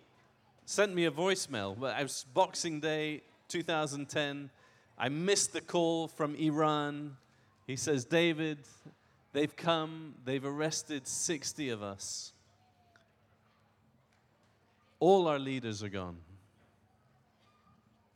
sent 0.68 0.94
me 0.94 1.06
a 1.06 1.12
voicemail. 1.12 1.72
It 1.76 2.04
was 2.04 2.26
Boxing 2.34 2.82
Day 2.82 3.22
2010. 3.48 4.50
I 4.98 5.08
missed 5.08 5.54
the 5.54 5.62
call 5.62 6.10
from 6.10 6.36
Iran. 6.36 7.16
He 7.66 7.78
says, 7.78 8.04
David, 8.04 8.60
they've 9.32 9.56
come, 9.56 10.16
they've 10.26 10.44
arrested 10.44 11.08
60 11.08 11.70
of 11.70 11.82
us. 11.82 12.34
All 15.00 15.30
our 15.30 15.40
leaders 15.40 15.84
are 15.84 15.90
gone. 15.90 16.18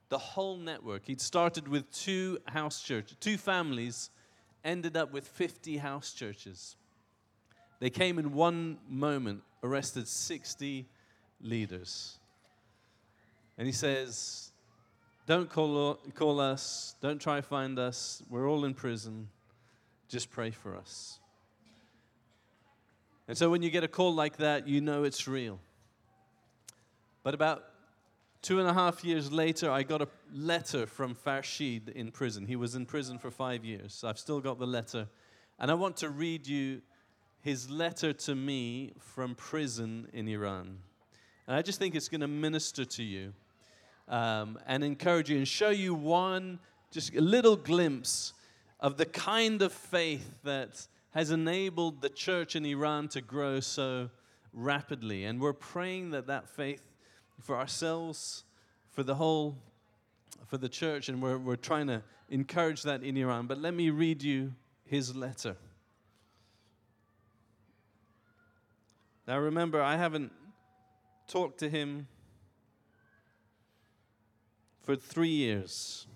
The 0.10 0.18
whole 0.18 0.58
network. 0.58 1.06
He'd 1.06 1.22
started 1.22 1.70
with 1.70 1.90
two 1.94 2.38
house 2.48 2.84
churches, 2.84 3.16
two 3.22 3.38
families, 3.38 4.10
ended 4.66 4.98
up 4.98 5.14
with 5.14 5.26
50 5.26 5.78
house 5.78 6.12
churches. 6.12 6.76
They 7.80 7.90
came 7.90 8.20
in 8.20 8.34
one 8.34 8.78
moment, 8.90 9.42
arrested 9.64 10.06
60 10.06 10.86
leaders. 11.40 12.18
And 13.62 13.68
he 13.68 13.74
says, 13.74 14.50
Don't 15.28 15.48
call, 15.48 16.00
call 16.16 16.40
us, 16.40 16.96
don't 17.00 17.22
try 17.22 17.36
to 17.36 17.42
find 17.44 17.78
us. 17.78 18.24
We're 18.28 18.50
all 18.50 18.66
in 18.66 18.74
prison. 18.74 19.28
Just 20.10 20.32
pray 20.32 20.50
for 20.50 20.76
us. 20.76 21.20
And 23.28 23.38
so 23.38 23.52
when 23.52 23.62
you 23.62 23.70
get 23.70 23.84
a 23.84 23.88
call 23.88 24.16
like 24.16 24.38
that, 24.38 24.68
you 24.68 24.82
know 24.82 25.04
it's 25.04 25.28
real. 25.28 25.60
But 27.22 27.36
about 27.36 27.66
two 28.42 28.60
and 28.60 28.68
a 28.68 28.74
half 28.74 29.04
years 29.06 29.32
later, 29.32 29.70
I 29.70 29.84
got 29.84 30.02
a 30.02 30.08
letter 30.34 30.88
from 30.88 31.14
Farshid 31.14 31.90
in 31.90 32.10
prison. 32.10 32.48
He 32.48 32.56
was 32.56 32.74
in 32.74 32.88
prison 32.88 33.20
for 33.20 33.30
five 33.30 33.64
years. 33.64 34.04
I've 34.04 34.18
still 34.18 34.40
got 34.40 34.58
the 34.58 34.66
letter. 34.66 35.08
And 35.60 35.70
I 35.70 35.76
want 35.76 35.98
to 35.98 36.10
read 36.10 36.48
you 36.48 36.82
his 37.42 37.70
letter 37.70 38.12
to 38.12 38.34
me 38.34 38.94
from 38.98 39.36
prison 39.36 40.08
in 40.14 40.28
Iran. 40.28 40.80
And 41.46 41.56
I 41.56 41.62
just 41.62 41.78
think 41.78 41.94
it's 41.94 42.10
going 42.10 42.22
to 42.22 42.28
minister 42.28 42.86
to 42.86 43.04
you 43.04 43.34
um, 44.08 44.60
and 44.68 44.84
encourage 44.84 45.30
you 45.30 45.38
and 45.38 45.48
show 45.48 45.70
you 45.70 45.94
one, 45.94 46.60
just 46.92 47.16
a 47.16 47.22
little 47.22 47.56
glimpse 47.56 48.34
of 48.80 48.98
the 48.98 49.06
kind 49.06 49.62
of 49.62 49.72
faith 49.72 50.36
that 50.44 50.88
has 51.12 51.32
enabled 51.32 52.02
the 52.02 52.10
church 52.10 52.56
in 52.56 52.66
Iran 52.66 53.08
to 53.10 53.22
grow 53.22 53.60
so 53.60 54.10
rapidly. 54.54 55.26
And 55.26 55.40
we're 55.40 55.54
praying 55.54 56.12
that 56.12 56.28
that 56.28 56.50
faith 56.50 56.82
for 57.40 57.58
ourselves, 57.58 58.44
for 58.90 59.04
the 59.04 59.16
whole, 59.16 59.58
for 60.48 60.58
the 60.58 60.70
church, 60.70 61.10
and 61.10 61.22
we're, 61.22 61.38
we're 61.38 61.56
trying 61.56 61.88
to 61.88 62.02
encourage 62.30 62.84
that 62.84 63.04
in 63.04 63.18
Iran. 63.18 63.48
But 63.48 63.60
let 63.60 63.74
me 63.74 63.90
read 63.90 64.24
you 64.24 64.54
his 64.86 65.16
letter. 65.16 65.56
Now 69.28 69.40
remember, 69.40 69.82
I 69.82 69.98
haven't 69.98 70.32
talked 71.28 71.60
to 71.60 71.70
him 71.70 72.08
for 74.84 74.96
three 74.96 75.30
years. 75.30 76.08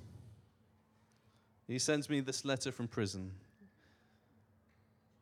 He 1.68 1.80
sends 1.80 2.10
me 2.10 2.20
this 2.20 2.46
letter 2.46 2.72
from 2.72 2.88
prison. 2.88 3.32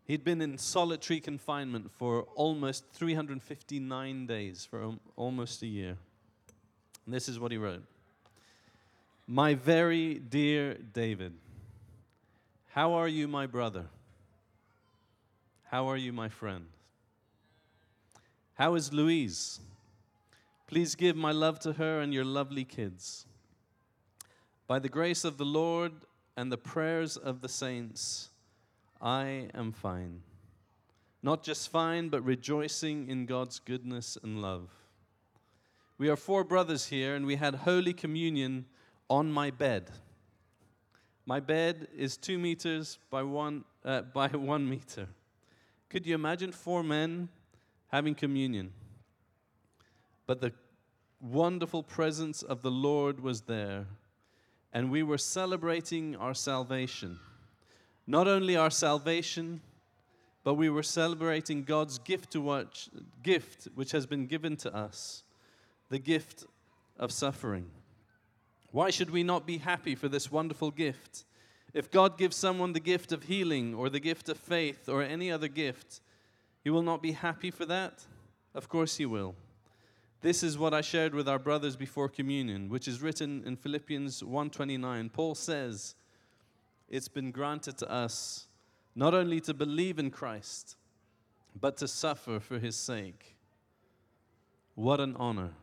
He'd 0.06 0.24
been 0.24 0.42
in 0.42 0.58
solitary 0.58 1.22
confinement 1.22 1.90
for 1.98 2.24
almost 2.36 2.84
359 2.94 4.26
days, 4.26 4.68
for 4.70 4.96
almost 5.16 5.62
a 5.62 5.68
year. 5.68 5.98
And 7.06 7.14
this 7.14 7.30
is 7.30 7.40
what 7.40 7.52
he 7.52 7.58
wrote 7.58 7.84
My 9.28 9.54
very 9.54 10.16
dear 10.16 10.76
David, 10.76 11.34
how 12.72 12.94
are 12.94 13.08
you, 13.08 13.28
my 13.28 13.46
brother? 13.46 13.86
How 15.66 15.88
are 15.88 15.98
you, 15.98 16.12
my 16.12 16.30
friend? 16.30 16.66
How 18.56 18.76
is 18.76 18.94
Louise? 18.94 19.60
Please 20.68 20.96
give 20.96 21.16
my 21.16 21.32
love 21.32 21.60
to 21.62 21.74
her 21.74 22.02
and 22.02 22.14
your 22.14 22.26
lovely 22.26 22.64
kids. 22.64 23.26
By 24.68 24.80
the 24.80 24.90
grace 24.90 25.24
of 25.24 25.38
the 25.38 25.46
Lord 25.46 25.92
and 26.38 26.52
the 26.52 26.58
prayers 26.58 27.18
of 27.18 27.42
the 27.42 27.50
saints, 27.50 28.30
I 29.02 29.50
am 29.54 29.72
fine. 29.72 30.22
Not 31.22 31.44
just 31.44 31.70
fine, 31.70 32.10
but 32.10 32.24
rejoicing 32.24 33.10
in 33.10 33.26
God's 33.26 33.60
goodness 33.60 34.18
and 34.24 34.42
love. 34.42 34.70
We 35.98 36.10
are 36.10 36.16
four 36.16 36.44
brothers 36.44 36.88
here, 36.88 37.16
and 37.16 37.26
we 37.26 37.36
had 37.36 37.56
Holy 37.56 37.94
Communion 37.94 38.66
on 39.10 39.32
my 39.32 39.52
bed. 39.52 39.92
My 41.26 41.40
bed 41.40 41.88
is 41.96 42.18
two 42.18 42.38
meters 42.38 43.00
by 43.10 43.24
one, 43.24 43.64
uh, 43.86 44.02
by 44.14 44.28
one 44.28 44.70
meter. 44.70 45.08
Could 45.90 46.06
you 46.06 46.16
imagine 46.16 46.52
four 46.52 46.84
men 46.84 47.30
having 47.94 48.16
communion. 48.16 48.74
But 50.26 50.42
the 50.42 50.52
wonderful 51.22 51.84
presence 51.84 52.42
of 52.42 52.64
the 52.64 52.72
Lord 52.72 53.20
was 53.20 53.42
there, 53.42 53.86
and 54.74 54.90
we 54.90 55.04
were 55.04 55.20
celebrating 55.20 56.16
our 56.16 56.34
salvation. 56.34 57.20
Not 58.08 58.28
only 58.28 58.58
our 58.58 58.72
salvation, 58.72 59.62
but 60.44 60.56
we 60.56 60.70
were 60.70 60.84
celebrating 60.84 61.64
God's 61.64 62.00
gift 62.00 62.32
to 62.32 62.42
what, 62.42 62.88
gift 63.22 63.68
which 63.76 63.92
has 63.92 64.06
been 64.06 64.26
given 64.26 64.58
to 64.58 64.76
us, 64.76 65.24
the 65.90 66.00
gift 66.00 66.46
of 66.98 67.12
suffering. 67.12 67.70
Why 68.72 68.90
should 68.90 69.12
we 69.12 69.22
not 69.22 69.46
be 69.46 69.60
happy 69.60 69.94
for 69.94 70.10
this 70.10 70.32
wonderful 70.32 70.72
gift? 70.72 71.24
If 71.74 71.92
God 71.92 72.18
gives 72.18 72.36
someone 72.36 72.74
the 72.74 72.80
gift 72.80 73.12
of 73.12 73.24
healing 73.24 73.76
or 73.76 73.90
the 73.90 74.00
gift 74.00 74.28
of 74.28 74.38
faith 74.38 74.90
or 74.90 75.04
any 75.04 75.32
other 75.32 75.48
gift, 75.48 76.02
he 76.64 76.72
will 76.72 76.82
not 76.82 77.02
be 77.02 77.12
happy 77.12 77.52
for 77.52 77.66
that? 77.66 78.06
Of 78.56 78.70
course 78.70 78.98
he 78.98 79.06
will. 79.06 79.36
This 80.24 80.42
is 80.42 80.58
what 80.58 80.74
I 80.74 80.80
shared 80.80 81.14
with 81.14 81.28
our 81.28 81.38
brothers 81.38 81.76
before 81.76 82.08
communion, 82.08 82.70
which 82.70 82.88
is 82.88 83.02
written 83.02 83.44
in 83.46 83.58
Philippians 83.58 84.24
1:29. 84.24 85.10
Paul 85.10 85.36
says, 85.36 85.96
"It's 86.88 87.10
been 87.10 87.30
granted 87.30 87.78
to 87.80 87.92
us 87.92 88.48
not 88.96 89.14
only 89.14 89.42
to 89.42 89.54
believe 89.54 90.00
in 90.00 90.10
Christ, 90.12 90.78
but 91.60 91.76
to 91.76 91.90
suffer 91.90 92.40
for 92.40 92.58
his 92.58 92.78
sake." 92.78 93.36
What 94.76 95.02
an 95.02 95.18
honor. 95.18 95.56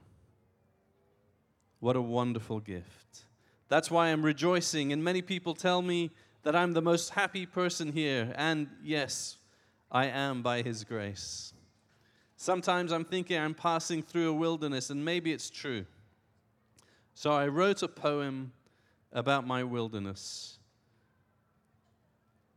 What 1.79 1.97
a 1.97 2.03
wonderful 2.03 2.61
gift. 2.61 3.25
That's 3.69 3.91
why 3.91 4.09
I'm 4.09 4.23
rejoicing. 4.23 4.93
And 4.93 5.03
many 5.03 5.23
people 5.23 5.55
tell 5.55 5.81
me 5.81 6.11
that 6.43 6.55
I'm 6.55 6.73
the 6.73 6.83
most 6.83 7.11
happy 7.11 7.47
person 7.47 7.93
here. 7.93 8.35
And 8.37 8.69
yes, 8.83 9.39
I 9.91 10.05
am 10.05 10.43
by 10.43 10.61
His 10.61 10.85
grace. 10.85 11.55
Sometimes 12.43 12.91
I'm 12.91 13.05
thinking 13.05 13.37
I'm 13.37 13.53
passing 13.53 14.03
through 14.03 14.31
a 14.31 14.33
wilderness, 14.33 14.89
and 14.89 15.05
maybe 15.05 15.31
it's 15.31 15.51
true. 15.51 15.85
So 17.13 17.33
I 17.33 17.49
wrote 17.49 17.83
a 17.83 17.89
poem 17.89 18.53
about 19.13 19.47
my 19.47 19.63
wilderness. 19.63 20.57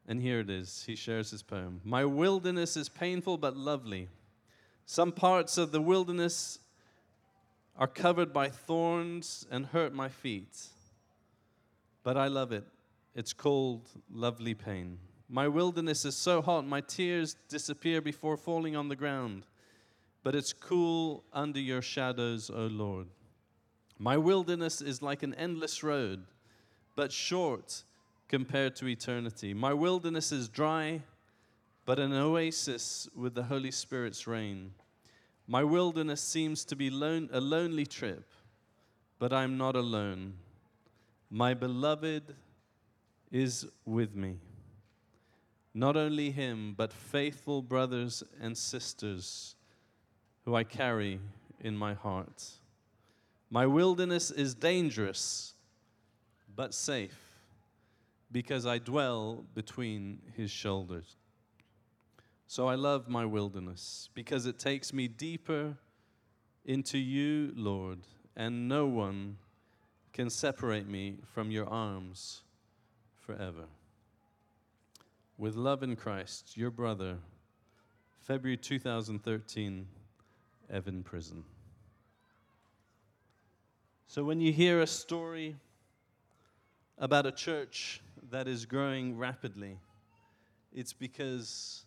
And 0.07 0.21
here 0.21 0.39
it 0.39 0.49
is. 0.49 0.85
He 0.87 0.95
shares 0.95 1.31
his 1.31 1.43
poem. 1.43 1.81
My 1.83 2.05
wilderness 2.05 2.77
is 2.77 2.87
painful 2.87 3.37
but 3.37 3.57
lovely. 3.57 4.07
Some 4.85 5.11
parts 5.11 5.57
of 5.57 5.73
the 5.73 5.81
wilderness 5.81 6.59
are 7.75 7.85
covered 7.85 8.31
by 8.31 8.47
thorns 8.47 9.45
and 9.51 9.65
hurt 9.65 9.93
my 9.93 10.07
feet. 10.07 10.67
But 12.03 12.15
I 12.15 12.27
love 12.27 12.53
it. 12.53 12.63
It's 13.15 13.33
called 13.33 13.89
lovely 14.09 14.53
pain. 14.53 14.97
My 15.27 15.49
wilderness 15.49 16.05
is 16.05 16.15
so 16.15 16.41
hot, 16.41 16.65
my 16.65 16.79
tears 16.79 17.35
disappear 17.49 17.99
before 17.99 18.37
falling 18.37 18.77
on 18.77 18.87
the 18.87 18.95
ground. 18.95 19.45
But 20.23 20.35
it's 20.35 20.53
cool 20.53 21.25
under 21.33 21.59
your 21.59 21.81
shadows, 21.81 22.49
O 22.49 22.67
Lord. 22.67 23.07
My 23.99 24.17
wilderness 24.17 24.81
is 24.81 25.01
like 25.01 25.21
an 25.21 25.33
endless 25.35 25.83
road, 25.83 26.25
but 26.95 27.11
short 27.11 27.83
compared 28.29 28.75
to 28.77 28.87
eternity. 28.87 29.53
My 29.53 29.73
wilderness 29.73 30.31
is 30.31 30.47
dry, 30.47 31.01
but 31.85 31.99
an 31.99 32.13
oasis 32.13 33.09
with 33.15 33.35
the 33.35 33.43
Holy 33.43 33.71
Spirit's 33.71 34.25
rain. 34.25 34.71
My 35.45 35.63
wilderness 35.63 36.21
seems 36.21 36.63
to 36.65 36.75
be 36.75 36.87
a 36.87 37.41
lonely 37.41 37.85
trip, 37.85 38.31
but 39.19 39.33
I'm 39.33 39.57
not 39.57 39.75
alone. 39.75 40.33
My 41.29 41.53
beloved 41.53 42.35
is 43.29 43.67
with 43.85 44.15
me. 44.15 44.37
Not 45.73 45.97
only 45.97 46.31
him, 46.31 46.75
but 46.77 46.93
faithful 46.93 47.61
brothers 47.61 48.23
and 48.39 48.57
sisters 48.57 49.55
who 50.45 50.55
I 50.55 50.63
carry 50.63 51.19
in 51.61 51.77
my 51.77 51.93
heart. 51.93 52.43
My 53.49 53.65
wilderness 53.65 54.31
is 54.31 54.53
dangerous, 54.53 55.53
but 56.55 56.73
safe, 56.73 57.17
because 58.31 58.65
I 58.65 58.77
dwell 58.79 59.45
between 59.53 60.19
his 60.35 60.51
shoulders. 60.51 61.15
So 62.47 62.67
I 62.67 62.75
love 62.75 63.07
my 63.07 63.25
wilderness 63.25 64.09
because 64.13 64.45
it 64.45 64.59
takes 64.59 64.93
me 64.93 65.07
deeper 65.07 65.75
into 66.65 66.97
you, 66.97 67.51
Lord, 67.55 67.99
and 68.35 68.67
no 68.67 68.85
one 68.85 69.37
can 70.11 70.29
separate 70.29 70.87
me 70.87 71.17
from 71.33 71.51
your 71.51 71.67
arms 71.67 72.41
forever. 73.25 73.65
With 75.37 75.55
love 75.55 75.81
in 75.83 75.95
Christ, 75.95 76.55
your 76.55 76.69
brother, 76.69 77.17
February 78.19 78.57
2013, 78.57 79.87
Evin 80.71 81.03
Prison. 81.03 81.43
So 84.07 84.23
when 84.23 84.39
you 84.39 84.53
hear 84.53 84.81
a 84.81 84.87
story 84.87 85.55
about 86.97 87.25
a 87.25 87.31
church 87.31 88.01
that 88.29 88.47
is 88.47 88.65
growing 88.65 89.17
rapidly, 89.17 89.79
it's 90.71 90.93
because 90.93 91.85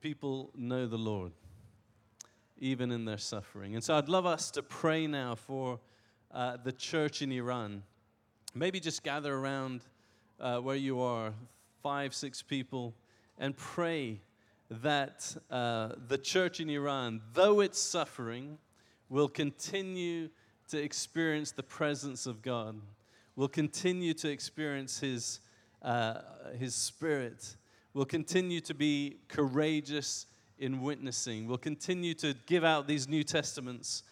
people 0.00 0.50
know 0.56 0.86
the 0.86 0.98
Lord, 0.98 1.32
even 2.58 2.90
in 2.90 3.04
their 3.04 3.18
suffering. 3.18 3.74
And 3.74 3.84
so 3.84 3.94
I'd 3.94 4.08
love 4.08 4.26
us 4.26 4.50
to 4.52 4.62
pray 4.62 5.06
now 5.06 5.34
for 5.34 5.78
uh, 6.32 6.56
the 6.62 6.72
church 6.72 7.22
in 7.22 7.32
Iran. 7.32 7.82
Maybe 8.54 8.80
just 8.80 9.02
gather 9.02 9.34
around 9.34 9.82
uh, 10.40 10.58
where 10.58 10.76
you 10.76 11.00
are, 11.00 11.32
five, 11.82 12.14
six 12.14 12.42
people, 12.42 12.94
and 13.38 13.56
pray 13.56 14.20
that 14.70 15.36
uh, 15.50 15.90
the 16.08 16.18
church 16.18 16.60
in 16.60 16.70
Iran, 16.70 17.20
though 17.32 17.60
it's 17.60 17.80
suffering, 17.80 18.58
will 19.08 19.28
continue 19.28 20.28
to 20.68 20.80
experience 20.80 21.52
the 21.52 21.62
presence 21.62 22.26
of 22.26 22.42
God, 22.42 22.80
will 23.36 23.48
continue 23.48 24.14
to 24.14 24.30
experience 24.30 25.00
His, 25.00 25.40
uh, 25.82 26.20
His 26.58 26.74
Spirit 26.74 27.56
We'll 27.92 28.04
continue 28.04 28.60
to 28.60 28.74
be 28.74 29.16
courageous 29.26 30.26
in 30.60 30.80
witnessing. 30.80 31.48
We'll 31.48 31.58
continue 31.58 32.14
to 32.14 32.36
give 32.46 32.62
out 32.62 32.86
these 32.86 33.08
New 33.08 33.24
Testaments. 33.24 34.04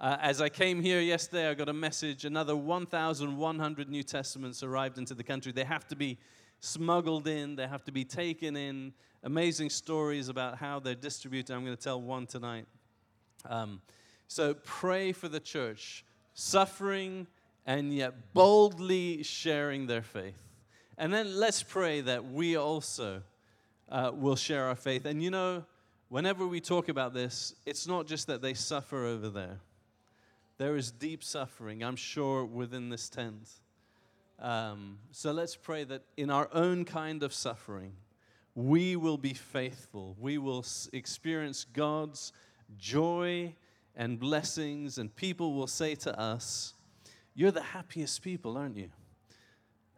Uh, 0.00 0.16
as 0.22 0.40
I 0.40 0.48
came 0.48 0.80
here 0.80 1.00
yesterday, 1.00 1.50
I 1.50 1.52
got 1.52 1.68
a 1.68 1.74
message 1.74 2.24
another 2.24 2.56
1,100 2.56 3.90
New 3.90 4.02
Testaments 4.02 4.62
arrived 4.62 4.96
into 4.96 5.12
the 5.12 5.22
country. 5.22 5.52
They 5.52 5.64
have 5.64 5.86
to 5.88 5.96
be 5.96 6.16
smuggled 6.60 7.26
in, 7.26 7.56
they 7.56 7.66
have 7.66 7.84
to 7.84 7.92
be 7.92 8.04
taken 8.04 8.56
in. 8.56 8.92
Amazing 9.22 9.70
stories 9.70 10.28
about 10.28 10.56
how 10.58 10.78
they're 10.78 10.94
distributed. 10.94 11.54
I'm 11.54 11.64
going 11.64 11.76
to 11.76 11.82
tell 11.82 12.00
one 12.00 12.26
tonight. 12.26 12.66
Um, 13.48 13.80
so 14.28 14.54
pray 14.54 15.12
for 15.12 15.28
the 15.28 15.40
church, 15.40 16.04
suffering 16.34 17.26
and 17.66 17.92
yet 17.92 18.32
boldly 18.32 19.22
sharing 19.22 19.86
their 19.86 20.02
faith. 20.02 20.38
And 20.98 21.12
then 21.12 21.36
let's 21.36 21.62
pray 21.62 22.00
that 22.02 22.24
we 22.24 22.56
also 22.56 23.22
uh, 23.88 24.12
will 24.14 24.36
share 24.36 24.64
our 24.64 24.76
faith. 24.76 25.04
And 25.04 25.22
you 25.22 25.30
know, 25.30 25.64
whenever 26.08 26.46
we 26.46 26.60
talk 26.60 26.88
about 26.88 27.12
this, 27.12 27.54
it's 27.66 27.86
not 27.86 28.06
just 28.06 28.28
that 28.28 28.40
they 28.40 28.54
suffer 28.54 29.04
over 29.04 29.28
there, 29.28 29.58
there 30.58 30.76
is 30.76 30.90
deep 30.90 31.22
suffering, 31.22 31.82
I'm 31.82 31.96
sure, 31.96 32.44
within 32.44 32.88
this 32.88 33.08
tent. 33.10 33.50
Um, 34.38 34.98
so 35.10 35.32
let's 35.32 35.56
pray 35.56 35.84
that 35.84 36.02
in 36.16 36.30
our 36.30 36.48
own 36.52 36.84
kind 36.84 37.22
of 37.22 37.32
suffering, 37.32 37.92
we 38.54 38.96
will 38.96 39.18
be 39.18 39.34
faithful. 39.34 40.16
We 40.18 40.38
will 40.38 40.64
experience 40.92 41.64
God's 41.64 42.32
joy 42.78 43.54
and 43.94 44.18
blessings, 44.18 44.98
and 44.98 45.14
people 45.14 45.54
will 45.54 45.66
say 45.66 45.94
to 45.94 46.18
us, 46.18 46.74
You're 47.34 47.50
the 47.50 47.62
happiest 47.62 48.22
people, 48.22 48.56
aren't 48.56 48.76
you? 48.76 48.90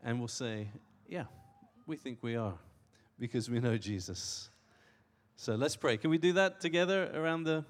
And 0.04 0.18
we'll 0.18 0.28
say, 0.28 0.68
yeah, 1.08 1.24
we 1.86 1.96
think 1.96 2.18
we 2.22 2.36
are 2.36 2.54
because 3.18 3.50
we 3.50 3.60
know 3.60 3.76
Jesus. 3.76 4.50
So 5.36 5.54
let's 5.54 5.74
pray. 5.74 5.96
Can 5.96 6.10
we 6.10 6.18
do 6.18 6.34
that 6.34 6.60
together 6.60 7.10
around 7.14 7.44
the 7.44 7.64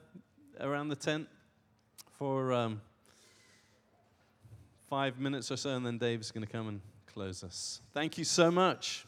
around 0.61 0.89
the 0.89 0.97
tent 0.97 1.29
for 2.19 2.53
um, 2.53 2.81
five 4.89 5.19
minutes 5.19 5.51
or 5.51 5.57
so, 5.57 5.71
and 5.77 5.85
then 5.85 5.99
Dave's 5.99 6.31
going 6.31 6.47
to 6.47 6.53
come 6.53 6.69
and 6.69 6.81
close 7.07 7.43
us. 7.45 7.81
Thank 7.93 8.19
you 8.19 8.25
so 8.25 8.51
much. 8.51 9.08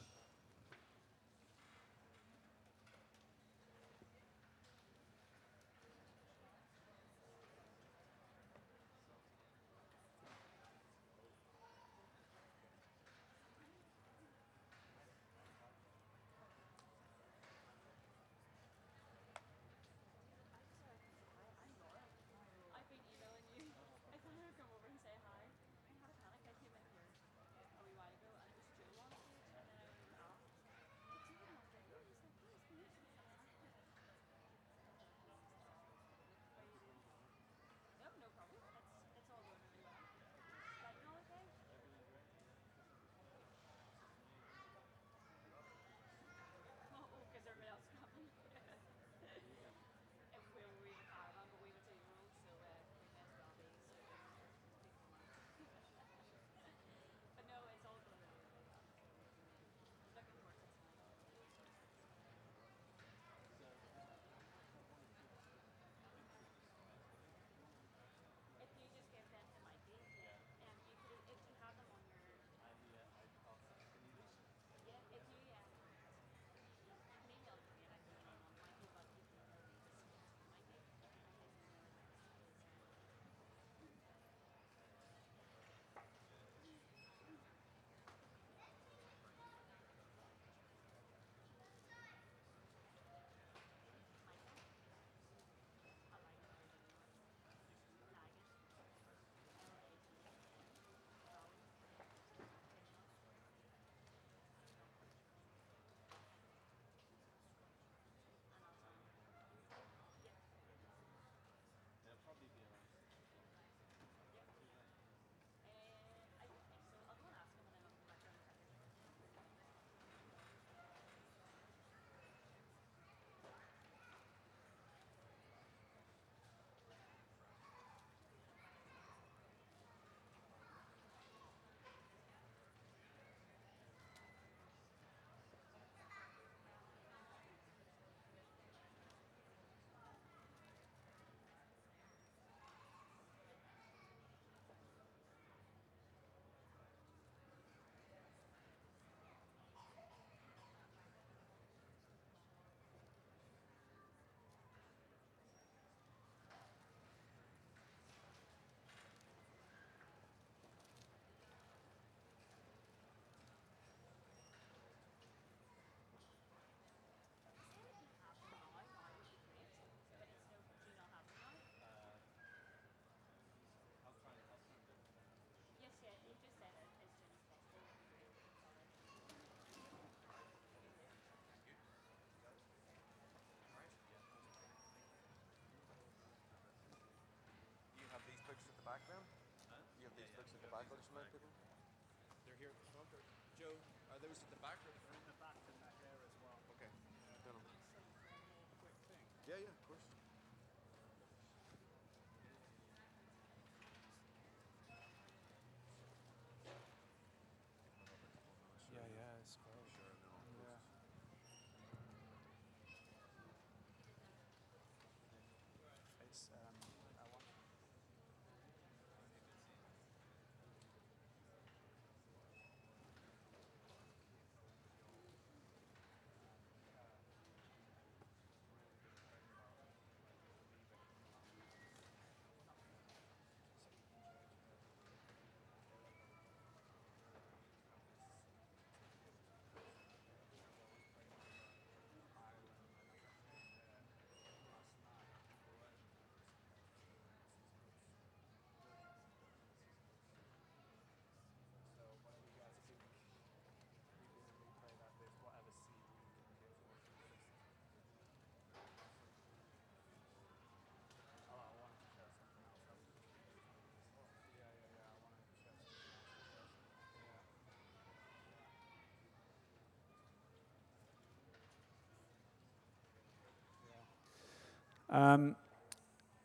Um, 275.11 275.57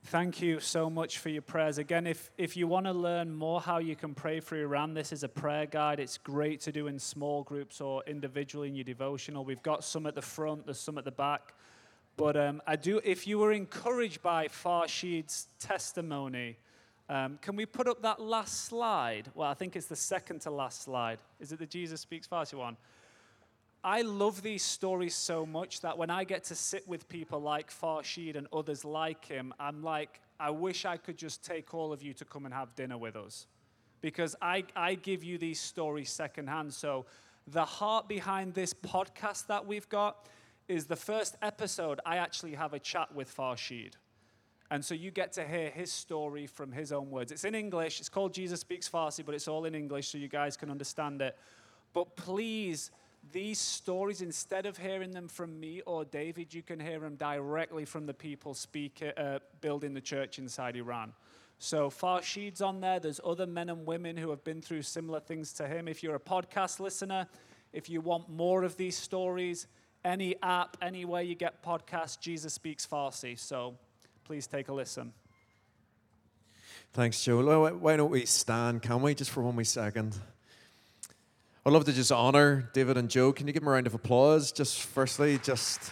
thank 0.06 0.42
you 0.42 0.60
so 0.60 0.90
much 0.90 1.20
for 1.20 1.30
your 1.30 1.44
prayers. 1.44 1.78
Again, 1.78 2.08
if, 2.08 2.32
if 2.36 2.58
you 2.58 2.68
want 2.68 2.88
to 2.88 2.94
learn 2.94 3.36
more 3.36 3.62
how 3.62 3.78
you 3.78 3.96
can 3.96 4.16
pray 4.16 4.40
for 4.40 4.56
Iran, 4.56 4.96
this 4.96 5.12
is 5.12 5.24
a 5.24 5.30
prayer 5.30 5.68
guide. 5.68 6.00
It's 6.00 6.18
great 6.18 6.62
to 6.62 6.72
do 6.72 6.88
in 6.88 6.98
small 6.98 7.44
groups 7.44 7.80
or 7.80 8.04
individually 8.08 8.68
in 8.70 8.76
your 8.76 8.84
devotional. 8.84 9.46
We've 9.46 9.62
got 9.62 9.84
some 9.84 10.08
at 10.08 10.16
the 10.16 10.22
front, 10.24 10.66
there's 10.66 10.80
some 10.80 10.98
at 10.98 11.06
the 11.06 11.12
back. 11.12 11.54
But 12.18 12.36
um, 12.38 12.60
I 12.66 12.76
do, 12.76 13.00
if 13.04 13.28
you 13.28 13.38
were 13.38 13.52
encouraged 13.52 14.24
by 14.24 14.48
Farshid's 14.48 15.48
testimony, 15.60 16.58
um, 17.08 17.38
can 17.44 17.56
we 17.56 17.68
put 17.68 17.88
up 17.88 18.02
that 18.02 18.20
last 18.20 18.66
slide? 18.66 19.30
Well, 19.36 19.48
I 19.48 19.54
think 19.54 19.76
it's 19.76 19.86
the 19.86 19.96
second 19.96 20.42
to 20.42 20.50
last 20.50 20.82
slide. 20.82 21.20
Is 21.40 21.52
it 21.52 21.60
the 21.60 21.68
Jesus 21.68 22.02
Speaks 22.02 22.28
Farsi 22.28 22.56
one? 22.56 22.78
I 23.86 24.02
love 24.02 24.42
these 24.42 24.64
stories 24.64 25.14
so 25.14 25.46
much 25.46 25.82
that 25.82 25.96
when 25.96 26.10
I 26.10 26.24
get 26.24 26.46
to 26.46 26.56
sit 26.56 26.88
with 26.88 27.08
people 27.08 27.40
like 27.40 27.70
Farshid 27.70 28.36
and 28.36 28.48
others 28.52 28.84
like 28.84 29.24
him, 29.24 29.54
I'm 29.60 29.84
like, 29.84 30.22
I 30.40 30.50
wish 30.50 30.86
I 30.86 30.98
could 30.98 31.20
just 31.20 31.46
take 31.46 31.72
all 31.76 31.94
of 31.94 32.02
you 32.02 32.12
to 32.16 32.26
come 32.26 32.46
and 32.46 32.54
have 32.54 32.74
dinner 32.74 32.98
with 32.98 33.16
us. 33.16 33.46
Because 34.02 34.36
I, 34.42 34.64
I 34.76 34.96
give 34.96 35.24
you 35.24 35.38
these 35.38 35.60
stories 35.60 36.10
secondhand. 36.10 36.74
So, 36.74 37.06
the 37.46 37.64
heart 37.64 38.08
behind 38.08 38.56
this 38.56 38.74
podcast 38.74 39.46
that 39.48 39.68
we've 39.68 39.88
got 39.88 40.30
is 40.68 40.86
the 40.86 40.96
first 40.96 41.36
episode, 41.44 42.00
I 42.08 42.18
actually 42.18 42.56
have 42.56 42.74
a 42.74 42.80
chat 42.80 43.14
with 43.14 43.34
Farshid. 43.36 43.94
And 44.72 44.84
so 44.84 44.96
you 44.96 45.12
get 45.12 45.32
to 45.34 45.48
hear 45.48 45.70
his 45.70 45.94
story 45.94 46.48
from 46.48 46.72
his 46.72 46.92
own 46.92 47.12
words. 47.12 47.32
It's 47.32 47.44
in 47.44 47.54
English. 47.54 48.00
It's 48.00 48.10
called 48.10 48.34
Jesus 48.34 48.62
Speaks 48.62 48.90
Farsi, 48.90 49.24
but 49.24 49.36
it's 49.36 49.48
all 49.48 49.66
in 49.66 49.76
English 49.76 50.08
so 50.08 50.18
you 50.18 50.28
guys 50.28 50.58
can 50.58 50.72
understand 50.72 51.22
it. 51.22 51.38
But 51.94 52.16
please, 52.16 52.90
these 53.32 53.60
stories, 53.60 54.22
instead 54.22 54.66
of 54.66 54.78
hearing 54.78 55.12
them 55.12 55.28
from 55.28 55.60
me 55.60 55.82
or 55.86 56.06
David, 56.06 56.54
you 56.54 56.62
can 56.62 56.80
hear 56.80 57.00
them 57.00 57.16
directly 57.16 57.86
from 57.86 58.06
the 58.06 58.14
people 58.14 58.54
speak, 58.54 59.04
uh, 59.18 59.40
building 59.62 59.94
the 59.94 60.02
church 60.02 60.38
inside 60.40 60.76
Iran. 60.76 61.14
So 61.58 61.90
Farshid's 61.90 62.62
on 62.62 62.82
there. 62.82 63.00
There's 63.00 63.22
other 63.26 63.48
men 63.48 63.70
and 63.70 63.86
women 63.86 64.18
who 64.18 64.30
have 64.30 64.44
been 64.44 64.62
through 64.62 64.82
similar 64.84 65.20
things 65.20 65.54
to 65.54 65.68
him. 65.68 65.88
If 65.88 66.04
you're 66.04 66.16
a 66.16 66.20
podcast 66.20 66.80
listener, 66.80 67.28
if 67.74 67.90
you 67.90 68.02
want 68.02 68.30
more 68.30 68.64
of 68.64 68.78
these 68.78 68.96
stories, 68.98 69.68
any 70.04 70.36
app, 70.44 70.78
anywhere 70.82 71.22
you 71.22 71.36
get 71.36 71.64
podcasts, 71.64 72.20
Jesus 72.20 72.54
Speaks 72.54 72.86
Farsi. 72.86 73.40
So 73.40 73.76
please 74.26 74.48
take 74.48 74.68
a 74.68 74.74
listen. 74.74 75.14
Thanks, 76.94 77.24
Joe. 77.24 77.44
Why- 77.62 77.72
Why 77.72 77.98
don't 77.98 78.12
we 78.12 78.26
stand, 78.26 78.82
can 78.82 79.02
we, 79.02 79.16
just 79.16 79.32
for 79.32 79.42
one 79.44 79.56
wee 79.56 79.64
second? 79.64 80.16
I'd 81.68 81.74
love 81.74 81.86
to 81.86 81.94
just 81.94 82.12
honor 82.12 82.70
David 82.74 82.96
and 82.96 83.10
Joe. 83.10 83.34
Can 83.34 83.48
you 83.48 83.54
give 83.54 83.64
them 83.64 83.70
a 83.70 83.72
round 83.72 83.88
of 83.88 83.96
applause? 83.96 84.52
Just 84.52 84.84
firstly, 84.84 85.40
just. 85.40 85.92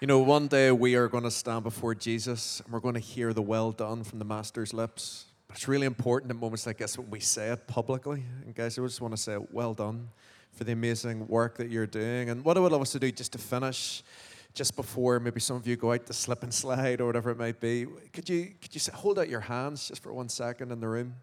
You 0.00 0.06
know, 0.06 0.20
one 0.20 0.48
day 0.48 0.72
we 0.72 0.94
are 0.94 1.06
going 1.06 1.24
to 1.24 1.30
stand 1.30 1.64
before 1.64 1.94
Jesus 1.94 2.60
and 2.60 2.72
we're 2.72 2.80
going 2.80 2.94
to 2.94 3.00
hear 3.00 3.34
the 3.34 3.42
well 3.42 3.72
done 3.72 4.04
from 4.04 4.18
the 4.18 4.24
Master's 4.24 4.72
lips. 4.72 5.26
But 5.48 5.58
it's 5.58 5.68
really 5.68 5.86
important 5.86 6.32
in 6.32 6.40
moments 6.40 6.64
like 6.64 6.78
this 6.78 6.96
when 6.96 7.10
we 7.10 7.20
say 7.20 7.50
it 7.50 7.66
publicly. 7.66 8.24
And 8.46 8.54
guys, 8.54 8.78
I 8.78 8.82
just 8.82 9.02
want 9.02 9.14
to 9.14 9.20
say 9.20 9.36
well 9.52 9.74
done 9.74 10.08
for 10.52 10.64
the 10.64 10.72
amazing 10.72 11.28
work 11.28 11.58
that 11.58 11.68
you're 11.68 11.86
doing. 11.86 12.30
And 12.30 12.42
what 12.42 12.56
I 12.56 12.60
would 12.60 12.72
love 12.72 12.80
us 12.80 12.92
to 12.92 12.98
do 12.98 13.12
just 13.12 13.32
to 13.32 13.38
finish, 13.38 14.02
just 14.54 14.76
before 14.76 15.18
maybe 15.18 15.40
some 15.40 15.56
of 15.56 15.66
you 15.66 15.76
go 15.76 15.92
out 15.92 16.06
to 16.06 16.12
slip 16.12 16.44
and 16.44 16.54
slide 16.54 17.00
or 17.00 17.06
whatever 17.06 17.30
it 17.30 17.38
might 17.38 17.60
be, 17.60 17.86
could 18.12 18.28
you, 18.28 18.52
could 18.62 18.74
you 18.74 18.80
hold 18.94 19.18
out 19.18 19.28
your 19.28 19.40
hands 19.40 19.88
just 19.88 20.02
for 20.02 20.12
one 20.12 20.28
second 20.28 20.70
in 20.70 20.80
the 20.80 20.88
room? 20.88 21.16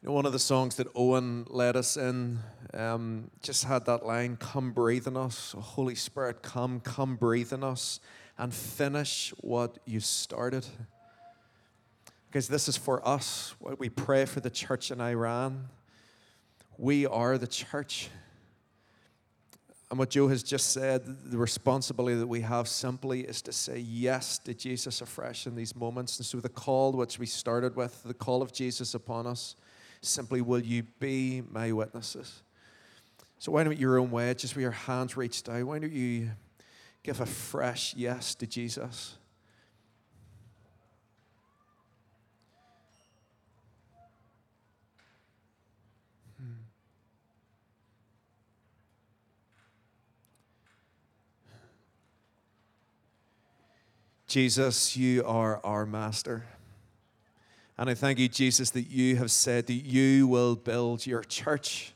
You 0.00 0.08
know, 0.08 0.14
one 0.14 0.26
of 0.26 0.32
the 0.32 0.38
songs 0.38 0.76
that 0.76 0.86
Owen 0.94 1.44
led 1.50 1.74
us 1.74 1.96
in 1.96 2.38
um, 2.72 3.32
just 3.42 3.64
had 3.64 3.84
that 3.86 4.06
line, 4.06 4.36
Come 4.36 4.70
breathe 4.70 5.08
in 5.08 5.16
us. 5.16 5.56
Oh, 5.58 5.60
Holy 5.60 5.96
Spirit, 5.96 6.40
come, 6.40 6.78
come 6.78 7.16
breathe 7.16 7.52
in 7.52 7.64
us 7.64 7.98
and 8.38 8.54
finish 8.54 9.34
what 9.40 9.78
you 9.84 9.98
started. 9.98 10.64
Because 12.30 12.46
this 12.46 12.68
is 12.68 12.76
for 12.76 13.06
us. 13.06 13.56
We 13.78 13.88
pray 13.88 14.24
for 14.24 14.38
the 14.38 14.50
church 14.50 14.92
in 14.92 15.00
Iran. 15.00 15.66
We 16.76 17.04
are 17.04 17.36
the 17.36 17.48
church. 17.48 18.08
And 19.90 19.98
what 19.98 20.10
Joe 20.10 20.28
has 20.28 20.42
just 20.42 20.72
said, 20.72 21.02
the 21.30 21.38
responsibility 21.38 22.16
that 22.18 22.26
we 22.26 22.42
have 22.42 22.68
simply 22.68 23.20
is 23.22 23.40
to 23.42 23.52
say 23.52 23.78
yes 23.78 24.38
to 24.40 24.52
Jesus 24.52 25.00
afresh 25.00 25.46
in 25.46 25.54
these 25.54 25.74
moments. 25.74 26.18
And 26.18 26.26
so 26.26 26.40
the 26.40 26.48
call 26.50 26.92
which 26.92 27.18
we 27.18 27.26
started 27.26 27.74
with, 27.74 28.02
the 28.02 28.12
call 28.12 28.42
of 28.42 28.52
Jesus 28.52 28.94
upon 28.94 29.26
us, 29.26 29.56
simply 30.02 30.42
will 30.42 30.60
you 30.60 30.84
be 31.00 31.42
my 31.50 31.72
witnesses? 31.72 32.42
So 33.38 33.52
why 33.52 33.64
don't 33.64 33.74
you, 33.74 33.80
your 33.80 33.98
own 33.98 34.10
way, 34.10 34.34
just 34.34 34.54
with 34.54 34.62
your 34.62 34.72
hands 34.72 35.16
reached 35.16 35.48
out, 35.48 35.64
why 35.64 35.78
don't 35.78 35.92
you 35.92 36.30
give 37.02 37.20
a 37.20 37.26
fresh 37.26 37.94
yes 37.96 38.34
to 38.36 38.46
Jesus? 38.46 39.17
Jesus, 54.28 54.94
you 54.94 55.24
are 55.24 55.58
our 55.64 55.86
master. 55.86 56.44
And 57.78 57.88
I 57.88 57.94
thank 57.94 58.18
you, 58.18 58.28
Jesus, 58.28 58.68
that 58.70 58.90
you 58.90 59.16
have 59.16 59.30
said 59.30 59.66
that 59.68 59.72
you 59.72 60.28
will 60.28 60.54
build 60.54 61.06
your 61.06 61.22
church 61.22 61.94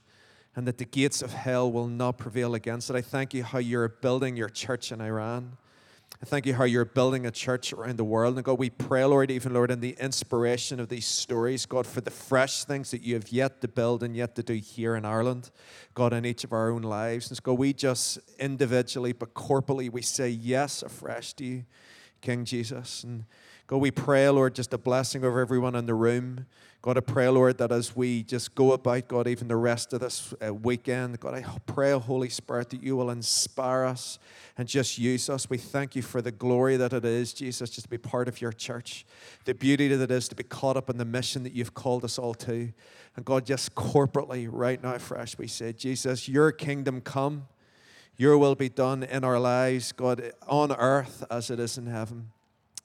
and 0.57 0.67
that 0.67 0.79
the 0.79 0.87
gates 0.87 1.21
of 1.21 1.35
hell 1.35 1.71
will 1.71 1.89
not 1.89 2.17
prevail 2.17 2.55
against 2.55 2.89
it. 2.89 2.97
I 2.97 3.03
thank 3.03 3.35
you 3.35 3.45
how 3.45 3.59
you're 3.59 3.87
building 3.87 4.35
your 4.35 4.49
church 4.49 4.93
in 4.93 5.03
Iran. 5.03 5.59
I 6.23 6.25
thank 6.25 6.47
you 6.47 6.55
how 6.55 6.65
you're 6.65 6.87
building 6.87 7.27
a 7.27 7.31
church 7.31 7.71
around 7.71 7.99
the 7.99 8.05
world. 8.05 8.37
And 8.37 8.45
God, 8.45 8.59
we 8.59 8.71
pray, 8.71 9.05
Lord, 9.05 9.31
even, 9.31 9.53
Lord, 9.53 9.71
in 9.71 9.81
the 9.81 9.95
inspiration 10.01 10.81
of 10.81 10.89
these 10.89 11.05
stories, 11.05 11.67
God, 11.67 11.87
for 11.87 12.01
the 12.01 12.11
fresh 12.11 12.65
things 12.65 12.93
that 12.93 13.03
you 13.03 13.13
have 13.13 13.29
yet 13.29 13.61
to 13.61 13.69
build 13.69 14.03
and 14.03 14.17
yet 14.17 14.37
to 14.37 14.43
do 14.43 14.55
here 14.55 14.97
in 14.97 15.05
Ireland, 15.05 15.51
God, 15.93 16.15
in 16.15 16.25
each 16.25 16.45
of 16.45 16.55
our 16.55 16.71
own 16.71 16.83
lives. 16.83 17.29
And 17.29 17.37
so, 17.37 17.43
God, 17.43 17.59
we 17.59 17.75
just 17.75 18.21
individually 18.39 19.13
but 19.13 19.35
corporately, 19.35 19.93
we 19.93 20.01
say 20.01 20.31
yes 20.31 20.83
afresh 20.83 21.35
to 21.35 21.45
you. 21.45 21.65
King 22.23 22.45
Jesus. 22.47 23.05
And 23.05 23.25
God, 23.67 23.79
we 23.79 23.91
pray, 23.91 24.29
Lord, 24.29 24.55
just 24.55 24.73
a 24.73 24.79
blessing 24.79 25.25
over 25.25 25.41
everyone 25.41 25.75
in 25.75 25.87
the 25.87 25.95
room. 25.95 26.47
God, 26.81 26.97
I 26.97 27.01
pray, 27.01 27.29
Lord, 27.29 27.59
that 27.59 27.71
as 27.71 27.95
we 27.95 28.25
just 28.25 28.57
go 28.57 28.73
about, 28.73 29.07
God, 29.07 29.29
even 29.29 29.47
the 29.47 29.57
rest 29.57 29.93
of 29.93 30.01
this 30.01 30.35
uh, 30.45 30.53
weekend, 30.53 31.21
God, 31.21 31.35
I 31.35 31.45
pray, 31.65 31.93
Holy 31.93 32.29
Spirit, 32.29 32.71
that 32.71 32.83
you 32.83 32.97
will 32.97 33.11
inspire 33.11 33.85
us 33.85 34.19
and 34.59 34.67
just 34.67 34.99
use 34.99 35.31
us. 35.31 35.49
We 35.49 35.59
thank 35.59 35.95
you 35.95 36.03
for 36.03 36.21
the 36.21 36.33
glory 36.33 36.77
that 36.77 36.93
it 36.93 37.05
is, 37.05 37.33
Jesus, 37.33 37.71
just 37.71 37.85
to 37.85 37.89
be 37.89 37.99
part 37.99 38.27
of 38.27 38.41
your 38.41 38.53
church, 38.53 39.07
the 39.45 39.55
beauty 39.55 39.87
that 39.89 40.03
it 40.03 40.11
is 40.11 40.29
to 40.29 40.35
be 40.35 40.43
caught 40.43 40.77
up 40.77 40.91
in 40.91 40.99
the 40.99 41.05
mission 41.05 41.45
that 41.45 41.53
you've 41.53 41.75
called 41.75 42.05
us 42.05 42.19
all 42.19 42.35
to. 42.35 42.73
And 43.15 43.25
God, 43.25 43.47
just 43.47 43.77
corporately, 43.77 44.49
right 44.51 44.83
now, 44.83 44.99
fresh, 44.99 45.39
we 45.39 45.47
say, 45.47 45.73
Jesus, 45.73 46.29
your 46.29 46.51
kingdom 46.51 47.01
come, 47.01 47.47
your 48.23 48.39
will 48.39 48.55
be 48.55 48.69
done 48.69 49.03
in 49.03 49.25
our 49.25 49.41
lives, 49.41 49.91
God, 49.91 50.33
on 50.47 50.71
earth 50.71 51.25
as 51.29 51.51
it 51.51 51.59
is 51.59 51.77
in 51.77 51.87
heaven. 51.87 52.29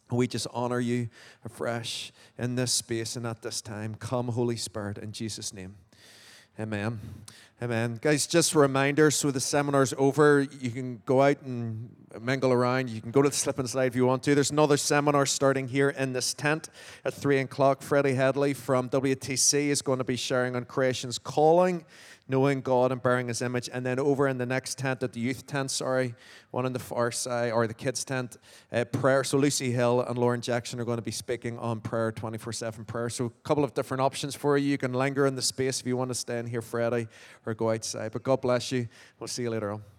We 0.10 0.26
just 0.26 0.48
honor 0.52 0.80
you 0.80 1.10
afresh 1.46 2.12
in 2.40 2.56
this 2.56 2.72
space 2.72 3.16
and 3.16 3.28
at 3.28 3.44
this 3.44 3.62
time. 3.62 3.94
Come, 4.00 4.30
Holy 4.30 4.56
Spirit, 4.56 4.98
in 4.98 5.12
Jesus' 5.12 5.54
name. 5.54 5.76
Amen. 6.60 7.00
Amen. 7.62 8.00
Guys, 8.02 8.26
just 8.26 8.56
a 8.56 8.60
reminder 8.60 9.12
so 9.12 9.30
the 9.30 9.40
seminar's 9.40 9.94
over. 10.00 10.48
You 10.60 10.72
can 10.72 11.04
go 11.06 11.22
out 11.22 11.44
and 11.44 11.96
mingle 12.20 12.52
around. 12.52 12.90
You 12.90 13.00
can 13.00 13.12
go 13.12 13.22
to 13.22 13.30
the 13.30 13.36
slip 13.36 13.60
and 13.60 13.70
slide 13.70 13.86
if 13.86 13.96
you 13.96 14.08
want 14.08 14.24
to. 14.24 14.34
There's 14.34 14.50
another 14.50 14.78
seminar 14.78 15.28
starting 15.28 15.68
here 15.68 15.90
in 15.90 16.14
this 16.14 16.34
tent 16.34 16.70
at 17.06 17.14
3 17.14 17.38
o'clock. 17.42 17.84
Freddie 17.84 18.16
Headley 18.16 18.56
from 18.56 18.90
WTC 18.90 19.68
is 19.68 19.84
going 19.84 20.00
to 20.00 20.04
be 20.04 20.16
sharing 20.16 20.56
on 20.56 20.66
creation's 20.66 21.20
calling 21.20 21.86
knowing 22.28 22.62
God 22.62 22.92
and 22.92 23.02
bearing 23.02 23.28
His 23.28 23.42
image. 23.42 23.70
And 23.72 23.86
then 23.86 24.00
over 24.00 24.28
in 24.28 24.38
the 24.38 24.46
next 24.46 24.78
tent, 24.78 25.04
at 25.04 25.14
the 25.14 25.20
youth 25.20 25.46
tent, 25.48 25.72
sorry, 25.72 26.16
one 26.52 26.66
on 26.66 26.74
the 26.74 26.80
far 26.80 27.12
side, 27.12 27.52
or 27.52 27.68
the 27.68 27.74
kids' 27.74 28.04
tent, 28.04 28.38
uh, 28.72 28.86
prayer. 28.86 29.24
So 29.24 29.38
Lucy 29.38 29.72
Hill 29.72 30.02
and 30.02 30.18
Lauren 30.18 30.42
Jackson 30.42 30.80
are 30.80 30.86
going 30.86 30.98
to 30.98 31.04
be 31.04 31.12
speaking 31.12 31.58
on 31.60 31.80
prayer, 31.80 32.12
24 32.12 32.54
7 32.54 32.86
prayer. 32.86 33.10
So 33.10 33.26
a 33.26 33.48
couple 33.48 33.64
of 33.64 33.74
different 33.74 34.02
options 34.02 34.36
for 34.36 34.58
you. 34.58 34.70
You 34.70 34.78
can 34.78 34.94
linger 34.94 35.26
in 35.26 35.36
the 35.36 35.42
space 35.42 35.80
if 35.80 35.88
you 35.88 35.98
want 35.98 36.10
to 36.10 36.16
stay 36.16 36.40
in 36.40 36.48
here 36.48 36.62
Friday 36.62 37.08
or 37.46 37.54
go 37.54 37.72
outside. 37.72 38.12
But 38.12 38.24
God 38.24 38.42
bless 38.42 38.72
you. 38.72 38.88
We'll 39.20 39.28
see 39.28 39.44
you 39.44 39.50
later 39.50 39.72
on. 39.72 39.97